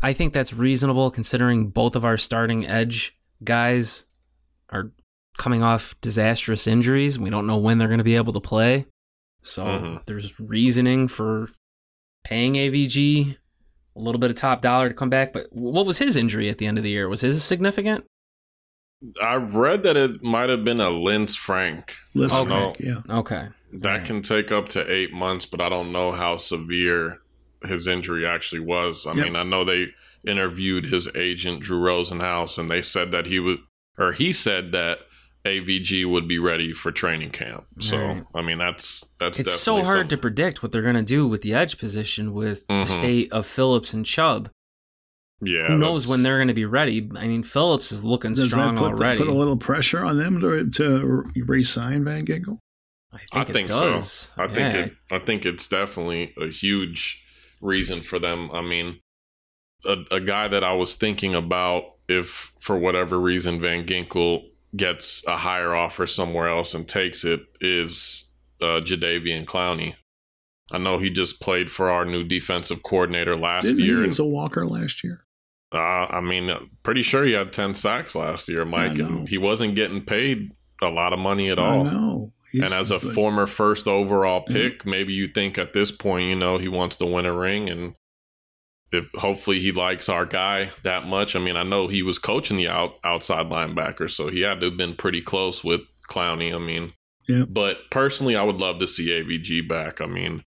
I 0.04 0.14
think 0.14 0.34
that's 0.34 0.54
reasonable 0.54 1.10
considering 1.10 1.70
both 1.70 1.96
of 1.96 2.06
our 2.06 2.18
starting 2.20 2.68
edge 2.68 3.18
guys 3.44 4.04
are 4.74 4.92
coming 5.38 5.64
off 5.64 5.96
disastrous 6.02 6.68
injuries. 6.68 7.18
We 7.18 7.30
don't 7.30 7.48
know 7.48 7.58
when 7.58 7.78
they're 7.78 7.88
going 7.88 7.98
to 8.00 8.04
be 8.04 8.16
able 8.16 8.34
to 8.34 8.40
play. 8.42 8.86
So 9.42 9.64
Mhm. 9.66 10.06
there's 10.06 10.40
reasoning 10.40 11.08
for 11.08 11.50
paying 12.24 12.56
AVG 12.56 13.38
a 13.96 14.00
little 14.00 14.20
bit 14.20 14.30
of 14.32 14.36
top 14.36 14.62
dollar 14.62 14.90
to 14.90 14.96
come 14.96 15.10
back. 15.10 15.34
But 15.34 15.48
what 15.52 15.86
was 15.86 15.98
his 16.00 16.16
injury 16.18 16.50
at 16.50 16.58
the 16.58 16.66
end 16.66 16.78
of 16.78 16.84
the 16.84 16.90
year? 16.90 17.08
Was 17.10 17.22
his 17.22 17.44
significant? 17.44 18.06
I 19.22 19.36
read 19.36 19.84
that 19.84 19.98
it 19.98 20.24
might 20.24 20.50
have 20.50 20.64
been 20.64 20.80
a 20.80 20.90
Lisfranc. 20.90 21.92
Listen, 22.14 22.40
Okay. 22.40 22.50
Frank, 22.50 22.80
yeah. 22.80 23.02
Okay. 23.18 23.48
That 23.74 23.88
Alright. 23.90 24.06
can 24.06 24.22
take 24.22 24.52
up 24.52 24.70
to 24.70 24.90
eight 24.92 25.12
months, 25.12 25.46
but 25.46 25.60
I 25.60 25.68
don't 25.68 25.92
know 25.92 26.12
how 26.14 26.38
severe 26.38 27.20
his 27.68 27.86
injury 27.88 28.26
actually 28.26 28.62
was. 28.62 29.06
I 29.06 29.14
Yep. 29.14 29.26
mean, 29.26 29.36
I 29.36 29.44
know 29.44 29.66
they 29.66 29.88
interviewed 30.26 30.86
his 30.86 31.14
agent 31.16 31.62
Drew 31.62 31.80
Rosenhaus, 31.80 32.58
and 32.58 32.70
they 32.70 32.82
said 32.82 33.12
that 33.12 33.26
he 33.26 33.40
was, 33.40 33.58
or 33.98 34.14
he 34.14 34.34
said 34.34 34.72
that 34.72 35.00
AVG 35.46 36.10
would 36.10 36.28
be 36.28 36.40
ready 36.40 36.72
for 36.74 36.92
training 36.92 37.32
camp. 37.32 37.66
So, 37.82 37.98
Alright. 37.98 38.24
I 38.34 38.42
mean, 38.42 38.58
that's 38.60 39.06
that's 39.20 39.40
It's 39.40 39.52
so 39.52 39.76
definitely 39.78 39.96
hard 39.96 40.10
to 40.12 40.18
predict 40.18 40.64
what 40.64 40.72
they're 40.72 40.82
going 40.82 40.96
to 40.96 41.04
do 41.04 41.28
with 41.28 41.42
the 41.42 41.54
edge 41.54 41.78
position 41.78 42.34
with 42.34 42.66
the 42.68 42.74
Mhm. 42.74 42.88
state 42.88 43.32
of 43.34 43.46
Phillips 43.46 43.94
and 43.94 44.06
Chubb. 44.06 44.50
Yeah, 45.42 45.68
Who 45.68 45.78
knows 45.78 46.08
when 46.08 46.24
they're 46.24 46.38
going 46.38 46.48
to 46.48 46.54
be 46.54 46.64
ready? 46.64 47.10
I 47.18 47.28
mean, 47.28 47.44
Phillips 47.44 47.92
is 47.92 48.02
looking 48.06 48.32
Does 48.34 48.46
strong 48.46 48.76
that 48.76 48.80
put, 48.82 48.92
already. 48.94 49.18
put 49.20 49.28
a 49.28 49.34
little 49.34 49.58
pressure 49.58 50.06
on 50.06 50.18
them 50.18 50.40
to, 50.40 50.70
to 50.70 51.26
re-sign 51.46 52.06
Van 52.06 52.26
Ginkel? 52.26 52.60
I 53.12 53.18
think, 53.18 53.30
I 53.34 53.42
it 53.42 53.48
think 53.54 53.68
does. 53.68 54.10
so. 54.12 54.32
I 54.42 54.48
think 54.48 54.74
it. 54.76 54.94
I 55.12 55.20
think 55.20 55.46
it's 55.46 55.68
definitely 55.68 56.34
a 56.42 56.48
huge 56.48 57.22
reason 57.62 58.02
for 58.04 58.18
them. 58.20 58.50
I 58.54 58.62
mean, 58.62 59.02
a, 59.86 59.98
a 60.12 60.20
guy 60.22 60.48
that 60.48 60.64
I 60.64 60.74
was 60.74 60.96
thinking 60.96 61.36
about 61.36 61.84
if 62.08 62.54
for 62.60 62.78
whatever 62.78 63.20
reason 63.20 63.60
Van 63.62 63.86
Ginkel 63.86 64.44
gets 64.76 65.26
a 65.28 65.38
higher 65.38 65.76
offer 65.76 66.08
somewhere 66.08 66.50
else 66.50 66.74
and 66.74 66.88
takes 66.88 67.24
it 67.24 67.42
is 67.62 68.32
uh, 68.62 68.82
Jadeveon 68.82 69.46
Clowney. 69.46 69.96
I 70.72 70.78
know 70.80 70.98
he 70.98 71.10
just 71.10 71.40
played 71.42 71.70
for 71.70 71.90
our 71.92 72.06
new 72.06 72.24
defensive 72.24 72.82
coordinator 72.84 73.36
last 73.38 73.66
Didn't 73.66 73.84
year. 73.84 74.00
he 74.02 74.08
use 74.08 74.20
a 74.20 74.26
Walker 74.26 74.66
last 74.66 75.04
year? 75.04 75.26
uh, 75.74 75.78
I 75.78 76.22
mean, 76.22 76.50
uh, 76.50 76.60
pretty 76.84 77.04
sure 77.04 77.24
he 77.26 77.34
had 77.34 77.52
ten 77.54 77.74
sacks 77.76 78.16
last 78.16 78.48
year, 78.50 78.64
Mike, 78.66 78.98
and 79.00 79.28
he 79.28 79.38
wasn't 79.38 79.76
getting 79.76 80.04
paid 80.06 80.52
a 80.82 80.88
lot 80.88 81.14
of 81.14 81.20
money 81.20 81.50
at 81.50 81.60
I 81.60 81.64
all. 81.68 81.84
know. 81.84 82.34
He's- 82.52 82.66
and 82.72 82.80
as 82.80 82.92
a 82.92 83.00
but- 83.00 83.14
former 83.16 83.48
first 83.48 83.88
overall 83.88 84.44
Yeah. 84.48 84.54
pick, 84.54 84.86
maybe 84.86 85.14
you 85.14 85.28
think 85.28 85.58
at 85.58 85.74
this 85.74 85.92
point, 85.92 86.28
you 86.30 86.36
know, 86.36 86.58
he 86.60 86.68
wants 86.68 86.96
to 86.98 87.06
win 87.06 87.26
a 87.26 87.34
ring, 87.34 87.70
and 87.70 87.96
if 88.94 89.10
hopefully 89.16 89.60
he 89.60 89.72
likes 89.72 90.08
our 90.10 90.26
guy 90.26 90.70
that 90.84 91.06
much. 91.06 91.36
I 91.36 91.40
mean, 91.40 91.56
I 91.58 91.64
know 91.64 91.88
he 91.88 92.04
was 92.04 92.20
coaching 92.20 92.58
the 92.58 92.70
out, 92.70 92.96
outside 93.04 93.48
linebacker, 93.48 94.10
so 94.10 94.30
he 94.30 94.42
had 94.42 94.60
to 94.62 94.68
have 94.70 94.78
been 94.78 94.96
pretty 94.96 95.22
close 95.22 95.64
with 95.64 95.82
Clowney. 96.10 96.54
I 96.54 96.60
mean, 96.60 96.94
Yeah. 97.28 97.44
but 97.48 97.90
personally, 97.92 98.36
I 98.36 98.44
would 98.44 98.58
love 98.58 98.80
to 98.80 98.88
see 98.88 99.08
AVG 99.10 99.62
back. 99.68 100.02
I 100.02 100.06
mean, 100.06 100.44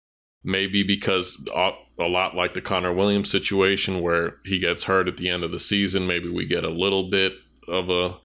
maybe 0.44 0.84
because 0.84 1.42
a 1.56 1.72
a 2.00 2.08
lot 2.08 2.36
like 2.36 2.56
the 2.56 2.62
Connor 2.62 2.92
Williams 2.92 3.30
situation 3.30 4.02
where 4.02 4.38
he 4.46 4.58
gets 4.58 4.86
hurt 4.86 5.08
at 5.08 5.18
the 5.18 5.30
end 5.30 5.44
of 5.44 5.52
the 5.52 5.60
season, 5.60 6.08
maybe 6.08 6.28
we 6.28 6.46
get 6.48 6.64
a 6.64 6.70
little 6.72 7.10
bit 7.12 7.34
of 7.68 7.90
a 7.90 8.18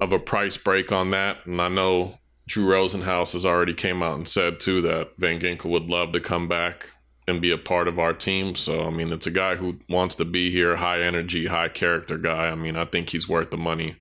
of 0.00 0.12
a 0.12 0.18
price 0.18 0.56
break 0.56 0.90
on 0.92 1.10
that. 1.10 1.44
And 1.46 1.60
I 1.60 1.68
know 1.68 2.18
Drew 2.48 2.66
Rosenhaus 2.66 3.34
has 3.34 3.44
already 3.44 3.74
came 3.74 4.02
out 4.02 4.16
and 4.16 4.26
said 4.26 4.60
too 4.60 4.80
that 4.82 5.10
Van 5.18 5.38
Ginkel 5.40 5.70
would 5.70 5.90
love 5.90 6.12
to 6.12 6.20
come 6.20 6.48
back 6.48 6.90
and 7.28 7.40
be 7.40 7.50
a 7.50 7.58
part 7.58 7.88
of 7.88 7.98
our 7.98 8.12
team. 8.12 8.54
So 8.54 8.84
I 8.84 8.90
mean, 8.90 9.12
it's 9.12 9.26
a 9.26 9.32
guy 9.32 9.56
who 9.56 9.78
wants 9.88 10.14
to 10.16 10.24
be 10.24 10.50
here, 10.50 10.76
high 10.76 11.02
energy, 11.02 11.46
high 11.46 11.68
character 11.68 12.18
guy. 12.18 12.46
I 12.48 12.54
mean, 12.54 12.76
I 12.76 12.84
think 12.84 13.10
he's 13.10 13.28
worth 13.28 13.50
the 13.50 13.56
money 13.56 13.96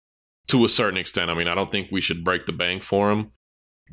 to 0.48 0.64
a 0.66 0.70
certain 0.70 0.98
extent. 0.98 1.32
I 1.32 1.34
mean, 1.34 1.48
I 1.48 1.56
don't 1.56 1.70
think 1.70 1.90
we 1.92 2.02
should 2.02 2.24
break 2.24 2.46
the 2.46 2.54
bank 2.54 2.84
for 2.84 3.12
him, 3.12 3.32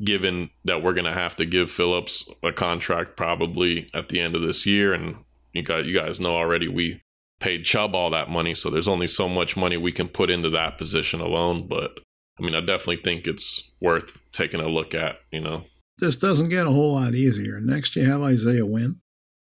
given 0.03 0.49
that 0.65 0.83
we're 0.83 0.93
going 0.93 1.05
to 1.05 1.13
have 1.13 1.35
to 1.37 1.45
give 1.45 1.71
Phillips 1.71 2.27
a 2.43 2.51
contract 2.51 3.17
probably 3.17 3.87
at 3.93 4.09
the 4.09 4.19
end 4.19 4.35
of 4.35 4.43
this 4.43 4.65
year. 4.65 4.93
And 4.93 5.15
you 5.53 5.63
guys, 5.63 5.85
you 5.85 5.93
guys 5.93 6.19
know 6.19 6.35
already 6.35 6.67
we 6.67 7.01
paid 7.39 7.65
Chubb 7.65 7.95
all 7.95 8.09
that 8.11 8.29
money, 8.29 8.55
so 8.55 8.69
there's 8.69 8.87
only 8.87 9.07
so 9.07 9.27
much 9.27 9.57
money 9.57 9.77
we 9.77 9.91
can 9.91 10.07
put 10.07 10.29
into 10.29 10.49
that 10.51 10.77
position 10.77 11.19
alone. 11.19 11.67
But 11.67 11.91
I 12.39 12.43
mean, 12.43 12.55
I 12.55 12.59
definitely 12.59 13.01
think 13.03 13.27
it's 13.27 13.71
worth 13.81 14.23
taking 14.31 14.61
a 14.61 14.67
look 14.67 14.93
at. 14.95 15.15
You 15.31 15.41
know, 15.41 15.65
This 15.97 16.15
doesn't 16.15 16.49
get 16.49 16.67
a 16.67 16.71
whole 16.71 16.93
lot 16.93 17.15
easier. 17.15 17.59
Next, 17.59 17.95
you 17.95 18.09
have 18.09 18.21
Isaiah 18.21 18.65
Wynn. 18.65 18.99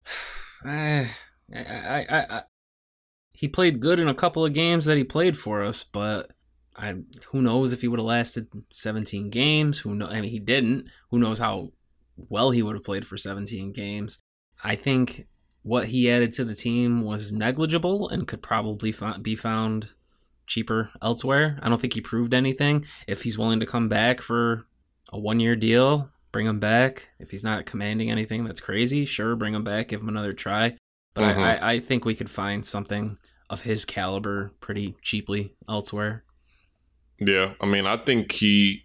Eh, 0.66 1.06
I, 1.54 1.60
I, 1.60 2.06
I, 2.10 2.38
I, 2.38 2.42
he 3.34 3.50
played 3.50 3.82
good 3.82 4.00
in 4.00 4.08
a 4.08 4.14
couple 4.14 4.46
of 4.46 4.54
games 4.54 4.86
that 4.86 4.96
he 4.96 5.04
played 5.04 5.38
for 5.38 5.62
us, 5.62 5.84
but 5.84 6.32
I 6.76 6.96
who 7.28 7.42
knows 7.42 7.74
if 7.74 7.82
he 7.82 7.90
would 7.90 8.00
have 8.00 8.06
lasted 8.06 8.48
17 8.72 9.30
games? 9.30 9.80
Who 9.80 9.94
know? 9.96 10.08
I 10.08 10.22
mean, 10.22 10.32
he 10.32 10.40
didn't. 10.40 10.88
Who 11.12 11.20
knows 11.20 11.40
how 11.40 11.74
well 12.16 12.52
he 12.52 12.64
would 12.64 12.76
have 12.76 12.84
played 12.86 13.06
for 13.06 13.18
17 13.18 13.74
games? 13.74 14.20
I 14.64 14.76
think 14.76 15.28
what 15.64 15.88
he 15.88 16.10
added 16.10 16.34
to 16.34 16.46
the 16.46 16.56
team 16.56 17.02
was 17.02 17.32
negligible 17.32 18.10
and 18.10 18.28
could 18.28 18.42
probably 18.42 18.94
be 19.22 19.36
found 19.36 19.90
cheaper 20.48 20.92
elsewhere. 21.02 21.60
I 21.62 21.70
don't 21.70 21.80
think 21.80 21.94
he 21.94 22.02
proved 22.02 22.34
anything. 22.34 22.86
If 23.08 23.24
he's 23.24 23.38
willing 23.38 23.60
to 23.60 23.66
come 23.66 23.90
back 23.90 24.22
for 24.22 24.66
a 25.12 25.20
one 25.20 25.40
year 25.40 25.56
deal, 25.56 26.10
bring 26.34 26.46
him 26.48 26.60
back. 26.60 27.08
If 27.20 27.32
he's 27.32 27.44
not 27.46 27.66
commanding 27.66 28.12
anything 28.12 28.44
that's 28.44 28.60
crazy, 28.60 29.06
sure, 29.06 29.38
bring 29.38 29.54
him 29.56 29.64
back, 29.64 29.88
give 29.88 30.02
him 30.02 30.10
another 30.10 30.34
try. 30.34 30.76
But 31.14 31.24
I, 31.24 31.32
I, 31.56 31.72
I 31.74 31.80
think 31.80 32.04
we 32.04 32.16
could 32.16 32.30
find 32.30 32.66
something 32.66 33.18
of 33.50 33.62
his 33.62 33.86
caliber 33.86 34.52
pretty 34.60 34.96
cheaply 35.02 35.54
elsewhere. 35.70 36.24
Yeah, 37.20 37.54
I 37.62 37.66
mean, 37.68 37.86
I 37.86 37.98
think 37.98 38.32
he 38.34 38.82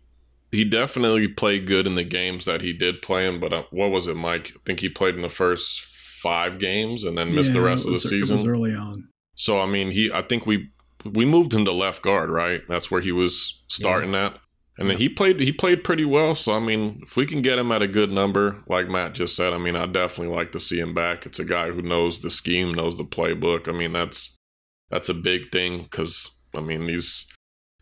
he 0.53 0.65
definitely 0.65 1.27
played 1.29 1.67
good 1.67 1.87
in 1.87 1.95
the 1.95 2.05
games 2.05 2.45
that 2.45 2.61
he 2.61 2.73
did 2.73 3.03
play 3.03 3.27
in. 3.27 3.41
But 3.41 3.53
uh, 3.53 3.63
what 3.71 3.91
was 3.91 4.07
it, 4.07 4.15
Mike? 4.15 4.53
I 4.55 4.59
think 4.65 4.81
he 4.81 4.89
played 4.89 5.15
in 5.17 5.23
the 5.23 5.29
first 5.31 5.81
five 5.81 6.59
games 6.59 7.03
and 7.05 7.17
then 7.17 7.35
missed 7.35 7.53
Yeah, 7.53 7.61
the 7.61 7.67
rest 7.67 7.85
it 7.87 7.89
of 7.89 7.93
the 7.93 7.95
was- 7.95 8.05
It 8.05 8.09
season. 8.09 8.37
was 8.39 8.47
early 8.47 8.75
on. 8.75 9.09
So 9.35 9.61
I 9.61 9.67
mean, 9.67 9.91
he 9.91 10.11
I 10.13 10.21
think 10.23 10.47
we 10.47 10.69
we 11.05 11.25
moved 11.25 11.55
him 11.55 11.65
to 11.65 11.73
left 11.73 12.03
guard, 12.03 12.29
right? 12.29 12.61
That's 12.69 12.91
where 12.91 13.01
he 13.01 13.13
was 13.13 13.63
starting 13.69 14.15
at. 14.15 14.39
And 14.79 14.89
then 14.89 14.99
he 14.99 15.09
played 15.09 15.41
he 15.41 15.51
played 15.51 15.83
pretty 15.83 16.05
well. 16.05 16.37
So 16.37 16.55
I 16.55 16.61
mean, 16.61 17.03
if 17.05 17.17
we 17.17 17.27
can 17.27 17.43
get 17.43 17.59
him 17.59 17.73
at 17.73 17.83
a 17.83 17.89
good 17.89 18.11
number, 18.11 18.63
like 18.69 18.89
Matt 18.89 19.15
just 19.15 19.35
said, 19.35 19.53
I 19.53 19.59
mean, 19.59 19.75
I 19.75 19.87
definitely 19.87 20.35
like 20.35 20.53
to 20.53 20.61
see 20.61 20.79
him 20.79 20.95
back. 20.95 21.27
It's 21.27 21.41
a 21.41 21.45
guy 21.45 21.71
who 21.71 21.83
knows 21.83 22.21
the 22.21 22.31
scheme, 22.31 22.73
knows 22.73 22.97
the 22.97 23.05
playbook. 23.05 23.69
I 23.69 23.73
mean, 23.73 23.93
that's 23.93 24.37
that's 24.89 25.09
a 25.09 25.15
big 25.15 25.51
thing 25.51 25.83
because 25.83 26.31
I 26.57 26.61
mean 26.61 26.87
these 26.87 27.27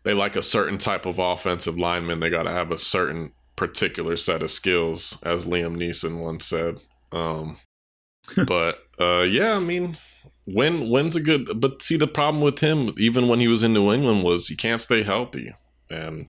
they 0.03 0.13
like 0.13 0.35
a 0.35 0.41
certain 0.41 0.79
type 0.79 1.05
of 1.05 1.19
offensive 1.19 1.77
lineman. 1.77 2.19
They 2.19 2.29
got 2.29 2.43
to 2.43 2.51
have 2.51 2.71
a 2.71 2.79
certain 2.79 3.33
particular 3.55 4.15
set 4.15 4.41
of 4.41 4.49
skills, 4.49 5.17
as 5.23 5.45
Liam 5.45 5.75
Neeson 5.75 6.19
once 6.21 6.45
said. 6.45 6.77
Um, 7.11 7.59
but 8.47 8.79
uh, 8.99 9.23
yeah, 9.23 9.55
I 9.55 9.59
mean, 9.59 9.97
when 10.45 10.89
when's 10.89 11.15
a 11.15 11.21
good? 11.21 11.61
But 11.61 11.83
see, 11.83 11.97
the 11.97 12.07
problem 12.07 12.41
with 12.41 12.59
him, 12.59 12.95
even 12.97 13.27
when 13.27 13.39
he 13.39 13.47
was 13.47 13.61
in 13.61 13.73
New 13.73 13.91
England, 13.91 14.23
was 14.23 14.47
he 14.47 14.55
can't 14.55 14.81
stay 14.81 15.03
healthy, 15.03 15.53
and 15.89 16.25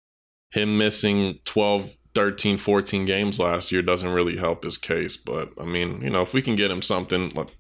him 0.51 0.79
missing 0.79 1.39
12, 1.45 1.97
13, 2.15 2.59
14 2.59 3.05
games 3.05 3.39
last 3.39 3.71
year 3.71 3.83
doesn't 3.83 4.13
really 4.13 4.37
help 4.37 4.65
his 4.65 4.79
case. 4.79 5.17
But 5.17 5.51
I 5.61 5.65
mean, 5.65 6.01
you 6.03 6.11
know, 6.11 6.23
if 6.23 6.33
we 6.33 6.43
can 6.43 6.57
get 6.57 6.71
him 6.71 6.83
something 6.83 7.31
like 7.31 7.51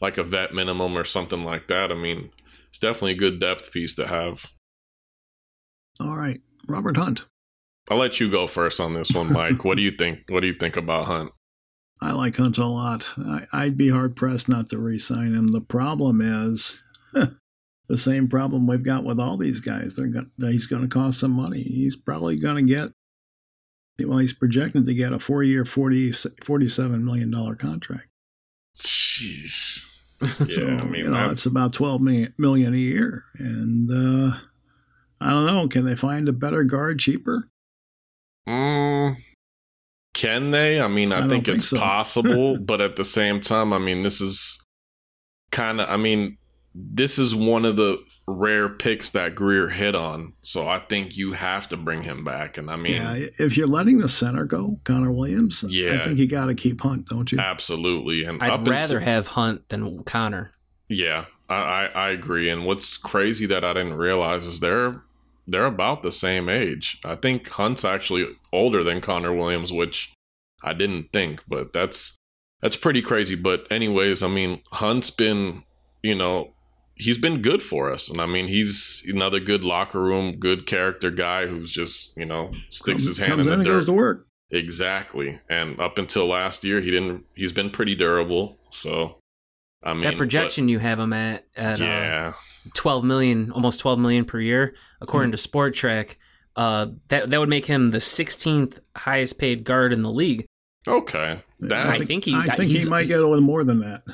like 0.00 0.18
a 0.18 0.24
vet 0.24 0.52
minimum 0.52 0.96
or 0.96 1.04
something 1.04 1.42
like 1.44 1.68
that, 1.68 1.90
I 1.90 1.94
mean, 1.94 2.30
it's 2.68 2.78
definitely 2.78 3.12
a 3.12 3.16
good 3.16 3.40
depth 3.40 3.72
piece 3.72 3.94
to 3.94 4.06
have. 4.06 4.46
All 5.98 6.16
right, 6.16 6.40
Robert 6.68 6.96
Hunt. 6.96 7.24
I'll 7.90 7.98
let 7.98 8.20
you 8.20 8.30
go 8.30 8.46
first 8.46 8.80
on 8.80 8.94
this 8.94 9.12
one, 9.12 9.32
Mike. 9.32 9.64
what 9.64 9.76
do 9.76 9.82
you 9.82 9.92
think? 9.92 10.20
What 10.28 10.40
do 10.40 10.46
you 10.46 10.54
think 10.58 10.76
about 10.76 11.06
Hunt? 11.06 11.32
I 12.00 12.12
like 12.12 12.36
Hunt 12.36 12.58
a 12.58 12.66
lot. 12.66 13.06
I, 13.16 13.46
I'd 13.52 13.76
be 13.76 13.90
hard 13.90 14.16
pressed 14.16 14.48
not 14.48 14.68
to 14.70 14.78
re-sign 14.78 15.34
him. 15.34 15.52
The 15.52 15.60
problem 15.62 16.20
is 16.20 16.78
the 17.88 17.98
same 17.98 18.28
problem 18.28 18.66
we've 18.66 18.82
got 18.82 19.04
with 19.04 19.20
all 19.20 19.36
these 19.36 19.60
guys. 19.60 19.94
They're 19.94 20.06
going 20.06 20.30
he's 20.38 20.66
going 20.66 20.82
to 20.82 20.88
cost 20.88 21.20
some 21.20 21.32
money. 21.32 21.62
He's 21.62 21.96
probably 21.96 22.36
going 22.36 22.66
to 22.66 22.72
get 22.74 22.90
well. 24.06 24.18
He's 24.18 24.32
projected 24.32 24.86
to 24.86 24.94
get 24.94 25.12
a 25.12 25.18
four-year, 25.18 25.64
40, 25.64 26.12
47 26.44 27.04
million 27.04 27.30
dollar 27.30 27.54
contract. 27.54 28.08
Jeez. 28.76 29.84
so, 30.50 30.66
I 30.66 30.84
mean, 30.84 31.04
you 31.04 31.10
know, 31.10 31.30
it's 31.30 31.46
about 31.46 31.74
twelve 31.74 32.00
million, 32.00 32.32
million 32.38 32.72
a 32.72 32.78
year, 32.78 33.24
and 33.38 33.90
uh, 33.90 34.36
I 35.20 35.30
don't 35.30 35.44
know. 35.44 35.68
Can 35.68 35.84
they 35.84 35.94
find 35.94 36.26
a 36.26 36.32
better 36.32 36.64
guard 36.64 36.98
cheaper? 36.98 37.50
Mm, 38.48 39.16
can 40.14 40.52
they? 40.52 40.80
I 40.80 40.88
mean, 40.88 41.12
I, 41.12 41.18
I 41.18 41.28
think 41.28 41.44
think 41.44 41.56
it's 41.56 41.68
so. 41.68 41.78
possible, 41.78 42.56
but 42.56 42.80
at 42.80 42.96
the 42.96 43.04
same 43.04 43.42
time, 43.42 43.74
I 43.74 43.78
mean, 43.78 44.02
this 44.02 44.22
is 44.22 44.58
kind 45.50 45.82
of, 45.82 45.88
I 45.90 45.98
mean, 45.98 46.38
this 46.78 47.18
is 47.18 47.34
one 47.34 47.64
of 47.64 47.76
the 47.76 47.98
rare 48.28 48.68
picks 48.68 49.10
that 49.10 49.34
Grier 49.34 49.68
hit 49.68 49.94
on. 49.94 50.34
So 50.42 50.68
I 50.68 50.78
think 50.78 51.16
you 51.16 51.32
have 51.32 51.68
to 51.70 51.76
bring 51.76 52.02
him 52.02 52.22
back. 52.24 52.58
And 52.58 52.70
I 52.70 52.76
mean, 52.76 52.96
yeah, 52.96 53.26
if 53.38 53.56
you're 53.56 53.66
letting 53.66 53.98
the 53.98 54.08
center 54.08 54.44
go, 54.44 54.78
Connor 54.84 55.12
Williams, 55.12 55.64
I 55.64 55.98
think 55.98 56.18
you 56.18 56.26
got 56.26 56.46
to 56.46 56.54
keep 56.54 56.80
Hunt, 56.80 57.08
don't 57.08 57.30
you? 57.32 57.38
absolutely. 57.38 58.24
And 58.24 58.42
I'd 58.42 58.66
rather 58.68 58.98
until- 58.98 59.00
have 59.00 59.26
Hunt 59.28 59.68
than 59.70 60.02
Connor. 60.04 60.52
Yeah, 60.88 61.24
I, 61.48 61.54
I, 61.54 61.84
I 61.86 62.10
agree. 62.10 62.48
And 62.50 62.64
what's 62.64 62.96
crazy 62.96 63.46
that 63.46 63.64
I 63.64 63.72
didn't 63.72 63.94
realize 63.94 64.46
is 64.46 64.60
they're 64.60 65.02
they're 65.48 65.66
about 65.66 66.02
the 66.02 66.12
same 66.12 66.48
age. 66.48 66.98
I 67.04 67.14
think 67.16 67.48
Hunt's 67.48 67.84
actually 67.84 68.26
older 68.52 68.82
than 68.82 69.00
Connor 69.00 69.32
Williams, 69.32 69.72
which 69.72 70.12
I 70.62 70.72
didn't 70.72 71.12
think, 71.12 71.42
but 71.48 71.72
that's 71.72 72.16
that's 72.60 72.76
pretty 72.76 73.02
crazy. 73.02 73.36
But 73.36 73.66
anyways, 73.70 74.22
I 74.22 74.28
mean, 74.28 74.62
Hunt's 74.72 75.10
been, 75.10 75.62
you 76.02 76.14
know, 76.14 76.52
he's 76.96 77.18
been 77.18 77.42
good 77.42 77.62
for 77.62 77.92
us, 77.92 78.08
and 78.10 78.20
I 78.20 78.26
mean, 78.26 78.48
he's 78.48 79.04
another 79.08 79.38
good 79.40 79.62
locker 79.64 80.02
room, 80.02 80.36
good 80.38 80.66
character 80.66 81.10
guy 81.10 81.46
who's 81.46 81.70
just, 81.70 82.16
you 82.16 82.24
know, 82.24 82.52
sticks 82.70 83.04
Comes- 83.04 83.06
his 83.06 83.18
hand 83.18 83.30
comes 83.32 83.46
in 83.46 83.52
in 83.52 83.58
the 83.60 83.64
and 83.64 83.74
goes 83.78 83.86
to 83.86 83.92
work. 83.92 84.26
Exactly. 84.50 85.40
And 85.50 85.78
up 85.80 85.98
until 85.98 86.26
last 86.26 86.62
year, 86.64 86.80
he 86.80 86.90
didn't. 86.90 87.24
He's 87.34 87.52
been 87.52 87.70
pretty 87.70 87.94
durable. 87.94 88.58
So, 88.70 89.18
I 89.82 89.92
mean, 89.92 90.02
that 90.02 90.12
but- 90.12 90.18
projection 90.18 90.68
you 90.68 90.78
have 90.78 90.98
him 90.98 91.12
at 91.12 91.44
at 91.56 91.80
uh, 91.80 91.84
yeah. 91.84 92.32
12 92.74 93.04
million, 93.04 93.52
almost 93.52 93.80
12 93.80 93.98
million 93.98 94.24
per 94.24 94.40
year, 94.40 94.74
according 95.00 95.30
to 95.32 95.36
Spotrac. 95.36 96.14
Uh, 96.56 96.86
that 97.08 97.30
that 97.30 97.38
would 97.40 97.48
make 97.50 97.66
him 97.66 97.88
the 97.90 97.98
16th 97.98 98.78
highest 98.96 99.38
paid 99.38 99.64
guard 99.64 99.92
in 99.92 100.02
the 100.02 100.10
league. 100.10 100.46
Okay. 100.88 101.40
That 101.60 101.86
I 101.88 102.04
think 102.04 102.24
he- 102.24 102.34
I 102.34 102.54
think 102.56 102.70
he 102.70 102.88
might 102.88 103.08
get 103.08 103.18
a 103.20 103.26
little 103.26 103.40
more 103.44 103.64
than 103.64 103.80
that. 103.80 104.04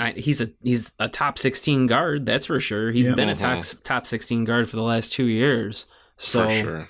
I, 0.00 0.12
he's 0.12 0.40
a 0.40 0.50
he's 0.62 0.92
a 0.98 1.08
top 1.08 1.38
16 1.38 1.86
guard, 1.86 2.26
that's 2.26 2.46
for 2.46 2.60
sure. 2.60 2.90
He's 2.92 3.08
Yeah. 3.08 3.14
been 3.14 3.28
a 3.28 3.34
top 3.34 3.62
top 3.84 4.06
16 4.06 4.44
guard 4.44 4.68
for 4.68 4.76
the 4.76 4.82
last 4.82 5.12
two 5.12 5.26
years, 5.26 5.86
so 6.16 6.48
for 6.48 6.54
sure. 6.60 6.88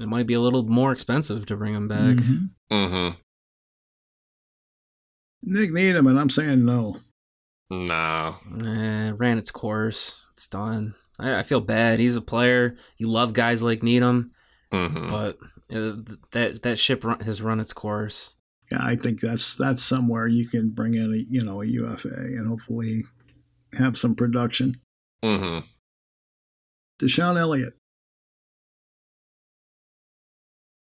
it 0.00 0.06
might 0.08 0.26
be 0.26 0.34
a 0.34 0.40
little 0.40 0.62
more 0.64 0.92
expensive 0.92 1.46
to 1.46 1.56
bring 1.56 1.74
him 1.74 1.88
back. 1.88 2.16
Mhm. 2.16 2.50
Mm-hmm. 2.70 3.16
Nik 5.42 5.72
Needham, 5.72 6.06
and 6.06 6.18
I'm 6.18 6.30
saying 6.30 6.64
no. 6.64 6.96
Nah. 7.70 8.36
Eh, 8.64 9.12
ran 9.14 9.38
its 9.38 9.50
course. 9.50 10.26
It's 10.34 10.46
done. 10.46 10.94
I, 11.18 11.38
I 11.40 11.42
feel 11.42 11.60
bad. 11.60 12.00
He's 12.00 12.16
a 12.16 12.20
player. 12.20 12.76
You 12.96 13.08
love 13.08 13.32
guys 13.32 13.62
like 13.62 13.82
Needham, 13.82 14.32
Mm-hmm. 14.72 15.08
but 15.08 15.38
uh, 15.74 15.96
that 16.32 16.62
that 16.62 16.78
ship 16.78 17.04
run, 17.04 17.20
has 17.20 17.40
run 17.40 17.60
its 17.60 17.72
course. 17.72 18.34
Yeah, 18.70 18.78
I 18.82 18.96
think 18.96 19.20
that's 19.20 19.54
that's 19.54 19.82
somewhere 19.82 20.26
you 20.26 20.48
can 20.48 20.70
bring 20.70 20.94
in 20.94 21.14
a 21.14 21.32
you 21.32 21.42
know 21.42 21.62
a 21.62 21.66
UFA 21.66 22.08
and 22.08 22.46
hopefully 22.46 23.04
have 23.78 23.96
some 23.96 24.14
production. 24.14 24.80
Mm-hmm. 25.24 25.66
DeShon 27.00 27.38
Elliott. 27.38 27.74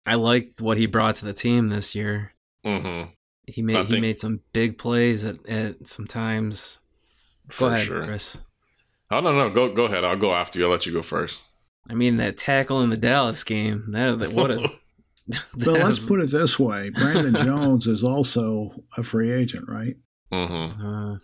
I 0.07 0.15
liked 0.15 0.61
what 0.61 0.79
he 0.79 0.87
brought 0.87 1.17
to 1.17 1.25
the 1.25 1.33
team 1.33 1.69
this 1.69 1.95
year. 1.95 2.33
Mm-hmm. 2.65 3.11
He 3.47 3.63
made 3.63 3.77
I 3.77 3.85
he 3.85 4.01
made 4.01 4.19
some 4.19 4.41
big 4.53 4.79
plays 4.79 5.25
at, 5.25 5.47
at 5.47 5.87
sometimes. 5.87 6.79
Go 7.49 7.55
For 7.55 7.69
ahead, 7.69 7.87
sure. 7.87 8.05
Chris. 8.05 8.39
I 9.11 9.21
don't 9.21 9.37
know. 9.37 9.51
Go 9.51 9.73
go 9.73 9.85
ahead. 9.85 10.05
I'll 10.05 10.19
go 10.19 10.35
after 10.35 10.59
you. 10.59 10.65
I'll 10.65 10.71
let 10.71 10.87
you 10.87 10.93
go 10.93 11.03
first. 11.03 11.39
I 11.89 11.95
mean 11.95 12.17
that 12.17 12.37
tackle 12.37 12.83
in 12.83 12.91
the 12.91 12.97
Dallas 12.97 13.45
game. 13.45 13.87
That, 13.93 14.19
that 14.19 14.33
what 14.33 14.51
a. 14.51 14.69
So 15.61 15.73
that 15.73 15.85
let's 15.85 16.07
put 16.07 16.21
it 16.21 16.31
this 16.31 16.59
way: 16.59 16.91
Brandon 16.91 17.35
Jones 17.45 17.87
is 17.87 18.03
also 18.05 18.73
a 18.97 19.03
free 19.03 19.33
agent, 19.33 19.65
right? 19.69 19.97
Mm-hmm. 20.33 20.87
uh, 20.87 21.19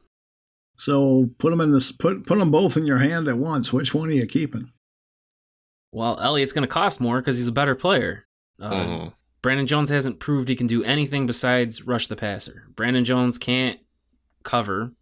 So 0.77 1.31
put 1.38 1.51
them 1.51 1.61
in 1.61 1.73
this. 1.73 1.92
Put 1.92 2.27
put 2.27 2.38
them 2.38 2.51
both 2.51 2.77
in 2.77 2.87
your 2.87 2.99
hand 2.99 3.29
at 3.29 3.38
once. 3.38 3.73
Which 3.73 3.95
one 3.95 4.09
are 4.09 4.12
you 4.12 4.27
keeping? 4.27 4.73
well, 5.96 6.21
Elliott's 6.21 6.52
going 6.52 6.63
to 6.63 6.69
cost 6.69 7.00
more 7.00 7.21
because 7.21 7.38
he's 7.38 7.48
a 7.48 7.52
better 7.52 7.75
player. 7.75 8.27
Uh, 8.61 8.71
mm-hmm. 8.71 9.09
Brandon 9.40 9.67
Jones 9.67 9.88
hasn't 9.88 10.21
proved 10.21 10.48
he 10.48 10.54
can 10.54 10.67
do 10.67 10.85
anything 10.85 11.27
besides 11.27 11.87
rush 11.87 12.09
the 12.09 12.17
passer. 12.17 12.65
Brandon 12.75 13.02
Jones 13.02 13.38
can't 13.38 13.81
cover. 14.42 14.92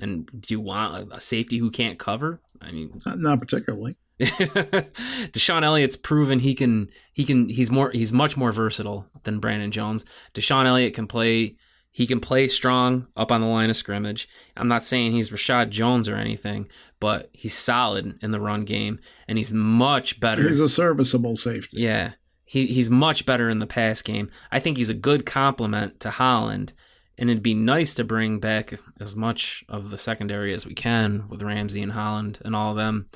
And 0.00 0.26
do 0.26 0.54
you 0.54 0.60
want 0.60 1.10
a, 1.10 1.16
a 1.16 1.20
safety 1.20 1.58
who 1.58 1.68
can't 1.70 1.98
cover? 1.98 2.40
I 2.60 2.70
mean, 2.70 3.00
Not, 3.04 3.18
not 3.18 3.40
particularly. 3.40 3.96
DeShon 4.20 5.62
Elliott's 5.62 5.96
proven 5.96 6.40
he 6.40 6.54
can 6.54 6.90
he 7.12 7.24
can 7.24 7.48
he's 7.48 7.70
more 7.70 7.90
he's 7.90 8.12
much 8.12 8.36
more 8.36 8.52
versatile 8.52 9.06
than 9.24 9.40
Brandon 9.40 9.70
Jones. 9.70 10.04
DeShon 10.34 10.66
Elliott 10.66 10.94
can 10.94 11.06
play 11.06 11.56
he 11.90 12.06
can 12.06 12.20
play 12.20 12.46
strong 12.46 13.06
up 13.16 13.32
on 13.32 13.40
the 13.40 13.46
line 13.46 13.70
of 13.70 13.76
scrimmage. 13.76 14.28
I'm 14.56 14.68
not 14.68 14.84
saying 14.84 15.12
he's 15.12 15.30
Reshad 15.30 15.70
Jones 15.70 16.08
or 16.08 16.16
anything, 16.16 16.68
but 17.00 17.30
he's 17.32 17.54
solid 17.54 18.18
in 18.22 18.30
the 18.30 18.40
run 18.40 18.64
game 18.64 19.00
and 19.26 19.38
he's 19.38 19.52
much 19.52 20.20
better. 20.20 20.46
He's 20.46 20.60
a 20.60 20.68
serviceable 20.68 21.36
safety. 21.36 21.80
Yeah. 21.80 22.12
He 22.44 22.66
he's 22.66 22.90
much 22.90 23.26
better 23.26 23.48
in 23.48 23.58
the 23.58 23.66
pass 23.66 24.02
game. 24.02 24.30
I 24.52 24.60
think 24.60 24.76
he's 24.76 24.90
a 24.90 24.94
good 24.94 25.24
complement 25.24 25.98
to 26.00 26.10
Holland 26.10 26.74
And 27.18 27.30
it'd 27.30 27.42
be 27.42 27.54
nice 27.54 27.94
to 27.94 28.04
bring 28.04 28.38
back 28.38 28.78
as 29.00 29.16
much 29.16 29.64
of 29.68 29.90
the 29.90 29.98
secondary 29.98 30.54
as 30.54 30.66
we 30.66 30.74
can 30.74 31.28
with 31.28 31.42
Ramsey 31.42 31.82
and 31.82 31.92
Holland 31.92 32.38
and 32.44 32.54
all 32.54 32.72
of 32.72 32.76
them. 32.76 33.06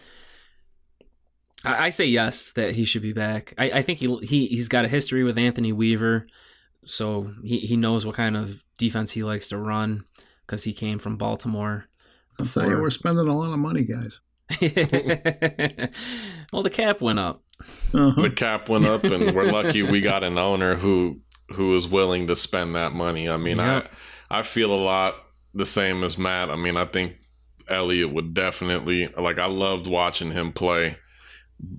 I, 1.64 1.86
I 1.86 1.88
say 1.88 2.06
yes 2.06 2.52
that 2.52 2.74
he 2.74 2.84
should 2.84 3.02
be 3.02 3.12
back. 3.12 3.54
I, 3.58 3.70
I 3.70 3.82
think 3.82 3.98
he 3.98 4.16
he 4.18 4.46
he's 4.46 4.68
got 4.68 4.84
a 4.84 4.88
history 4.88 5.24
with 5.24 5.38
Anthony 5.38 5.72
Weaver, 5.72 6.26
so 6.84 7.32
he, 7.42 7.58
he 7.60 7.76
knows 7.76 8.04
what 8.04 8.16
kind 8.16 8.36
of 8.36 8.62
defense 8.78 9.12
he 9.12 9.22
likes 9.24 9.48
to 9.48 9.58
run 9.58 10.04
because 10.46 10.64
he 10.64 10.72
came 10.72 10.98
from 10.98 11.16
Baltimore. 11.16 11.86
I'll 12.38 12.46
you, 12.68 12.80
we're 12.80 12.90
spending 12.90 13.28
a 13.28 13.36
lot 13.36 13.52
of 13.52 13.58
money, 13.58 13.84
guys. 13.84 14.18
well, 16.52 16.62
the 16.62 16.70
cap 16.70 17.00
went 17.00 17.18
up. 17.18 17.42
Uh-huh. 17.94 18.20
The 18.20 18.30
cap 18.30 18.68
went 18.68 18.84
up, 18.84 19.04
and 19.04 19.34
we're 19.34 19.50
lucky 19.50 19.82
we 19.82 20.00
got 20.00 20.24
an 20.24 20.36
owner 20.38 20.76
who 20.76 21.20
who 21.54 21.76
is 21.76 21.86
willing 21.86 22.26
to 22.26 22.36
spend 22.36 22.74
that 22.74 22.92
money. 22.92 23.28
I 23.28 23.36
mean, 23.36 23.58
Yep. 23.58 23.90
I 24.30 24.38
I 24.38 24.42
feel 24.42 24.72
a 24.72 24.76
lot 24.82 25.14
the 25.54 25.66
same 25.66 26.02
as 26.02 26.18
Matt. 26.18 26.50
I 26.50 26.56
mean, 26.56 26.76
I 26.76 26.86
think 26.86 27.14
Elliott 27.68 28.12
would 28.12 28.34
definitely 28.34 29.08
like. 29.16 29.38
I 29.38 29.46
loved 29.46 29.86
watching 29.86 30.32
him 30.32 30.52
play. 30.52 30.98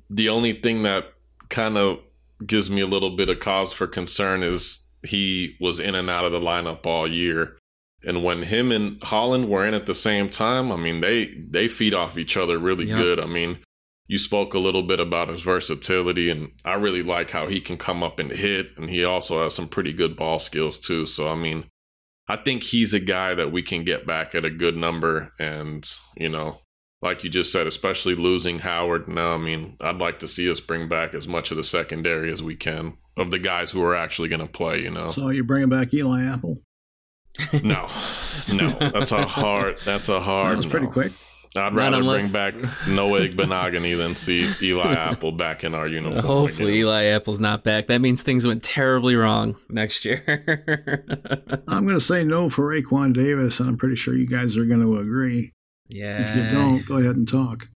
The 0.09 0.29
only 0.29 0.53
thing 0.53 0.83
that 0.83 1.05
kind 1.49 1.77
of 1.77 1.99
gives 2.45 2.69
me 2.69 2.81
a 2.81 2.87
little 2.87 3.15
bit 3.15 3.29
of 3.29 3.39
cause 3.39 3.71
for 3.73 3.87
concern 3.87 4.43
is 4.43 4.87
he 5.03 5.55
was 5.59 5.79
in 5.79 5.95
and 5.95 6.09
out 6.09 6.25
of 6.25 6.31
the 6.31 6.39
lineup 6.39 6.85
all 6.85 7.07
year. 7.07 7.57
And 8.03 8.23
when 8.23 8.43
him 8.43 8.71
and 8.71 9.01
Holland 9.01 9.49
were 9.49 9.65
in 9.65 9.73
at 9.73 9.85
the 9.85 9.95
same 9.95 10.29
time, 10.29 10.71
I 10.71 10.75
mean 10.75 11.01
they 11.01 11.33
they 11.49 11.67
feed 11.67 11.93
off 11.93 12.17
each 12.17 12.37
other 12.37 12.59
really 12.59 12.85
Yep. 12.85 12.97
good. 12.97 13.19
I 13.19 13.25
mean, 13.25 13.59
you 14.07 14.17
spoke 14.19 14.53
a 14.53 14.59
little 14.59 14.83
bit 14.83 14.99
about 14.99 15.29
his 15.29 15.41
versatility, 15.41 16.29
and 16.29 16.51
I 16.63 16.73
really 16.73 17.01
like 17.01 17.31
how 17.31 17.47
he 17.47 17.59
can 17.59 17.77
come 17.77 18.03
up 18.03 18.19
and 18.19 18.31
hit, 18.31 18.67
and 18.77 18.89
he 18.89 19.03
also 19.03 19.41
has 19.43 19.55
some 19.55 19.67
pretty 19.67 19.93
good 19.93 20.15
ball 20.15 20.37
skills 20.39 20.77
too. 20.77 21.07
So 21.07 21.29
I 21.29 21.35
mean, 21.35 21.65
I 22.27 22.35
think 22.37 22.63
he's 22.63 22.93
a 22.93 22.99
guy 22.99 23.33
that 23.33 23.51
we 23.51 23.63
can 23.63 23.83
get 23.83 24.05
back 24.05 24.35
at 24.35 24.45
a 24.45 24.51
good 24.51 24.75
number, 24.77 25.31
and 25.39 25.87
you 26.15 26.29
know, 26.29 26.59
like 27.05 27.23
you 27.23 27.29
just 27.29 27.51
said, 27.51 27.67
especially 27.67 28.15
losing 28.15 28.59
Howard 28.59 29.07
now. 29.07 29.33
I 29.35 29.37
mean, 29.37 29.77
I'd 29.79 29.97
like 29.97 30.19
to 30.19 30.27
see 30.27 30.49
us 30.51 30.59
bring 30.59 30.89
back 30.89 31.13
as 31.13 31.27
much 31.27 31.51
of 31.51 31.57
the 31.57 31.63
secondary 31.63 32.33
as 32.33 32.43
we 32.43 32.55
can 32.55 32.97
of 33.15 33.31
the 33.31 33.39
guys 33.39 33.71
who 33.71 33.81
are 33.83 33.95
actually 33.95 34.27
going 34.27 34.41
to 34.41 34.47
play. 34.47 34.79
You 34.81 34.91
know, 34.91 35.09
So 35.11 35.29
you're 35.29 35.43
bringing 35.45 35.69
back 35.69 35.93
Eli 35.93 36.23
Apple. 36.25 36.61
no, 37.63 37.87
no, 38.51 38.77
that's 38.79 39.11
a 39.11 39.25
hard. 39.25 39.77
That's 39.85 40.09
a 40.09 40.19
hard. 40.21 40.53
That 40.53 40.57
was 40.57 40.65
pretty 40.65 40.87
quick. 40.87 41.11
I'd 41.57 41.61
Not 41.71 41.73
rather 41.73 41.97
unless- 41.97 42.31
bring 42.31 42.61
back 42.61 42.87
Noah 42.87 43.21
Igbinoghene 43.21 43.97
than 43.97 44.15
see 44.17 44.49
Eli 44.61 44.93
Apple 45.11 45.31
back 45.31 45.63
in 45.63 45.73
our 45.73 45.87
uniform. 45.87 46.25
Hopefully, 46.25 46.71
again. 46.73 46.79
Eli 46.81 47.03
Apple's 47.05 47.39
not 47.39 47.63
back. 47.63 47.87
That 47.87 48.01
means 48.01 48.21
things 48.23 48.45
went 48.45 48.61
terribly 48.63 49.15
wrong 49.15 49.55
next 49.69 50.03
year. 50.03 50.23
I'm 51.67 51.85
going 51.85 51.97
to 51.97 52.01
say 52.01 52.23
no 52.25 52.49
for 52.49 52.69
Raekwon 52.69 53.13
Davis, 53.13 53.59
and 53.61 53.69
I'm 53.69 53.77
pretty 53.77 53.95
sure 53.95 54.15
you 54.15 54.27
guys 54.27 54.57
are 54.57 54.65
going 54.65 54.81
to 54.81 54.97
agree. 54.97 55.53
Yeah. 55.87 56.21
If 56.29 56.35
you 56.35 56.49
don't, 56.49 56.85
go 56.85 56.97
ahead 56.97 57.15
and 57.15 57.27
talk. 57.27 57.69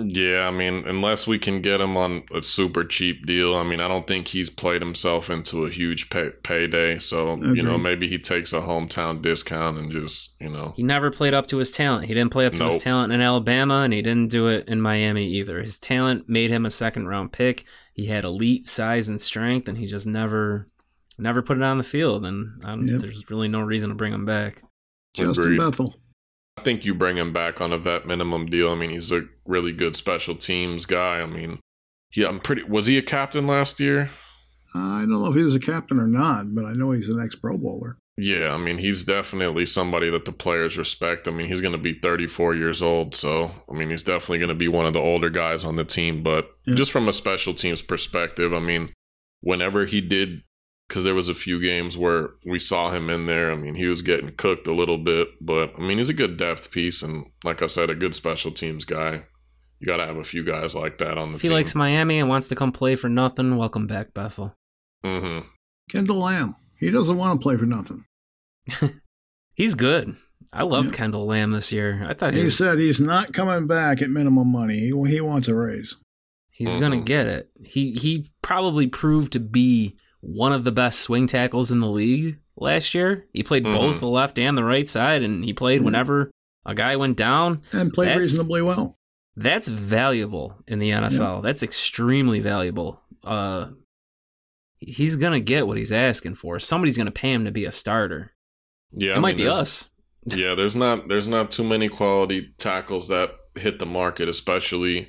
Yeah, 0.00 0.42
I 0.46 0.52
mean, 0.52 0.84
unless 0.86 1.26
we 1.26 1.40
can 1.40 1.60
get 1.60 1.80
him 1.80 1.96
on 1.96 2.22
a 2.32 2.40
super 2.40 2.84
cheap 2.84 3.26
deal, 3.26 3.56
I 3.56 3.64
mean, 3.64 3.80
I 3.80 3.88
don't 3.88 4.06
think 4.06 4.28
he's 4.28 4.48
played 4.48 4.80
himself 4.80 5.28
into 5.28 5.64
a 5.66 5.70
huge 5.70 6.08
pay- 6.08 6.30
payday. 6.44 7.00
So, 7.00 7.34
you 7.52 7.64
know, 7.64 7.76
maybe 7.76 8.06
he 8.06 8.16
takes 8.16 8.52
a 8.52 8.60
hometown 8.60 9.20
discount 9.22 9.76
and 9.76 9.90
just, 9.90 10.36
you 10.40 10.50
know, 10.50 10.72
He 10.76 10.84
never 10.84 11.10
played 11.10 11.34
up 11.34 11.48
to 11.48 11.56
his 11.56 11.72
talent. 11.72 12.04
He 12.06 12.14
didn't 12.14 12.30
play 12.30 12.46
up 12.46 12.52
to 12.54 12.66
his 12.66 12.80
talent 12.80 13.12
in 13.12 13.20
Alabama, 13.20 13.80
and 13.80 13.92
he 13.92 14.00
didn't 14.00 14.30
do 14.30 14.46
it 14.46 14.68
in 14.68 14.80
Miami 14.80 15.26
either. 15.32 15.60
His 15.60 15.80
talent 15.80 16.28
made 16.28 16.50
him 16.50 16.64
a 16.64 16.70
second 16.70 17.08
round 17.08 17.32
pick. 17.32 17.64
He 17.92 18.06
had 18.06 18.24
elite 18.24 18.68
size 18.68 19.08
and 19.08 19.20
strength, 19.20 19.66
and 19.66 19.76
he 19.76 19.86
just 19.86 20.06
never, 20.06 20.68
never 21.18 21.42
put 21.42 21.56
it 21.56 21.64
on 21.64 21.76
the 21.78 21.82
field. 21.82 22.24
And 22.24 22.62
I 22.64 22.68
don't, 22.76 22.86
Yep. 22.86 23.00
there's 23.00 23.28
really 23.30 23.48
no 23.48 23.62
reason 23.62 23.88
to 23.88 23.96
bring 23.96 24.12
him 24.12 24.24
back. 24.24 24.62
Justin 25.14 25.42
Agreed. 25.54 25.58
Bethel. 25.58 25.96
I 26.58 26.62
think 26.62 26.84
you 26.84 26.94
bring 26.94 27.16
him 27.16 27.32
back 27.32 27.60
on 27.60 27.72
a 27.72 27.78
vet 27.78 28.06
minimum 28.06 28.46
deal. 28.46 28.70
I 28.70 28.74
mean, 28.74 28.90
he's 28.90 29.12
a 29.12 29.22
really 29.46 29.72
good 29.72 29.96
special 29.96 30.34
teams 30.34 30.86
guy. 30.86 31.20
I 31.20 31.26
mean, 31.26 31.60
yeah, 32.14 32.28
I'm 32.28 32.40
pretty. 32.40 32.62
Was 32.64 32.86
he 32.86 32.98
a 32.98 33.02
captain 33.02 33.46
last 33.46 33.80
year? 33.80 34.10
I 34.74 35.00
don't 35.00 35.10
know 35.10 35.26
if 35.26 35.34
he 35.36 35.42
was 35.42 35.54
a 35.54 35.60
captain 35.60 35.98
or 35.98 36.06
not, 36.06 36.54
but 36.54 36.64
I 36.64 36.72
know 36.72 36.92
he's 36.92 37.08
an 37.08 37.20
ex 37.22 37.34
Pro 37.34 37.56
Bowler. 37.56 37.96
Yeah, 38.20 38.52
I 38.52 38.58
mean, 38.58 38.78
he's 38.78 39.04
definitely 39.04 39.64
somebody 39.64 40.10
that 40.10 40.24
the 40.24 40.32
players 40.32 40.76
respect. 40.76 41.28
I 41.28 41.30
mean, 41.30 41.46
he's 41.48 41.60
going 41.60 41.72
to 41.72 41.78
be 41.78 41.94
34 42.00 42.56
years 42.56 42.82
old. 42.82 43.14
So, 43.14 43.52
I 43.70 43.74
mean, 43.74 43.90
he's 43.90 44.02
definitely 44.02 44.38
going 44.38 44.48
to 44.48 44.54
be 44.56 44.66
one 44.66 44.86
of 44.86 44.92
the 44.92 45.00
older 45.00 45.30
guys 45.30 45.62
on 45.62 45.76
the 45.76 45.84
team. 45.84 46.24
But 46.24 46.50
Yeah. 46.66 46.74
just 46.74 46.90
from 46.90 47.08
a 47.08 47.12
special 47.12 47.54
teams 47.54 47.80
perspective, 47.80 48.52
I 48.52 48.58
mean, 48.58 48.92
whenever 49.40 49.86
he 49.86 50.00
did, 50.00 50.42
because 50.88 51.04
there 51.04 51.14
was 51.14 51.28
a 51.28 51.34
few 51.34 51.60
games 51.60 51.96
where 51.98 52.30
we 52.46 52.58
saw 52.58 52.90
him 52.90 53.10
in 53.10 53.26
there, 53.26 53.52
I 53.52 53.56
mean, 53.56 53.74
he 53.74 53.86
was 53.86 54.02
getting 54.02 54.34
cooked 54.36 54.66
a 54.66 54.74
little 54.74 54.98
bit. 54.98 55.28
But, 55.40 55.74
I 55.78 55.80
mean, 55.82 55.98
he's 55.98 56.08
a 56.08 56.14
good 56.14 56.36
depth 56.38 56.70
piece. 56.70 57.02
And 57.02 57.26
like 57.44 57.60
I 57.62 57.66
said, 57.66 57.90
a 57.90 57.94
good 57.94 58.14
special 58.14 58.50
teams 58.52 58.84
guy. 58.84 59.24
You 59.80 59.86
got 59.86 59.98
to 59.98 60.06
have 60.06 60.16
a 60.16 60.24
few 60.24 60.42
guys 60.44 60.74
like 60.74 60.98
that 60.98 61.18
on 61.18 61.28
the 61.30 61.34
If 61.36 61.42
he 61.42 61.48
team. 61.48 61.54
likes 61.54 61.74
Miami 61.74 62.18
and 62.18 62.28
wants 62.28 62.48
to 62.48 62.54
come 62.56 62.72
play 62.72 62.96
for 62.96 63.08
nothing, 63.08 63.56
welcome 63.56 63.86
back, 63.86 64.12
Bethel. 64.14 64.54
Mm-hmm. 65.04 65.46
Kendall 65.90 66.20
Lamm. 66.22 66.54
He 66.80 66.90
doesn't 66.90 67.16
want 67.16 67.38
to 67.38 67.42
play 67.42 67.56
for 67.56 67.66
nothing. 67.66 68.04
He's 69.54 69.74
good. 69.74 70.16
I 70.52 70.62
loved 70.62 70.90
Yeah. 70.90 70.96
Kendall 70.96 71.26
Lamm 71.26 71.52
this 71.52 71.72
year. 71.72 72.04
I 72.08 72.14
thought 72.14 72.32
he 72.32 72.40
He 72.40 72.44
was, 72.46 72.56
said 72.56 72.78
he's 72.78 73.00
not 73.00 73.32
coming 73.32 73.66
back 73.66 74.00
at 74.00 74.10
minimum 74.10 74.50
money. 74.50 74.78
He, 74.78 75.10
he 75.10 75.20
wants 75.20 75.48
a 75.48 75.54
raise. 75.54 75.94
he's 76.50 76.70
Mhm. 76.74 76.80
gonna 76.80 77.00
get 77.02 77.26
it. 77.26 77.50
He 77.64 77.92
he 77.92 78.30
probably 78.42 78.86
proved 78.88 79.32
to 79.34 79.40
be 79.40 79.96
one 80.20 80.52
of 80.52 80.64
the 80.64 80.72
best 80.72 81.00
swing 81.00 81.26
tackles 81.26 81.70
in 81.70 81.78
the 81.80 81.86
league 81.88 82.38
last 82.56 82.94
year. 82.94 83.26
He 83.32 83.42
played 83.42 83.64
both 83.64 83.96
Mhm. 83.96 84.00
the 84.00 84.08
left 84.08 84.38
and 84.38 84.56
the 84.58 84.64
right 84.64 84.88
side, 84.88 85.22
and 85.22 85.44
he 85.44 85.52
played 85.52 85.80
Mhm. 85.82 85.84
whenever 85.86 86.30
a 86.66 86.74
guy 86.74 86.96
went 86.96 87.16
down. 87.16 87.62
And 87.72 87.92
played 87.92 88.08
That's- 88.08 88.20
reasonably 88.20 88.62
well. 88.62 88.96
That's 89.36 89.68
valuable 89.68 90.56
in 90.66 90.80
the 90.80 90.90
NFL. 90.90 91.42
That's 91.42 91.62
extremely 91.62 92.40
valuable. 92.40 93.00
Uh, 93.22 93.68
he's 94.80 95.16
gonna 95.16 95.40
get 95.40 95.66
what 95.66 95.76
he's 95.76 95.92
asking 95.92 96.34
for. 96.34 96.58
Somebody's 96.58 96.96
gonna 96.98 97.10
pay 97.12 97.32
him 97.32 97.44
to 97.44 97.50
be 97.52 97.64
a 97.64 97.72
starter. 97.72 98.32
Yeah, 98.92 99.12
it 99.12 99.16
I 99.16 99.20
might 99.20 99.36
mean, 99.36 99.46
be 99.46 99.48
us. 99.52 99.90
yeah, 100.26 100.54
there's 100.54 100.74
not 100.76 101.08
there's 101.08 101.28
not 101.28 101.50
too 101.50 101.62
many 101.64 101.88
quality 101.88 102.52
tackles 102.58 103.08
that 103.08 103.30
hit 103.54 103.78
the 103.78 103.86
market, 103.86 104.28
especially 104.28 105.08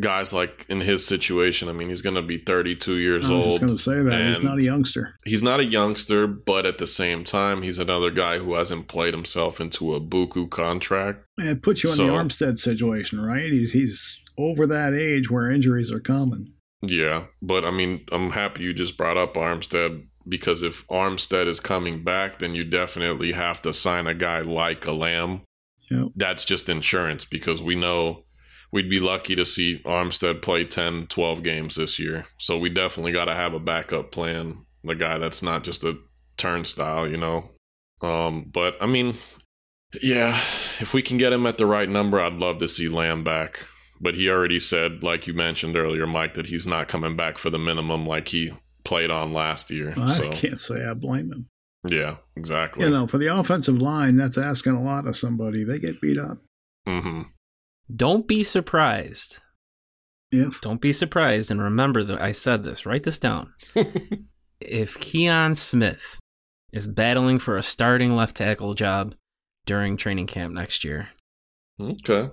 guys 0.00 0.32
like 0.32 0.64
in 0.68 0.80
his 0.80 1.06
situation. 1.06 1.68
I 1.68 1.72
mean, 1.72 1.88
he's 1.88 2.02
going 2.02 2.14
to 2.14 2.22
be 2.22 2.38
32 2.38 2.96
years 2.96 3.28
I 3.28 3.32
was 3.32 3.38
just 3.44 3.48
old. 3.48 3.60
going 3.60 3.76
to 3.76 3.78
say 3.82 4.02
that. 4.02 4.28
He's 4.28 4.42
not 4.42 4.58
a 4.58 4.62
youngster. 4.64 5.14
He's 5.24 5.42
not 5.42 5.60
a 5.60 5.64
youngster, 5.64 6.26
but 6.26 6.66
at 6.66 6.78
the 6.78 6.86
same 6.86 7.24
time, 7.24 7.62
he's 7.62 7.78
another 7.78 8.10
guy 8.10 8.38
who 8.38 8.54
hasn't 8.54 8.88
played 8.88 9.14
himself 9.14 9.60
into 9.60 9.94
a 9.94 10.00
buku 10.00 10.48
contract. 10.50 11.24
It 11.38 11.62
puts 11.62 11.82
you 11.82 11.90
in 11.90 11.96
So- 11.96 12.06
the 12.06 12.12
Armstead 12.12 12.58
situation, 12.58 13.20
right? 13.20 13.50
He's, 13.50 13.72
he's 13.72 14.20
over 14.38 14.66
that 14.66 14.94
age 14.94 15.30
where 15.30 15.50
injuries 15.50 15.92
are 15.92 16.00
common. 16.00 16.54
Yeah, 16.80 17.24
but 17.42 17.64
I 17.64 17.72
mean, 17.72 18.04
I'm 18.12 18.30
happy 18.30 18.62
you 18.62 18.72
just 18.72 18.96
brought 18.96 19.16
up 19.16 19.34
Armstead 19.34 20.04
because 20.28 20.62
if 20.62 20.86
Armstead 20.86 21.48
is 21.48 21.58
coming 21.58 22.04
back, 22.04 22.38
then 22.38 22.54
you 22.54 22.62
definitely 22.62 23.32
have 23.32 23.60
to 23.62 23.74
sign 23.74 24.06
a 24.06 24.14
guy 24.14 24.40
like 24.42 24.86
a 24.86 24.90
Lamm. 24.90 25.40
Yep. 25.90 26.08
That's 26.14 26.44
just 26.44 26.68
insurance 26.68 27.24
because 27.24 27.60
we 27.62 27.74
know 27.74 28.24
we'd 28.72 28.90
be 28.90 29.00
lucky 29.00 29.34
to 29.34 29.44
see 29.44 29.80
Armstead 29.84 30.42
play 30.42 30.64
10, 30.64 31.06
12 31.08 31.42
games 31.42 31.76
this 31.76 31.98
year. 31.98 32.26
So 32.38 32.58
we 32.58 32.68
definitely 32.68 33.12
got 33.12 33.26
to 33.26 33.34
have 33.34 33.54
a 33.54 33.60
backup 33.60 34.12
plan. 34.12 34.64
The 34.84 34.94
guy 34.94 35.18
that's 35.18 35.42
not 35.42 35.64
just 35.64 35.84
a 35.84 35.98
turnstile, 36.36 37.08
you 37.08 37.16
know. 37.16 37.50
Um, 38.00 38.50
but 38.52 38.76
I 38.80 38.86
mean, 38.86 39.16
yeah, 40.02 40.40
if 40.80 40.92
we 40.92 41.02
can 41.02 41.18
get 41.18 41.32
him 41.32 41.46
at 41.46 41.58
the 41.58 41.66
right 41.66 41.88
number, 41.88 42.20
I'd 42.20 42.34
love 42.34 42.58
to 42.60 42.68
see 42.68 42.88
Lamm 42.88 43.24
back. 43.24 43.66
But 44.00 44.14
he 44.14 44.28
already 44.28 44.60
said, 44.60 45.02
like 45.02 45.26
you 45.26 45.34
mentioned 45.34 45.76
earlier, 45.76 46.06
Mike, 46.06 46.34
that 46.34 46.46
he's 46.46 46.66
not 46.66 46.86
coming 46.86 47.16
back 47.16 47.36
for 47.36 47.50
the 47.50 47.58
minimum 47.58 48.06
like 48.06 48.28
he 48.28 48.52
played 48.84 49.10
on 49.10 49.32
last 49.32 49.70
year. 49.70 49.92
I 49.96 50.12
so 50.12 50.30
can't 50.30 50.60
say 50.60 50.84
I 50.84 50.94
blame 50.94 51.32
him. 51.32 51.48
yeah, 51.84 52.16
exactly. 52.36 52.84
You 52.84 52.90
know, 52.90 53.08
for 53.08 53.18
the 53.18 53.36
offensive 53.36 53.82
line, 53.82 54.14
that's 54.14 54.38
asking 54.38 54.74
a 54.74 54.82
lot 54.82 55.08
of 55.08 55.16
somebody. 55.16 55.64
They 55.64 55.80
get 55.80 56.00
beat 56.00 56.18
up. 56.18 56.38
hmm 56.86 57.22
Don't 57.94 58.28
be 58.28 58.42
surprised. 58.42 59.38
If 60.30 60.60
Don't 60.60 60.80
be 60.80 60.92
surprised, 60.92 61.50
and 61.50 61.62
remember 61.62 62.04
that 62.04 62.20
I 62.20 62.32
said 62.32 62.62
this. 62.62 62.84
Write 62.84 63.04
this 63.04 63.18
down. 63.18 63.54
if 64.60 64.98
Kion 64.98 65.56
Smith 65.56 66.18
is 66.72 66.86
battling 66.86 67.38
for 67.38 67.56
a 67.56 67.62
starting 67.62 68.14
left 68.14 68.36
tackle 68.36 68.74
job 68.74 69.14
during 69.64 69.96
training 69.96 70.26
camp 70.26 70.52
next 70.52 70.84
year, 70.84 71.08
okay. 71.80 72.28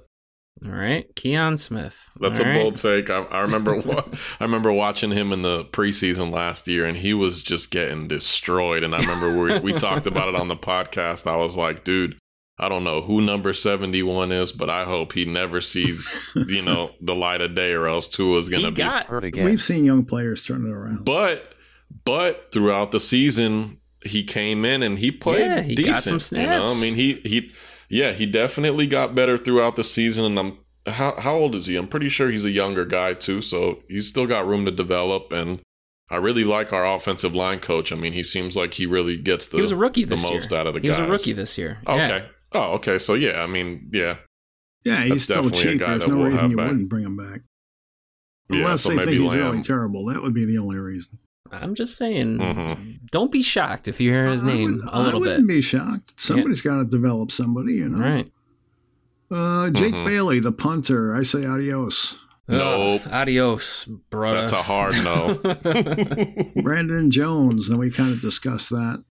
all 0.66 0.72
right, 0.72 1.06
Kion 1.16 1.58
Smith. 1.58 1.98
That's 2.20 2.42
all 2.42 2.46
a 2.46 2.50
right? 2.50 2.56
bold 2.62 2.76
take. 2.76 3.10
I, 3.10 3.22
I 3.24 3.40
remember 3.40 3.78
wa- 3.86 4.04
I 4.42 4.44
remember 4.44 4.74
watching 4.74 5.12
him 5.12 5.32
in 5.32 5.42
the 5.42 5.64
preseason 5.64 6.34
last 6.34 6.68
year, 6.68 6.86
and 6.86 6.98
he 6.98 7.14
was 7.14 7.44
just 7.44 7.72
getting 7.72 8.10
destroyed. 8.10 8.84
And 8.84 8.94
I 8.94 9.00
remember 9.00 9.40
we 9.40 9.58
we 9.60 9.72
talked 9.72 10.06
about 10.06 10.28
it 10.28 10.36
on 10.36 10.50
the 10.50 10.58
podcast. 10.58 11.32
I 11.32 11.38
was 11.38 11.56
like, 11.56 11.86
dude, 11.86 12.18
I 12.58 12.70
don't 12.70 12.84
know 12.86 13.02
who 13.02 13.20
number 13.22 13.54
seventy 13.54 14.02
one 14.04 14.32
is, 14.32 14.52
but 14.54 14.70
I 14.70 14.86
hope 14.86 15.12
he 15.14 15.26
never 15.26 15.60
sees 15.62 16.32
you 16.48 16.62
know 16.62 16.92
the 17.02 17.16
light 17.16 17.42
of 17.42 17.54
day, 17.56 17.72
or 17.74 17.88
else 17.88 18.08
Tua's 18.08 18.48
gonna 18.50 18.66
He 18.66 18.72
be. 18.72 18.78
got 18.78 19.08
Heard 19.08 19.26
again. 19.26 19.46
we've 19.46 19.62
seen 19.62 19.84
young 19.86 20.06
players 20.06 20.44
turn 20.46 20.66
it 20.66 20.70
around. 20.72 21.04
but 21.06 21.54
but 22.06 22.50
throughout 22.52 22.92
the 22.92 23.00
season, 23.00 23.80
he 24.04 24.24
came 24.24 24.66
in 24.66 24.84
and 24.84 25.00
he 25.00 25.12
played 25.12 25.42
Yeah, 25.42 25.62
he 25.62 25.76
got 25.76 25.96
decent. 25.96 26.22
some 26.22 26.40
You 26.40 26.48
know? 26.48 26.66
I 26.68 26.80
mean, 26.82 26.96
he 26.96 27.16
he 27.26 27.52
yeah, 27.90 28.14
he 28.14 28.26
definitely 28.26 28.88
got 28.88 29.14
better 29.16 29.38
throughout 29.38 29.76
the 29.76 29.84
season. 29.84 30.26
And 30.26 30.40
I'm 30.40 30.58
how 30.88 31.20
how 31.20 31.36
old 31.36 31.56
is 31.56 31.66
he? 31.68 31.76
I'm 31.76 31.88
pretty 31.88 32.10
sure 32.10 32.32
he's 32.32 32.46
a 32.46 32.52
younger 32.52 32.86
guy 32.86 33.14
too, 33.16 33.42
so 33.42 33.84
he's 33.90 34.08
still 34.08 34.28
got 34.28 34.48
room 34.48 34.66
to 34.66 34.72
develop. 34.72 35.32
And 35.34 35.60
I 36.10 36.16
really 36.18 36.44
like 36.44 36.72
our 36.72 36.86
offensive 36.96 37.34
line 37.36 37.60
coach. 37.60 37.92
I 37.92 37.96
mean, 37.96 38.14
he 38.14 38.24
seems 38.24 38.56
like 38.56 38.76
he 38.76 38.86
really 38.86 39.18
gets 39.18 39.48
the 39.48 39.58
he 39.58 39.62
was 39.62 39.72
a 39.72 39.76
rookie 39.76 40.06
the 40.06 40.18
most 40.18 40.52
year. 40.52 40.60
out 40.60 40.68
of 40.68 40.74
the 40.76 40.80
he 40.80 40.88
guys. 40.88 41.00
was 41.00 41.08
a 41.08 41.12
rookie 41.12 41.34
this 41.34 41.58
year. 41.58 41.80
Yeah. 41.86 41.94
okay. 41.96 42.26
Oh, 42.56 42.74
okay. 42.76 42.98
So 43.00 43.14
yeah, 43.14 43.42
I 43.42 43.48
mean, 43.48 43.90
yeah, 43.94 44.18
Yeah, 44.84 45.02
he's 45.04 45.10
That's 45.12 45.24
still 45.26 45.36
definitely 45.44 45.60
a 45.60 45.72
cheap. 45.74 45.80
guy 45.82 45.88
There's 45.92 46.02
that 46.06 46.10
no 46.12 46.18
we'll 46.18 46.26
reason 46.28 46.40
have 46.40 46.52
you 46.52 46.58
back. 46.58 46.68
wouldn't 46.68 46.90
bring 46.90 47.04
him 47.06 47.18
back. 47.18 47.42
Yeah, 48.50 48.58
Unless 48.58 48.84
so 48.84 48.90
they 48.90 48.96
think 48.98 49.10
maybe 49.10 49.22
he's 49.24 49.34
really 49.34 49.64
terrible. 49.64 50.06
That 50.06 50.22
would 50.22 50.34
be 50.34 50.46
the 50.46 50.58
only 50.60 50.78
reason. 50.78 51.18
I'm 51.52 51.76
just 51.76 51.98
saying, 51.98 52.38
Mhm. 52.40 53.00
don't 53.12 53.32
be 53.32 53.42
shocked 53.42 53.88
if 53.88 54.00
you 54.02 54.10
hear 54.12 54.26
his 54.30 54.44
I 54.44 54.48
name 54.48 54.76
would- 54.84 54.90
a 54.94 55.02
little 55.02 55.20
bit. 55.22 55.28
I 55.28 55.32
wouldn't 55.34 55.48
be 55.48 55.62
shocked. 55.62 56.20
Somebody's 56.20 56.62
got 56.62 56.78
to 56.78 56.86
develop 56.86 57.32
somebody, 57.32 57.74
you 57.76 57.90
know. 57.90 57.98
Right. 58.04 58.32
Uh, 59.32 59.70
Jake 59.72 59.94
Mhm. 59.94 60.06
Bailey, 60.06 60.40
the 60.40 60.52
punter. 60.52 61.16
I 61.16 61.24
say 61.24 61.46
adios. 61.46 62.18
Nope. 62.48 63.02
Ugh, 63.06 63.12
adios, 63.12 63.86
brother. 63.86 64.42
that's 64.42 64.52
a 64.52 64.62
hard 64.62 64.94
no. 65.04 65.34
Brandon 66.62 67.10
Jones. 67.10 67.70
And 67.70 67.80
we 67.80 67.90
kind 67.90 68.12
of 68.14 68.22
discussed 68.22 68.70
that. 68.70 69.04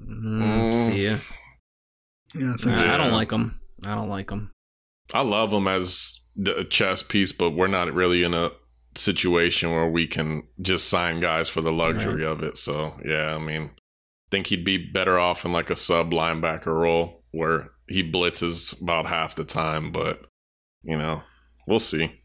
Mm, 0.00 0.72
see 0.72 1.06
ya. 1.06 1.18
Yeah, 2.34 2.54
I 2.54 2.56
think 2.62 2.74
I, 2.74 2.78
so. 2.78 2.90
I 2.90 2.96
don't 2.96 3.12
like 3.12 3.30
them. 3.30 3.60
I 3.86 3.94
don't 3.94 4.08
like 4.08 4.28
them. 4.28 4.50
I 5.14 5.22
love 5.22 5.50
them 5.50 5.66
as 5.66 6.20
the 6.36 6.64
chess 6.64 7.02
piece, 7.02 7.32
but 7.32 7.50
we're 7.50 7.66
not 7.66 7.92
really 7.92 8.22
in 8.22 8.34
a 8.34 8.50
situation 8.94 9.70
where 9.70 9.88
we 9.88 10.06
can 10.06 10.42
just 10.60 10.88
sign 10.88 11.20
guys 11.20 11.48
for 11.48 11.60
the 11.60 11.72
luxury 11.72 12.24
of 12.24 12.42
it. 12.42 12.56
So 12.56 12.94
yeah, 13.04 13.34
I 13.34 13.38
mean, 13.38 13.70
think 14.30 14.48
he'd 14.48 14.64
be 14.64 14.76
better 14.76 15.18
off 15.18 15.44
in 15.44 15.52
like 15.52 15.70
a 15.70 15.76
sub 15.76 16.10
linebacker 16.10 16.66
role 16.66 17.24
where 17.30 17.70
he 17.88 18.02
blitzes 18.02 18.80
about 18.80 19.06
half 19.06 19.34
the 19.34 19.44
time. 19.44 19.92
But 19.92 20.22
you 20.82 20.96
know, 20.96 21.22
we'll 21.66 21.78
see. 21.78 22.22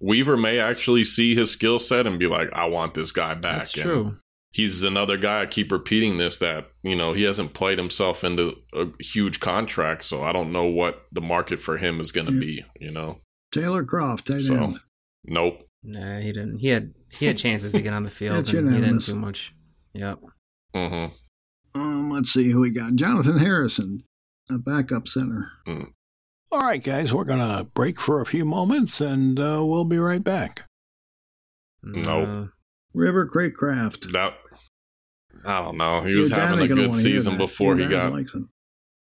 Weaver 0.00 0.36
may 0.36 0.58
actually 0.58 1.04
see 1.04 1.34
his 1.34 1.50
skill 1.50 1.78
set 1.78 2.06
and 2.06 2.18
be 2.18 2.26
like, 2.26 2.48
"I 2.52 2.66
want 2.66 2.94
this 2.94 3.12
guy 3.12 3.34
back." 3.34 3.58
That's 3.58 3.74
And 3.74 3.82
true. 3.82 4.16
He's 4.52 4.82
another 4.82 5.16
guy. 5.16 5.42
I 5.42 5.46
keep 5.46 5.72
repeating 5.72 6.18
this 6.18 6.38
that 6.38 6.68
you 6.82 6.94
know 6.96 7.12
he 7.12 7.22
hasn't 7.24 7.54
played 7.54 7.78
himself 7.78 8.22
into 8.24 8.54
a 8.74 8.86
huge 9.00 9.40
contract, 9.40 10.04
so 10.04 10.22
I 10.22 10.32
don't 10.32 10.52
know 10.52 10.64
what 10.64 11.06
the 11.12 11.20
market 11.20 11.60
for 11.60 11.78
him 11.78 12.00
is 12.00 12.12
going 12.12 12.26
to 12.28 12.32
Yeah. 12.32 12.40
be. 12.40 12.64
You 12.80 12.90
know, 12.92 13.20
Taylor 13.52 13.84
Croft, 13.84 14.28
tight 14.28 14.42
So, 14.42 14.54
end. 14.54 14.80
nope. 15.24 15.66
Nah, 15.82 16.18
he 16.20 16.32
didn't. 16.32 16.58
He 16.58 16.68
had 16.68 16.94
he 17.10 17.26
had 17.26 17.36
chances 17.38 17.72
to 17.72 17.80
get 17.82 17.92
on 17.92 18.04
the 18.04 18.10
field, 18.18 18.36
That's 18.36 18.48
and 18.50 18.58
he 18.58 18.62
didn't 18.62 18.74
unanimous. 18.76 19.06
do 19.06 19.14
much. 19.16 19.54
Yep. 19.94 20.20
hmm 20.74 21.06
Um, 21.74 22.10
let's 22.10 22.32
see 22.32 22.50
who 22.50 22.60
we 22.60 22.70
got. 22.70 22.94
Jonathan 22.94 23.38
Harrison, 23.38 24.04
a 24.50 24.58
backup 24.58 25.08
center. 25.08 25.50
Mm. 25.66 25.92
All 26.50 26.60
right, 26.60 26.82
guys, 26.84 27.12
we're 27.14 27.24
going 27.24 27.38
to 27.40 27.64
break 27.64 27.98
for 28.00 28.20
a 28.20 28.26
few 28.26 28.44
moments 28.44 29.00
and 29.00 29.40
uh, 29.40 29.64
we'll 29.64 29.84
be 29.86 29.96
right 29.98 30.22
back. 30.22 30.64
Nope. 31.82 32.28
Uh, 32.28 32.44
River 32.94 33.26
Craycraft. 33.26 34.12
That 34.12 34.34
I 35.44 35.60
don't 35.60 35.76
know. 35.76 36.02
He 36.04 36.14
was 36.16 36.30
having 36.30 36.58
a 36.60 36.68
good 36.68 36.90
season 37.02 37.36
before 37.38 37.76
he 37.76 37.86
got. 37.88 38.12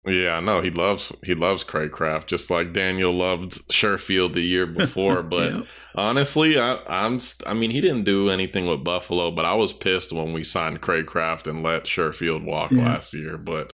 Yeah, 0.04 0.40
no, 0.40 0.60
he 0.62 0.70
loves 0.70 1.12
he 1.24 1.32
loves 1.34 1.62
Craycraft 1.62 2.26
just 2.26 2.50
like 2.50 2.72
Daniel 2.72 3.12
loved 3.16 3.52
Sherfield 3.68 4.34
the 4.34 4.40
year 4.40 4.66
before. 4.82 5.22
But 5.22 5.52
Yep. 5.52 5.64
honestly, 5.94 6.58
I, 6.58 6.76
I'm 6.88 7.20
I 7.46 7.54
mean 7.54 7.70
he 7.70 7.80
didn't 7.80 8.02
do 8.04 8.28
anything 8.28 8.66
with 8.66 8.82
Buffalo, 8.82 9.30
but 9.30 9.44
I 9.44 9.54
was 9.54 9.72
pissed 9.72 10.12
when 10.12 10.32
we 10.32 10.42
signed 10.42 10.80
Craycraft 10.80 11.46
and 11.46 11.62
let 11.62 11.84
Sherfield 11.84 12.44
walk 12.44 12.72
Yeah. 12.72 12.84
last 12.84 13.14
year. 13.14 13.38
But 13.38 13.70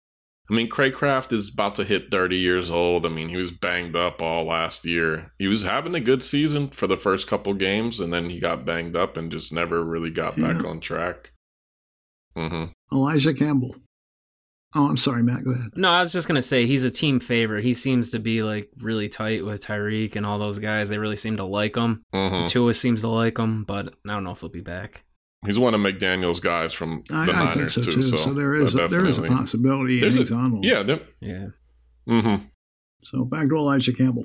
I 0.50 0.54
mean 0.54 0.68
Craycraft 0.68 1.32
is 1.32 1.50
about 1.50 1.76
to 1.76 1.84
hit 1.84 2.10
30 2.10 2.36
years 2.36 2.70
old. 2.70 3.06
I 3.06 3.08
mean 3.08 3.30
he 3.30 3.36
was 3.38 3.50
banged 3.50 3.96
up 3.96 4.20
all 4.20 4.44
last 4.44 4.84
year. 4.84 5.32
He 5.38 5.48
was 5.48 5.62
having 5.62 5.94
a 5.94 6.00
good 6.00 6.22
season 6.22 6.68
for 6.68 6.86
the 6.86 6.98
first 6.98 7.26
couple 7.26 7.54
games, 7.54 8.00
and 8.00 8.12
then 8.12 8.28
he 8.28 8.38
got 8.38 8.66
banged 8.66 8.96
up 8.96 9.16
and 9.16 9.32
just 9.32 9.50
never 9.50 9.82
really 9.82 10.10
got 10.10 10.36
back 10.38 10.62
on 10.62 10.80
track. 10.80 11.30
Hmm 12.38 12.64
Elijah 12.92 13.34
Campbell. 13.34 13.74
Oh, 14.74 14.86
I'm 14.88 14.96
sorry, 14.98 15.22
Matt. 15.22 15.44
Go 15.44 15.52
ahead. 15.52 15.70
no, 15.76 15.88
I 15.88 16.02
was 16.02 16.12
just 16.12 16.28
gonna 16.28 16.42
say 16.42 16.66
he's 16.66 16.84
a 16.84 16.90
team 16.90 17.20
favorite. 17.20 17.64
He 17.64 17.72
seems 17.74 18.10
to 18.10 18.18
be 18.18 18.42
like 18.42 18.68
really 18.78 19.08
tight 19.08 19.44
with 19.44 19.64
Tyreek 19.64 20.14
and 20.14 20.26
all 20.26 20.38
those 20.38 20.58
guys. 20.58 20.88
They 20.90 20.98
really 20.98 21.16
seem 21.16 21.36
to 21.38 21.44
like 21.44 21.74
him. 21.76 22.02
hmm 22.12 22.44
Tua 22.44 22.74
seems 22.74 23.00
to 23.00 23.08
like 23.08 23.38
him, 23.38 23.64
but 23.64 23.94
I 24.08 24.12
don't 24.12 24.24
know 24.24 24.32
if 24.32 24.40
he'll 24.40 24.50
be 24.50 24.60
back. 24.60 25.04
He's 25.46 25.58
one 25.58 25.72
of 25.72 25.80
McDaniel's 25.80 26.40
guys 26.40 26.72
from 26.72 27.02
the 27.08 27.14
I, 27.14 27.22
I 27.22 27.26
think 27.26 27.36
Niners 27.38 27.74
so 27.74 27.82
too. 27.82 27.92
too. 27.92 28.02
So, 28.02 28.16
So, 28.16 28.34
there 28.34 28.56
is 28.56 28.74
a, 28.74 28.88
there 28.88 29.06
is 29.06 29.18
a 29.18 29.22
possibility 29.22 30.00
There's 30.00 30.16
he 30.16 30.22
a- 30.34 30.36
on. 30.36 30.54
a. 30.62 30.66
Yeah. 30.66 30.82
there- 30.82 31.00
Yeah. 31.20 31.46
Mm-hmm. 32.08 32.44
So 33.04 33.24
back 33.24 33.48
to 33.48 33.56
Elijah 33.56 33.92
Campbell. 33.92 34.24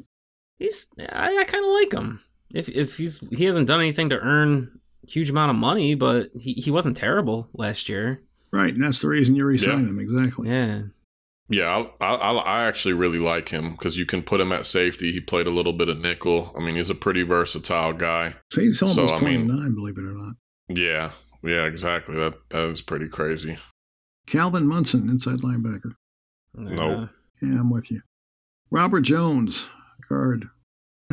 He's 0.57 0.87
I, 0.99 1.37
I 1.37 1.43
kind 1.45 1.63
of 1.63 1.71
like 1.71 1.93
him. 1.93 2.21
If 2.53 2.67
if 2.69 2.97
he's 2.97 3.19
he 3.31 3.45
hasn't 3.45 3.67
done 3.67 3.79
anything 3.79 4.09
to 4.09 4.19
earn 4.19 4.79
huge 5.07 5.29
amount 5.29 5.49
of 5.51 5.55
money, 5.57 5.95
but 5.95 6.29
he, 6.39 6.53
he 6.53 6.71
wasn't 6.71 6.97
terrible 6.97 7.47
last 7.53 7.89
year. 7.89 8.21
Right, 8.51 8.73
and 8.73 8.83
that's 8.83 8.99
the 8.99 9.07
reason 9.07 9.35
you 9.35 9.45
re-sign 9.45 9.83
Yeah. 9.83 9.89
him. 9.89 9.99
Exactly. 9.99 10.49
Yeah. 10.49 10.81
Yeah, 11.49 11.83
I, 11.99 12.05
I, 12.05 12.31
I 12.31 12.67
actually 12.67 12.93
really 12.93 13.19
like 13.19 13.49
him 13.49 13.71
because 13.71 13.97
you 13.97 14.05
can 14.05 14.23
put 14.23 14.39
him 14.39 14.51
at 14.51 14.65
safety. 14.65 15.11
He 15.11 15.19
played 15.19 15.45
a 15.45 15.51
little 15.51 15.73
bit 15.73 15.89
of 15.89 15.99
nickel. 15.99 16.53
I 16.57 16.61
mean, 16.61 16.75
he's 16.77 16.89
a 16.89 16.95
pretty 16.95 17.23
versatile 17.23 17.93
guy. 17.93 18.35
So 18.51 18.61
he's 18.61 18.79
So, 18.79 18.87
almost 18.87 19.13
I 19.15 19.19
mean- 19.19 19.47
29, 19.47 19.75
believe 19.75 19.97
it 19.97 20.01
or 20.05 20.13
not. 20.13 20.35
Yeah, 20.69 21.11
yeah, 21.43 21.65
exactly. 21.65 22.15
That 22.15 22.35
that 22.49 22.69
is 22.69 22.81
pretty 22.81 23.09
crazy. 23.09 23.57
Calvin 24.25 24.65
Munson, 24.65 25.09
inside 25.09 25.39
linebacker. 25.39 25.91
Nope. 26.55 27.09
Yeah, 27.41 27.59
I'm 27.59 27.69
with 27.69 27.91
you. 27.91 28.01
Robert 28.71 29.01
Jones, 29.01 29.67
guard. 30.09 30.47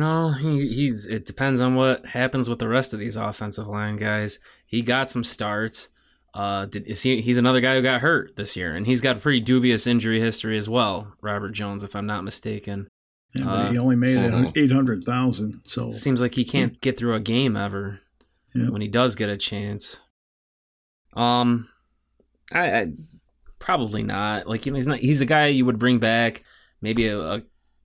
No, 0.01 0.31
he, 0.31 0.67
he's. 0.67 1.05
It 1.05 1.25
depends 1.25 1.61
on 1.61 1.75
what 1.75 2.03
happens 2.07 2.49
with 2.49 2.57
the 2.57 2.67
rest 2.67 2.91
of 2.91 2.99
these 2.99 3.15
offensive 3.15 3.67
line 3.67 3.97
guys. 3.97 4.39
He 4.65 4.81
got 4.81 5.11
some 5.11 5.23
starts. 5.23 5.89
Uh, 6.33 6.65
did, 6.65 6.87
is 6.87 7.03
he? 7.03 7.21
He's 7.21 7.37
another 7.37 7.61
guy 7.61 7.75
who 7.75 7.83
got 7.83 8.01
hurt 8.01 8.35
this 8.35 8.55
year, 8.55 8.73
and 8.75 8.87
he's 8.87 8.99
got 8.99 9.17
a 9.17 9.19
pretty 9.19 9.41
dubious 9.41 9.85
injury 9.85 10.19
history 10.19 10.57
as 10.57 10.67
well. 10.67 11.13
Robert 11.21 11.51
Jones, 11.51 11.83
if 11.83 11.95
I'm 11.95 12.07
not 12.07 12.23
mistaken, 12.23 12.87
Yeah, 13.35 13.43
but 13.45 13.51
Uh, 13.51 13.71
he 13.73 13.77
only 13.77 13.95
made 13.95 14.15
it 14.17 14.31
mhm. 14.31 14.57
800,000. 14.57 15.61
So 15.67 15.91
seems 15.91 16.19
like 16.19 16.33
he 16.33 16.45
can't 16.45 16.81
get 16.81 16.97
through 16.97 17.13
a 17.13 17.19
game 17.19 17.55
ever. 17.55 17.99
Yeah. 18.55 18.69
When 18.69 18.81
he 18.81 18.87
does 18.87 19.15
get 19.15 19.29
a 19.29 19.37
chance, 19.37 19.99
um, 21.13 21.69
I, 22.51 22.71
I 22.79 22.87
probably 23.59 24.01
not. 24.01 24.47
Like 24.47 24.65
you 24.65 24.71
know, 24.71 24.77
he's 24.77 24.87
not. 24.87 24.97
He's 24.97 25.21
a 25.21 25.27
guy 25.27 25.45
you 25.47 25.65
would 25.67 25.77
bring 25.77 25.99
back. 25.99 26.43
Maybe 26.81 27.07
a, 27.07 27.19
a 27.19 27.41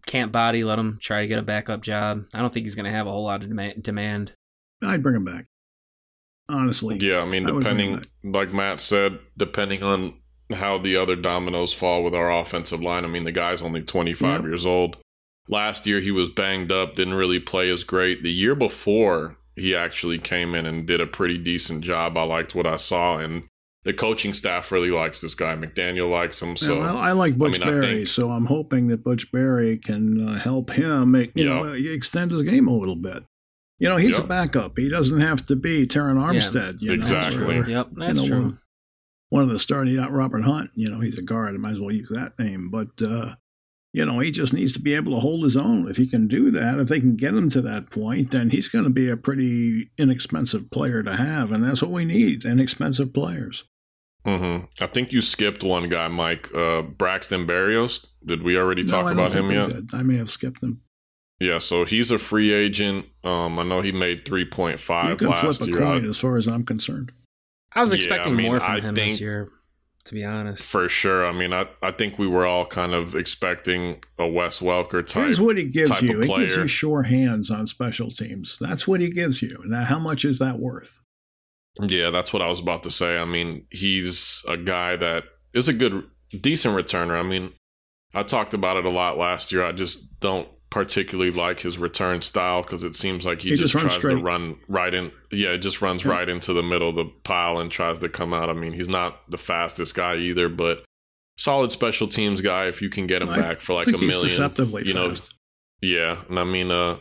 camp 0.06 0.32
body. 0.32 0.64
Let 0.64 0.78
him 0.78 0.98
try 1.00 1.20
to 1.22 1.26
get 1.26 1.38
a 1.38 1.42
backup 1.42 1.82
job. 1.82 2.24
I 2.34 2.40
don't 2.40 2.52
think 2.52 2.64
he's 2.64 2.74
going 2.74 2.86
to 2.86 2.90
have 2.90 3.06
a 3.06 3.10
whole 3.12 3.24
lot 3.24 3.42
of 3.42 3.48
dema- 3.50 3.82
demand. 3.82 4.32
I'd 4.82 5.02
bring 5.02 5.16
him 5.16 5.24
back. 5.24 5.46
Honestly. 6.48 6.96
Yeah, 7.00 7.18
I 7.18 7.24
mean, 7.26 7.48
I 7.48 7.52
would 7.52 7.64
bring 7.64 7.78
him 7.78 7.90
depending, 7.96 8.32
like 8.32 8.52
Matt 8.52 8.80
said, 8.80 9.18
depending 9.36 9.82
on 9.82 10.14
how 10.52 10.78
the 10.78 10.96
other 10.96 11.16
dominoes 11.16 11.72
fall 11.72 12.04
with 12.04 12.14
our 12.14 12.30
offensive 12.30 12.80
line. 12.80 13.04
I 13.04 13.08
mean, 13.08 13.24
the 13.24 13.32
guy's 13.32 13.62
only 13.62 13.82
25 13.82 14.40
Yep. 14.40 14.42
years 14.48 14.64
old. 14.64 14.98
Last 15.48 15.86
year, 15.86 16.00
he 16.00 16.10
was 16.12 16.28
banged 16.28 16.70
up, 16.70 16.94
didn't 16.94 17.14
really 17.14 17.40
play 17.40 17.68
as 17.70 17.82
great. 17.84 18.22
The 18.22 18.30
year 18.32 18.54
before, 18.54 19.36
he 19.56 19.74
actually 19.74 20.18
came 20.18 20.54
in 20.54 20.66
and 20.66 20.86
did 20.86 21.00
a 21.00 21.06
pretty 21.06 21.38
decent 21.38 21.82
job. 21.82 22.16
I 22.16 22.22
liked 22.22 22.54
what 22.54 22.66
I 22.66 22.76
saw, 22.76 23.18
and 23.18 23.44
the 23.86 23.94
coaching 23.94 24.34
staff 24.34 24.72
really 24.72 24.90
likes 24.90 25.20
this 25.20 25.34
guy. 25.36 25.54
McDaniel 25.54 26.10
likes 26.10 26.42
him, 26.42 26.56
so 26.56 26.80
well, 26.80 26.98
I 26.98 27.12
like 27.12 27.38
Butch 27.38 27.60
I 27.62 27.66
mean, 27.66 27.80
Berry, 27.80 27.94
think- 27.98 28.08
so 28.08 28.32
I'm 28.32 28.46
hoping 28.46 28.88
that 28.88 29.04
Butch 29.04 29.30
Barry 29.30 29.78
can 29.78 30.28
uh, 30.28 30.38
help 30.40 30.70
him 30.70 31.12
make, 31.12 31.30
you 31.36 31.44
know, 31.44 31.64
uh, 31.64 31.72
extend 31.72 32.32
his 32.32 32.42
game 32.42 32.66
a 32.66 32.76
little 32.76 32.96
bit. 32.96 33.22
You 33.78 33.88
know, 33.88 33.96
he's 33.96 34.18
a 34.18 34.24
backup. 34.24 34.76
He 34.76 34.88
doesn't 34.88 35.20
have 35.20 35.46
to 35.46 35.56
be 35.56 35.86
Terron 35.86 36.16
Armstead. 36.16 36.78
you 36.80 36.88
know, 36.88 36.94
Exactly. 36.94 37.58
or, 37.58 37.68
Yep, 37.68 37.88
that's 37.92 38.22
you 38.22 38.30
know, 38.30 38.40
true. 38.40 38.58
One 39.28 39.42
of 39.44 39.50
the 39.50 39.58
starting, 39.58 39.96
not 39.96 40.12
Robert 40.12 40.42
Hunt. 40.42 40.70
You 40.74 40.88
know, 40.88 41.00
he's 41.00 41.18
a 41.18 41.22
guard. 41.22 41.54
I 41.54 41.58
might 41.58 41.72
as 41.72 41.80
well 41.80 41.92
use 41.92 42.08
that 42.08 42.38
name. 42.38 42.70
But, 42.70 43.00
uh, 43.02 43.34
you 43.92 44.04
know, 44.04 44.18
he 44.18 44.30
just 44.30 44.52
needs 44.54 44.72
to 44.74 44.80
be 44.80 44.94
able 44.94 45.12
to 45.14 45.20
hold 45.20 45.44
his 45.44 45.56
own. 45.56 45.88
If 45.88 45.96
he 45.98 46.06
can 46.06 46.26
do 46.26 46.50
that, 46.52 46.78
if 46.78 46.88
they 46.88 47.00
can 47.00 47.16
get 47.16 47.34
him 47.34 47.50
to 47.50 47.60
that 47.62 47.90
point, 47.90 48.30
then 48.30 48.50
he's 48.50 48.68
going 48.68 48.84
to 48.84 48.90
be 48.90 49.10
a 49.10 49.16
pretty 49.16 49.90
inexpensive 49.98 50.70
player 50.70 51.02
to 51.02 51.14
have. 51.16 51.52
And 51.52 51.62
that's 51.64 51.82
what 51.82 51.90
we 51.92 52.04
need 52.04 52.44
inexpensive 52.44 53.12
players. 53.12 53.64
Hmm 54.26 54.64
I 54.80 54.86
think 54.88 55.12
you 55.12 55.20
skipped 55.20 55.62
one 55.62 55.88
guy, 55.88 56.08
Mike. 56.08 56.52
Uh, 56.54 56.82
Braxton 56.82 57.46
Berrios. 57.46 58.06
Did 58.24 58.42
we 58.42 58.58
already 58.58 58.82
No, 58.82 58.90
talk 58.90 59.04
I 59.06 59.08
don't 59.10 59.18
about 59.18 59.32
think 59.32 59.44
him 59.44 59.50
yet? 59.52 59.68
did. 59.68 59.90
I 59.94 60.02
may 60.02 60.16
have 60.16 60.30
skipped 60.30 60.62
him. 60.62 60.80
Yeah, 61.38 61.58
so 61.58 61.84
he's 61.84 62.10
a 62.10 62.18
free 62.18 62.52
agent. 62.52 63.06
Um, 63.22 63.58
I 63.58 63.62
know 63.62 63.82
he 63.82 63.92
made 63.92 64.24
three 64.24 64.44
point 64.46 64.80
five. 64.80 65.10
You 65.10 65.16
can 65.16 65.28
last 65.28 65.58
flip 65.58 65.68
a 65.68 65.70
year. 65.70 65.78
coin 65.80 66.04
as 66.08 66.18
far 66.18 66.36
as 66.36 66.46
I'm 66.48 66.64
concerned. 66.64 67.12
I 67.74 67.82
was 67.82 67.90
Yeah, 67.92 67.96
expecting 67.96 68.32
I 68.32 68.36
mean, 68.36 68.46
more 68.46 68.58
from 68.60 68.72
I 68.72 68.80
him 68.80 68.94
think- 68.94 69.12
this 69.12 69.20
year, 69.20 69.50
to 70.06 70.14
be 70.14 70.24
honest. 70.24 70.62
for 70.62 70.88
sure. 70.88 71.26
I 71.26 71.32
mean, 71.32 71.52
I, 71.52 71.66
I 71.82 71.92
think 71.92 72.18
we 72.18 72.26
were 72.26 72.46
all 72.46 72.64
kind 72.64 72.94
of 72.94 73.14
expecting 73.14 74.02
a 74.18 74.26
Wes 74.26 74.60
Welker 74.60 75.06
type. 75.06 75.24
Here's 75.24 75.40
what 75.40 75.58
he 75.58 75.64
gives 75.64 76.00
you. 76.00 76.20
He 76.20 76.26
gives 76.28 76.56
you 76.56 76.66
sure 76.68 77.02
hands 77.02 77.50
on 77.50 77.66
special 77.66 78.10
teams. 78.10 78.56
That's 78.58 78.88
what 78.88 79.00
he 79.00 79.10
gives 79.10 79.42
you. 79.42 79.62
Now, 79.66 79.84
how 79.84 79.98
much 79.98 80.24
is 80.24 80.38
that 80.38 80.58
worth? 80.58 81.02
Yeah, 81.80 82.10
that's 82.10 82.32
what 82.32 82.42
I 82.42 82.48
was 82.48 82.60
about 82.60 82.82
to 82.84 82.90
say. 82.90 83.16
I 83.16 83.24
mean, 83.24 83.66
he's 83.70 84.44
a 84.48 84.56
guy 84.56 84.96
that 84.96 85.24
is 85.54 85.68
a 85.68 85.72
good, 85.72 86.04
decent 86.40 86.74
returner. 86.76 87.18
I 87.18 87.22
mean, 87.22 87.52
I 88.14 88.22
talked 88.22 88.54
about 88.54 88.76
it 88.76 88.84
a 88.86 88.90
lot 88.90 89.18
last 89.18 89.52
year. 89.52 89.64
I 89.64 89.72
just 89.72 90.20
don't 90.20 90.48
particularly 90.70 91.30
like 91.30 91.60
his 91.60 91.78
return 91.78 92.20
style 92.22 92.62
because 92.62 92.82
it 92.82 92.94
seems 92.96 93.24
like 93.24 93.40
he, 93.42 93.50
He 93.50 93.56
just, 93.56 93.72
just 93.74 94.00
tries 94.00 94.10
to 94.10 94.16
run 94.16 94.56
right 94.68 94.92
in. 94.92 95.12
Yeah, 95.30 95.50
it 95.50 95.58
just 95.58 95.80
runs 95.82 96.04
Yeah. 96.04 96.12
right 96.12 96.28
into 96.28 96.52
the 96.52 96.62
middle 96.62 96.88
of 96.90 96.96
the 96.96 97.04
pile 97.24 97.58
and 97.58 97.70
tries 97.70 97.98
to 98.00 98.08
come 98.08 98.32
out. 98.34 98.48
I 98.50 98.52
mean, 98.52 98.72
he's 98.72 98.88
not 98.88 99.20
the 99.30 99.38
fastest 99.38 99.94
guy 99.94 100.16
either, 100.16 100.48
but 100.48 100.84
solid 101.38 101.70
special 101.72 102.08
teams 102.08 102.40
guy. 102.40 102.66
If 102.66 102.80
you 102.82 102.88
can 102.90 103.06
get 103.06 103.22
him 103.22 103.28
back 103.28 103.60
for 103.60 103.74
like 103.74 103.88
a 103.88 103.92
million, 103.92 104.22
deceptively 104.22 104.84
you 104.86 104.94
know, 104.94 105.08
fast. 105.10 105.32
yeah, 105.82 106.22
and 106.28 106.38
I 106.38 106.44
mean, 106.44 106.70
uh, 106.70 106.96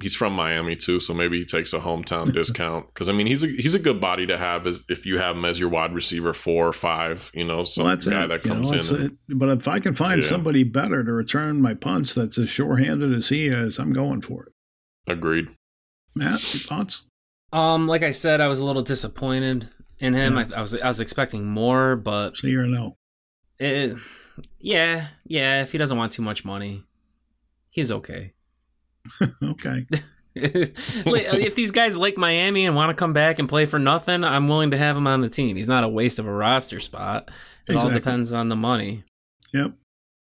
he's 0.00 0.14
from 0.14 0.32
Miami 0.32 0.76
too, 0.76 1.00
so 1.00 1.12
maybe 1.14 1.38
he 1.38 1.44
takes 1.44 1.72
a 1.72 1.78
hometown 1.80 2.32
discount. 2.32 2.86
Because 2.94 3.08
I 3.08 3.12
mean, 3.12 3.26
he's 3.26 3.44
a 3.44 3.48
he's 3.48 3.74
a 3.74 3.78
good 3.78 4.00
body 4.00 4.26
to 4.26 4.36
have 4.38 4.66
as, 4.66 4.80
if 4.88 5.04
you 5.06 5.18
have 5.18 5.36
him 5.36 5.44
as 5.44 5.58
your 5.60 5.68
wide 5.68 5.94
receiver 5.94 6.32
four 6.34 6.66
or 6.68 6.72
five. 6.72 7.30
You 7.34 7.44
know, 7.44 7.64
some 7.64 7.84
well, 7.84 7.94
that's 7.94 8.06
guy 8.06 8.24
it. 8.24 8.28
that 8.28 8.44
you 8.44 8.50
know, 8.50 8.56
comes 8.56 8.70
that's 8.70 8.88
in. 8.90 8.96
and- 8.96 9.04
it. 9.28 9.38
But 9.38 9.48
if 9.50 9.68
I 9.68 9.80
can 9.80 9.94
find 9.94 10.22
Yeah. 10.22 10.28
somebody 10.28 10.64
better 10.64 11.04
to 11.04 11.12
return 11.12 11.60
my 11.62 11.74
punts 11.74 12.14
that's 12.14 12.38
as 12.38 12.48
sure-handed 12.48 13.12
as 13.14 13.28
he 13.28 13.46
is, 13.46 13.78
I'm 13.78 13.90
going 13.92 14.20
for 14.22 14.44
it. 14.46 14.52
Agreed. 15.12 15.48
Matt, 16.14 16.42
your 16.54 16.60
thoughts? 16.60 17.04
Um, 17.52 17.86
like 17.86 18.02
I 18.02 18.10
said, 18.10 18.40
I 18.40 18.48
was 18.48 18.60
a 18.60 18.64
little 18.64 18.82
disappointed 18.82 19.68
in 20.00 20.14
him. 20.14 20.36
Yeah. 20.36 20.46
I, 20.54 20.58
I 20.58 20.60
was 20.60 20.74
I 20.74 20.86
was 20.88 21.00
expecting 21.00 21.46
more, 21.46 21.96
but 21.96 22.36
See 22.36 22.54
or 22.56 22.66
no? 22.66 22.96
it, 23.58 23.96
yeah, 24.60 25.08
yeah. 25.24 25.62
If 25.62 25.72
he 25.72 25.78
doesn't 25.78 25.96
want 25.96 26.12
too 26.12 26.22
much 26.22 26.44
money, 26.44 26.84
he's 27.70 27.90
okay. 27.90 28.32
Okay. 29.42 29.86
if 30.34 31.54
these 31.54 31.70
guys 31.72 31.96
like 31.96 32.16
Miami 32.16 32.66
and 32.66 32.76
want 32.76 32.90
to 32.90 32.94
come 32.94 33.12
back 33.12 33.38
and 33.38 33.48
play 33.48 33.64
for 33.64 33.78
nothing, 33.78 34.22
I'm 34.24 34.46
willing 34.48 34.70
to 34.70 34.78
have 34.78 34.96
him 34.96 35.06
on 35.06 35.20
the 35.20 35.28
team. 35.28 35.56
He's 35.56 35.66
not 35.68 35.82
a 35.84 35.88
waste 35.88 36.18
of 36.18 36.26
a 36.26 36.32
roster 36.32 36.78
spot. 36.80 37.30
It 37.68 37.76
all 37.76 37.90
depends 37.90 38.32
on 38.32 38.48
the 38.48 38.56
money. 38.56 39.02
Yep. 39.52 39.72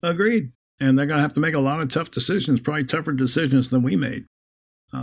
Agreed. 0.02 0.52
And 0.78 0.96
they're 0.98 1.06
going 1.06 1.16
to 1.18 1.22
have 1.22 1.32
to 1.32 1.40
make 1.40 1.54
a 1.54 1.58
lot 1.58 1.80
of 1.80 1.88
tough 1.88 2.10
decisions, 2.10 2.60
probably 2.60 2.84
tougher 2.84 3.12
decisions 3.12 3.68
than 3.70 3.82
we 3.82 3.96
made. 3.96 4.26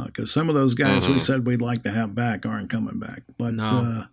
Because 0.05 0.31
some 0.31 0.47
of 0.49 0.55
those 0.55 0.73
guys 0.73 1.07
we 1.07 1.15
Mhm. 1.15 1.21
said 1.21 1.45
we'd 1.45 1.61
like 1.61 1.83
to 1.83 1.91
have 1.91 2.15
back 2.15 2.45
aren't 2.45 2.69
coming 2.69 2.99
back. 2.99 3.23
But, 3.37 3.55
No. 3.55 3.63
uh, 3.65 4.05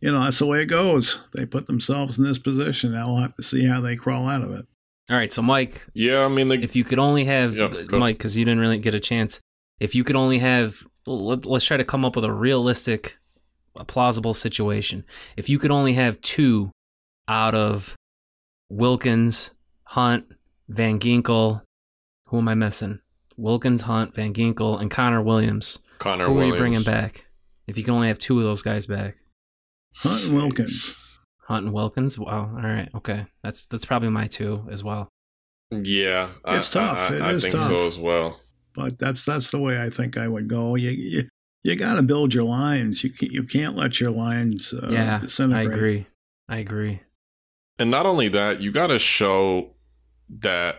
you 0.00 0.10
know, 0.10 0.24
that's 0.24 0.38
the 0.40 0.46
way 0.46 0.62
it 0.62 0.66
goes. 0.66 1.20
They 1.32 1.46
put 1.46 1.66
themselves 1.66 2.18
in 2.18 2.24
this 2.24 2.38
position. 2.38 2.92
Now 2.92 3.12
we'll 3.12 3.22
have 3.22 3.36
to 3.36 3.42
see 3.42 3.64
how 3.66 3.80
they 3.80 3.96
crawl 3.96 4.28
out 4.28 4.42
of 4.42 4.50
it. 4.50 4.66
All 5.10 5.16
right, 5.16 5.30
so 5.30 5.42
Mike, 5.42 5.86
Yeah, 5.92 6.24
I 6.24 6.28
mean, 6.28 6.48
the, 6.48 6.54
if 6.62 6.74
you 6.74 6.82
could 6.84 6.98
only 6.98 7.24
have 7.26 7.54
Yeah. 7.56 7.68
Mike, 7.90 8.16
because 8.18 8.36
you 8.36 8.44
didn't 8.44 8.60
really 8.60 8.78
get 8.78 8.94
a 8.94 9.00
chance. 9.00 9.38
If 9.78 9.94
you 9.94 10.02
could 10.04 10.16
only 10.16 10.38
have, 10.38 10.82
let, 11.06 11.44
let's 11.44 11.64
try 11.66 11.76
to 11.76 11.84
come 11.84 12.04
up 12.04 12.16
with 12.16 12.24
a 12.24 12.32
realistic, 12.32 13.18
a 13.76 13.84
plausible 13.84 14.32
situation. 14.32 15.04
If 15.36 15.48
you 15.50 15.58
could 15.58 15.70
only 15.70 15.92
have 15.94 16.20
two 16.22 16.70
out 17.28 17.54
of 17.54 17.94
Wilkins, 18.70 19.50
Hunt, 19.84 20.24
Van 20.68 20.98
Ginkel, 20.98 21.60
who 22.28 22.38
am 22.38 22.48
I 22.48 22.54
missing? 22.54 23.00
Wilkins, 23.36 23.82
Hunt, 23.82 24.14
Van 24.14 24.32
Ginkel, 24.32 24.80
and 24.80 24.90
Connor 24.90 25.20
Williams. 25.20 25.80
Connor 25.98 26.26
who 26.26 26.32
are 26.32 26.34
Williams. 26.34 26.52
you 26.52 26.58
bringing 26.58 26.82
back? 26.82 27.26
If 27.66 27.76
you 27.76 27.84
can 27.84 27.94
only 27.94 28.08
have 28.08 28.18
two 28.18 28.38
of 28.38 28.44
those 28.44 28.62
guys 28.62 28.86
back, 28.86 29.16
Hunt 29.96 30.24
and 30.24 30.34
Wilkins. 30.34 30.94
Hunt 31.46 31.66
and 31.66 31.74
Wilkins. 31.74 32.18
Wow. 32.18 32.50
All 32.56 32.62
right. 32.62 32.88
Okay. 32.94 33.26
That's 33.42 33.64
that's 33.70 33.84
probably 33.84 34.08
my 34.10 34.26
two 34.26 34.66
as 34.70 34.82
well. 34.82 35.08
Yeah, 35.70 36.30
It's 36.46 36.74
I, 36.76 36.80
tough. 36.80 37.10
I, 37.10 37.14
It 37.16 37.22
I 37.22 37.30
is 37.32 37.42
think 37.42 37.54
tough. 37.56 37.66
so 37.68 37.86
as 37.86 37.98
well. 37.98 38.40
But 38.74 38.98
that's 38.98 39.24
that's 39.24 39.50
the 39.50 39.58
way 39.58 39.80
I 39.82 39.90
think 39.90 40.16
I 40.16 40.28
would 40.28 40.48
go. 40.48 40.74
You 40.74 40.90
you, 40.90 41.28
you 41.62 41.76
got 41.76 41.94
to 41.94 42.02
build 42.02 42.34
your 42.34 42.44
lines. 42.44 43.02
You 43.02 43.10
can't, 43.10 43.32
you 43.32 43.44
can't 43.44 43.76
let 43.76 44.00
your 44.00 44.10
lines 44.10 44.72
uh, 44.72 44.88
yeah, 44.90 45.22
I 45.40 45.62
agree. 45.62 46.06
I 46.48 46.58
agree. 46.58 47.00
And 47.78 47.90
not 47.90 48.06
only 48.06 48.28
that, 48.28 48.60
you 48.60 48.70
got 48.70 48.88
to 48.88 48.98
show 48.98 49.70
that 50.40 50.76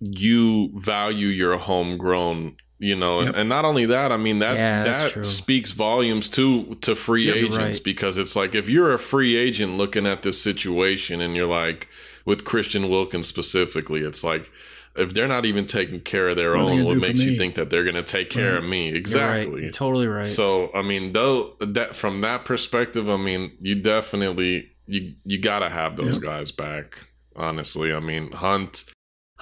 you 0.00 0.72
value 0.80 1.28
your 1.28 1.56
homegrown, 1.58 2.56
you 2.82 2.96
know, 2.96 3.20
Yep. 3.22 3.34
and, 3.36 3.48
not 3.48 3.64
only 3.64 3.86
that, 3.86 4.10
I 4.12 4.16
mean 4.16 4.40
that 4.40 4.56
Yeah, 4.56 4.84
that 4.84 5.24
speaks 5.26 5.70
volumes 5.70 6.28
too 6.28 6.76
to 6.82 6.94
free 6.96 7.30
agents 7.30 7.56
right. 7.56 7.80
because 7.84 8.18
it's 8.18 8.34
like 8.34 8.54
if 8.54 8.68
you're 8.68 8.92
a 8.92 8.98
free 8.98 9.36
agent 9.36 9.76
looking 9.78 10.06
at 10.06 10.22
this 10.22 10.42
situation 10.42 11.20
and 11.20 11.36
you're 11.36 11.46
like 11.46 11.88
with 12.24 12.44
Christian 12.44 12.88
Wilkins 12.90 13.26
specifically, 13.28 14.00
it's 14.00 14.24
like 14.24 14.50
if 14.96 15.14
they're 15.14 15.28
not 15.28 15.44
even 15.46 15.66
taking 15.66 16.00
care 16.00 16.28
of 16.30 16.36
their 16.36 16.52
What 16.56 16.70
own, 16.72 16.84
what 16.84 16.96
makes 16.98 17.20
you 17.20 17.38
think 17.38 17.54
that 17.54 17.70
they're 17.70 17.84
going 17.84 17.94
to 17.94 18.02
take 18.02 18.28
care 18.30 18.54
Right. 18.54 18.58
of 18.62 18.68
me? 18.68 18.84
You're 18.86 18.92
right. 18.92 18.98
Exactly. 19.00 19.62
You're 19.62 19.70
totally 19.70 20.06
right. 20.08 20.26
So 20.26 20.70
I 20.74 20.82
mean, 20.82 21.12
though 21.12 21.54
that 21.60 21.96
from 21.96 22.20
that 22.22 22.44
perspective, 22.44 23.08
I 23.08 23.16
mean, 23.16 23.52
you 23.60 23.76
definitely 23.76 24.68
you 24.88 25.14
you 25.24 25.38
gotta 25.38 25.70
have 25.70 25.96
those 25.96 26.14
Yep. 26.16 26.22
guys 26.22 26.50
back. 26.50 27.04
Honestly, 27.36 27.92
I 27.94 28.00
mean, 28.00 28.32
Hunt, 28.32 28.84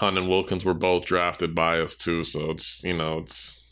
Hunt 0.01 0.17
and 0.17 0.31
Wilkins 0.31 0.65
were 0.65 0.73
both 0.73 1.05
drafted 1.05 1.55
by 1.55 1.79
us 1.79 1.95
too, 1.95 2.25
so 2.25 2.53
it's 2.53 2.83
you 2.83 2.97
know 2.97 3.19
it's 3.19 3.63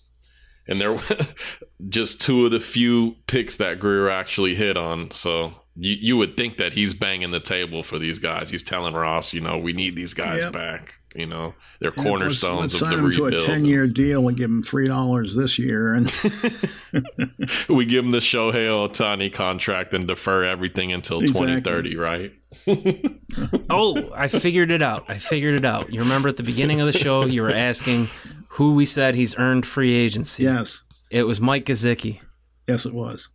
and 0.66 0.79
they're 0.79 0.99
just 1.89 2.20
two 2.20 2.45
of 2.45 2.51
the 2.51 2.61
few 2.61 3.16
picks 3.26 3.57
that 3.57 3.81
Grier 3.81 4.11
actually 4.11 4.55
hit 4.55 4.76
on. 4.76 5.11
So 5.11 5.55
you 5.79 5.95
you 6.01 6.16
would 6.16 6.37
think 6.37 6.57
that 6.59 6.72
he's 6.72 6.93
banging 6.95 7.31
the 7.31 7.41
table 7.41 7.83
for 7.83 7.99
these 7.99 8.18
guys. 8.18 8.51
He's 8.51 8.62
telling 8.64 8.95
Ross, 8.95 9.33
you 9.33 9.41
know, 9.41 9.57
we 9.59 9.72
need 9.72 9.95
these 9.97 10.12
guys 10.14 10.43
Yep. 10.45 10.53
back. 10.53 10.95
You 11.14 11.26
know, 11.26 11.55
they're 11.81 11.93
Yeah, 11.97 12.03
cornerstones 12.03 12.61
let's, 12.61 12.72
let's 12.72 12.83
of 12.83 12.89
sign 12.91 12.99
the 12.99 13.05
him 13.05 13.12
to 13.12 13.22
a 13.22 13.24
rebuild. 13.31 13.47
ten-year 13.47 13.87
deal 13.87 14.29
and 14.29 14.37
give 14.37 14.51
him 14.51 14.61
three 14.62 14.87
dollars 14.89 15.35
this 15.35 15.59
year, 15.59 15.95
and 15.95 16.12
we 17.68 17.87
give 17.87 18.05
him 18.05 18.11
the 18.11 18.18
Shohei 18.18 18.66
Ohtani 18.68 19.33
contract 19.33 19.95
and 19.95 20.07
defer 20.07 20.45
everything 20.45 20.93
until 20.93 21.20
Exactly. 21.20 21.47
2030, 21.62 21.97
right? 21.97 22.33
oh, 23.70 24.11
I 24.14 24.29
figured 24.29 24.70
it 24.70 24.83
out. 24.83 25.05
I 25.09 25.18
figured 25.18 25.55
it 25.55 25.64
out. 25.64 25.93
You 25.93 26.01
remember 26.01 26.29
at 26.29 26.37
the 26.37 26.43
beginning 26.43 26.81
of 26.81 26.87
the 26.87 26.99
show, 26.99 27.24
you 27.24 27.43
were 27.43 27.51
asking 27.55 28.09
who 28.49 28.74
we 28.74 28.85
said 28.85 29.14
he's 29.14 29.37
earned 29.39 29.66
free 29.66 29.95
agency. 29.95 30.43
yes, 30.45 30.83
It 31.11 31.22
was 31.24 31.41
Mike 31.41 31.64
Gesicki. 31.66 32.20
yes, 32.66 32.85
it 32.87 32.95
was. 32.95 33.29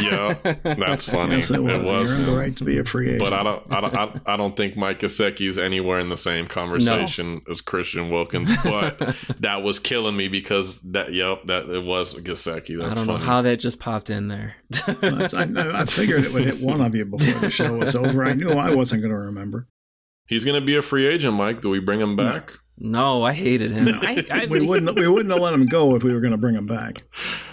Yeah, 0.00 0.34
that's 0.62 1.04
funny. 1.08 1.36
Yes, 1.36 1.50
it 1.50 1.62
was. 1.62 1.72
It 1.74 1.84
was 1.84 2.12
He 2.12 2.18
earned 2.18 2.28
the 2.28 2.36
right 2.36 2.56
to 2.56 2.64
be 2.64 2.78
a 2.78 2.84
free 2.84 3.06
agent. 3.08 3.20
But 3.20 3.32
I 3.32 3.42
don't, 3.42 3.62
I 3.72 3.80
don't, 3.80 3.94
I, 3.94 4.20
I 4.34 4.36
don't 4.36 4.56
think 4.56 4.76
Mike 4.76 5.00
Gesicki 5.00 5.48
is 5.48 5.58
anywhere 5.58 5.98
in 5.98 6.08
the 6.08 6.16
same 6.16 6.46
conversation 6.46 7.42
as 7.50 7.60
Christian 7.60 8.10
Wilkins. 8.10 8.50
But 8.62 9.16
that 9.40 9.62
was 9.62 9.78
killing 9.78 10.16
me 10.16 10.28
because 10.28 10.80
that, 10.92 11.12
yep, 11.12 11.44
that 11.46 11.68
it 11.68 11.84
was 11.84 12.14
Gesicki. 12.14 12.82
I 12.82 12.94
don't 12.94 13.06
know 13.06 13.16
how 13.16 13.42
that 13.42 13.56
just 13.60 13.80
popped 13.80 14.08
in 14.10 14.28
there. 14.28 14.54
That's- 14.70 15.34
I, 15.34 15.42
I 15.42 15.84
figured 15.86 16.24
it 16.24 16.32
would 16.32 16.44
hit 16.44 16.60
one 16.60 16.80
of 16.80 16.94
you 16.94 17.04
before 17.04 17.40
the 17.40 17.50
show 17.50 17.74
was 17.74 17.94
over. 17.94 18.24
I 18.24 18.34
knew 18.34 18.52
I 18.52 18.74
wasn't 18.74 19.02
going 19.02 19.10
to 19.12 19.18
remember. 19.18 19.68
He's 20.26 20.44
going 20.44 20.58
to 20.58 20.64
be 20.64 20.76
a 20.76 20.82
free 20.82 21.06
agent, 21.06 21.34
Mike. 21.34 21.60
Do 21.60 21.68
we 21.68 21.80
bring 21.80 22.00
him 22.00 22.16
back? 22.16 22.52
No, 22.84 23.22
I 23.22 23.32
hated 23.32 23.72
him. 23.72 23.88
I, 24.02 24.26
I, 24.30 24.46
we 24.46 24.66
wouldn't. 24.66 24.96
We 24.98 25.06
wouldn't 25.06 25.30
have 25.32 25.40
let 25.40 25.54
him 25.54 25.66
go 25.66 25.94
if 25.94 26.02
we 26.02 26.12
were 26.12 26.20
going 26.20 26.32
to 26.32 26.36
bring 26.36 26.54
him 26.56 26.66
back. 26.66 27.04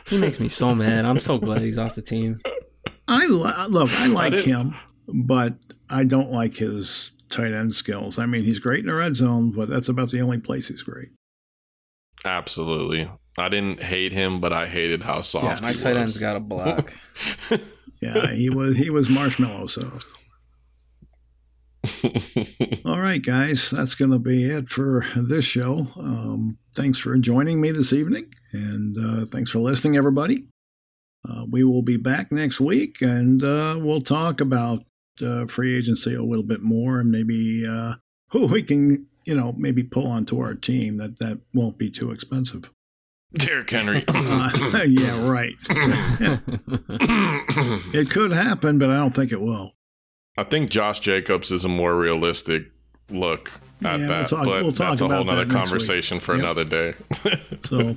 He 0.07 0.17
makes 0.17 0.39
me 0.39 0.49
so 0.49 0.73
mad. 0.73 1.05
I'm 1.05 1.19
so 1.19 1.37
glad 1.37 1.61
he's 1.61 1.77
off 1.77 1.93
the 1.95 2.01
team. 2.01 2.39
I 3.07 3.25
li- 3.27 3.67
look. 3.69 3.91
I 3.91 4.07
like 4.07 4.33
didn't- 4.33 4.45
him, 4.47 4.75
but 5.25 5.53
I 5.89 6.03
don't 6.03 6.31
like 6.31 6.55
his 6.57 7.11
tight 7.29 7.53
end 7.53 7.75
skills. 7.75 8.17
I 8.17 8.25
mean, 8.25 8.43
he's 8.43 8.59
great 8.59 8.79
in 8.79 8.85
the 8.87 8.93
red 8.95 9.15
zone, 9.15 9.51
but 9.51 9.69
that's 9.69 9.87
about 9.89 10.09
the 10.11 10.21
only 10.21 10.39
place 10.39 10.67
he's 10.69 10.81
great. 10.83 11.09
Absolutely. 12.25 13.09
I 13.37 13.49
didn't 13.49 13.81
hate 13.81 14.11
him, 14.11 14.41
but 14.41 14.51
I 14.51 14.67
hated 14.67 15.03
how 15.03 15.21
soft. 15.21 15.45
Yeah, 15.45 15.59
my 15.61 15.71
he 15.71 15.79
tight 15.79 15.93
was. 15.93 16.01
end's 16.01 16.17
got 16.17 16.35
a 16.35 16.39
block. 16.39 16.93
Yeah, 18.01 18.31
he 18.33 18.49
was. 18.49 18.77
He 18.77 18.89
was 18.89 19.09
marshmallow 19.09 19.67
soft. 19.67 20.05
All 22.85 22.99
right, 22.99 23.21
guys, 23.21 23.71
that's 23.71 23.95
going 23.95 24.11
to 24.11 24.19
be 24.19 24.45
it 24.45 24.69
for 24.69 25.05
this 25.15 25.45
show. 25.45 25.87
Um, 25.97 26.57
thanks 26.75 26.97
for 26.97 27.17
joining 27.17 27.61
me 27.61 27.71
this 27.71 27.93
evening, 27.93 28.33
and 28.53 28.97
uh, 28.97 29.25
thanks 29.25 29.51
for 29.51 29.59
listening, 29.59 29.97
everybody. 29.97 30.45
Uh, 31.27 31.45
we 31.49 31.63
will 31.63 31.81
be 31.81 31.97
back 31.97 32.31
next 32.31 32.59
week, 32.59 33.01
and 33.01 33.43
uh, 33.43 33.77
we'll 33.79 34.01
talk 34.01 34.41
about 34.41 34.83
uh, 35.21 35.45
free 35.45 35.77
agency 35.77 36.15
a 36.15 36.23
little 36.23 36.43
bit 36.43 36.61
more, 36.61 36.99
and 36.99 37.11
maybe 37.11 37.65
uh, 37.67 37.95
who 38.31 38.47
we 38.47 38.63
can, 38.63 39.05
you 39.25 39.35
know, 39.35 39.53
maybe 39.57 39.83
pull 39.83 40.07
onto 40.07 40.39
our 40.39 40.53
team 40.53 40.97
that 40.97 41.19
that 41.19 41.39
won't 41.53 41.77
be 41.77 41.91
too 41.91 42.11
expensive. 42.11 42.71
Derrick 43.33 43.69
Henry. 43.69 44.03
Uh, 44.69 44.83
yeah, 44.83 45.27
right. 45.27 45.55
it 47.93 48.09
could 48.09 48.31
happen, 48.31 48.79
but 48.79 48.89
I 48.89 48.95
don't 48.95 49.13
think 49.13 49.31
it 49.31 49.41
will. 49.41 49.73
I 50.39 50.43
think 50.43 50.69
Josh 50.69 50.99
Jacobs 50.99 51.51
is 51.51 51.65
a 51.65 51.69
more 51.69 51.95
realistic 51.97 52.63
look 53.09 53.51
at 53.83 53.99
Yeah, 53.99 54.07
we'll 54.07 54.07
that, 54.07 54.27
talk- 54.27 54.45
but 54.45 54.63
we'll 54.63 54.71
talk 54.71 54.89
that's 54.89 55.01
a 55.01 55.07
whole 55.07 55.21
about 55.21 55.25
that 55.25 55.31
nother 55.31 55.45
next 55.45 55.53
week. 55.55 55.63
conversation 55.63 56.19
for 56.19 56.35
Yep. 56.35 56.43
another 56.43 56.63
day. 56.65 56.93
So, 57.65 57.95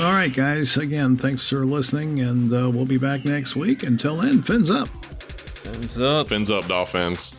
all 0.00 0.12
right, 0.12 0.32
guys. 0.32 0.76
Again, 0.76 1.16
thanks 1.16 1.48
for 1.48 1.64
listening, 1.64 2.18
and 2.20 2.52
uh, 2.52 2.70
we'll 2.70 2.86
be 2.86 2.98
back 2.98 3.24
next 3.24 3.54
week. 3.54 3.82
Until 3.82 4.16
then, 4.16 4.42
fins 4.42 4.70
up. 4.70 4.88
Fins 5.04 6.00
up. 6.00 6.28
Fins 6.28 6.50
up, 6.50 6.66
Dolphins. 6.66 7.36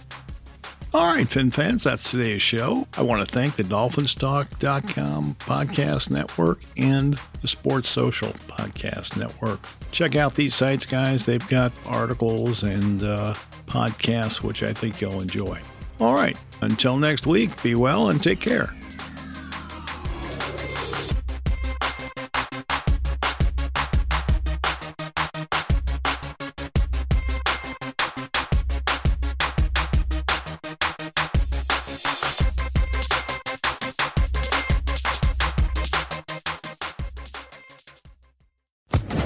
All 0.93 1.07
right, 1.07 1.27
Fin 1.27 1.49
fans, 1.49 1.83
that's 1.83 2.11
today's 2.11 2.43
show. 2.43 2.87
I 2.95 3.01
want 3.01 3.27
to 3.27 3.31
thank 3.33 3.55
the 3.55 3.63
DolphinsTalk.com 3.63 5.35
podcast 5.39 6.11
network 6.11 6.61
and 6.77 7.17
the 7.41 7.47
Sports 7.47 7.89
Social 7.89 8.29
podcast 8.47 9.17
network. 9.17 9.59
Check 9.91 10.15
out 10.15 10.35
these 10.35 10.53
sites, 10.55 10.85
guys. 10.85 11.25
They've 11.25 11.47
got 11.49 11.71
articles 11.87 12.61
and 12.63 13.01
uh, 13.03 13.33
podcasts, 13.67 14.41
which 14.41 14.63
I 14.63 14.73
think 14.73 15.01
you'll 15.01 15.21
enjoy. 15.21 15.59
All 15.99 16.15
right, 16.15 16.37
until 16.61 16.97
next 16.97 17.25
week, 17.27 17.61
be 17.63 17.75
well 17.75 18.09
and 18.09 18.21
take 18.21 18.39
care. 18.39 18.73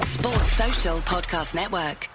Sports 0.02 0.52
Social 0.52 0.98
Podcast 1.00 1.54
Network. 1.54 2.08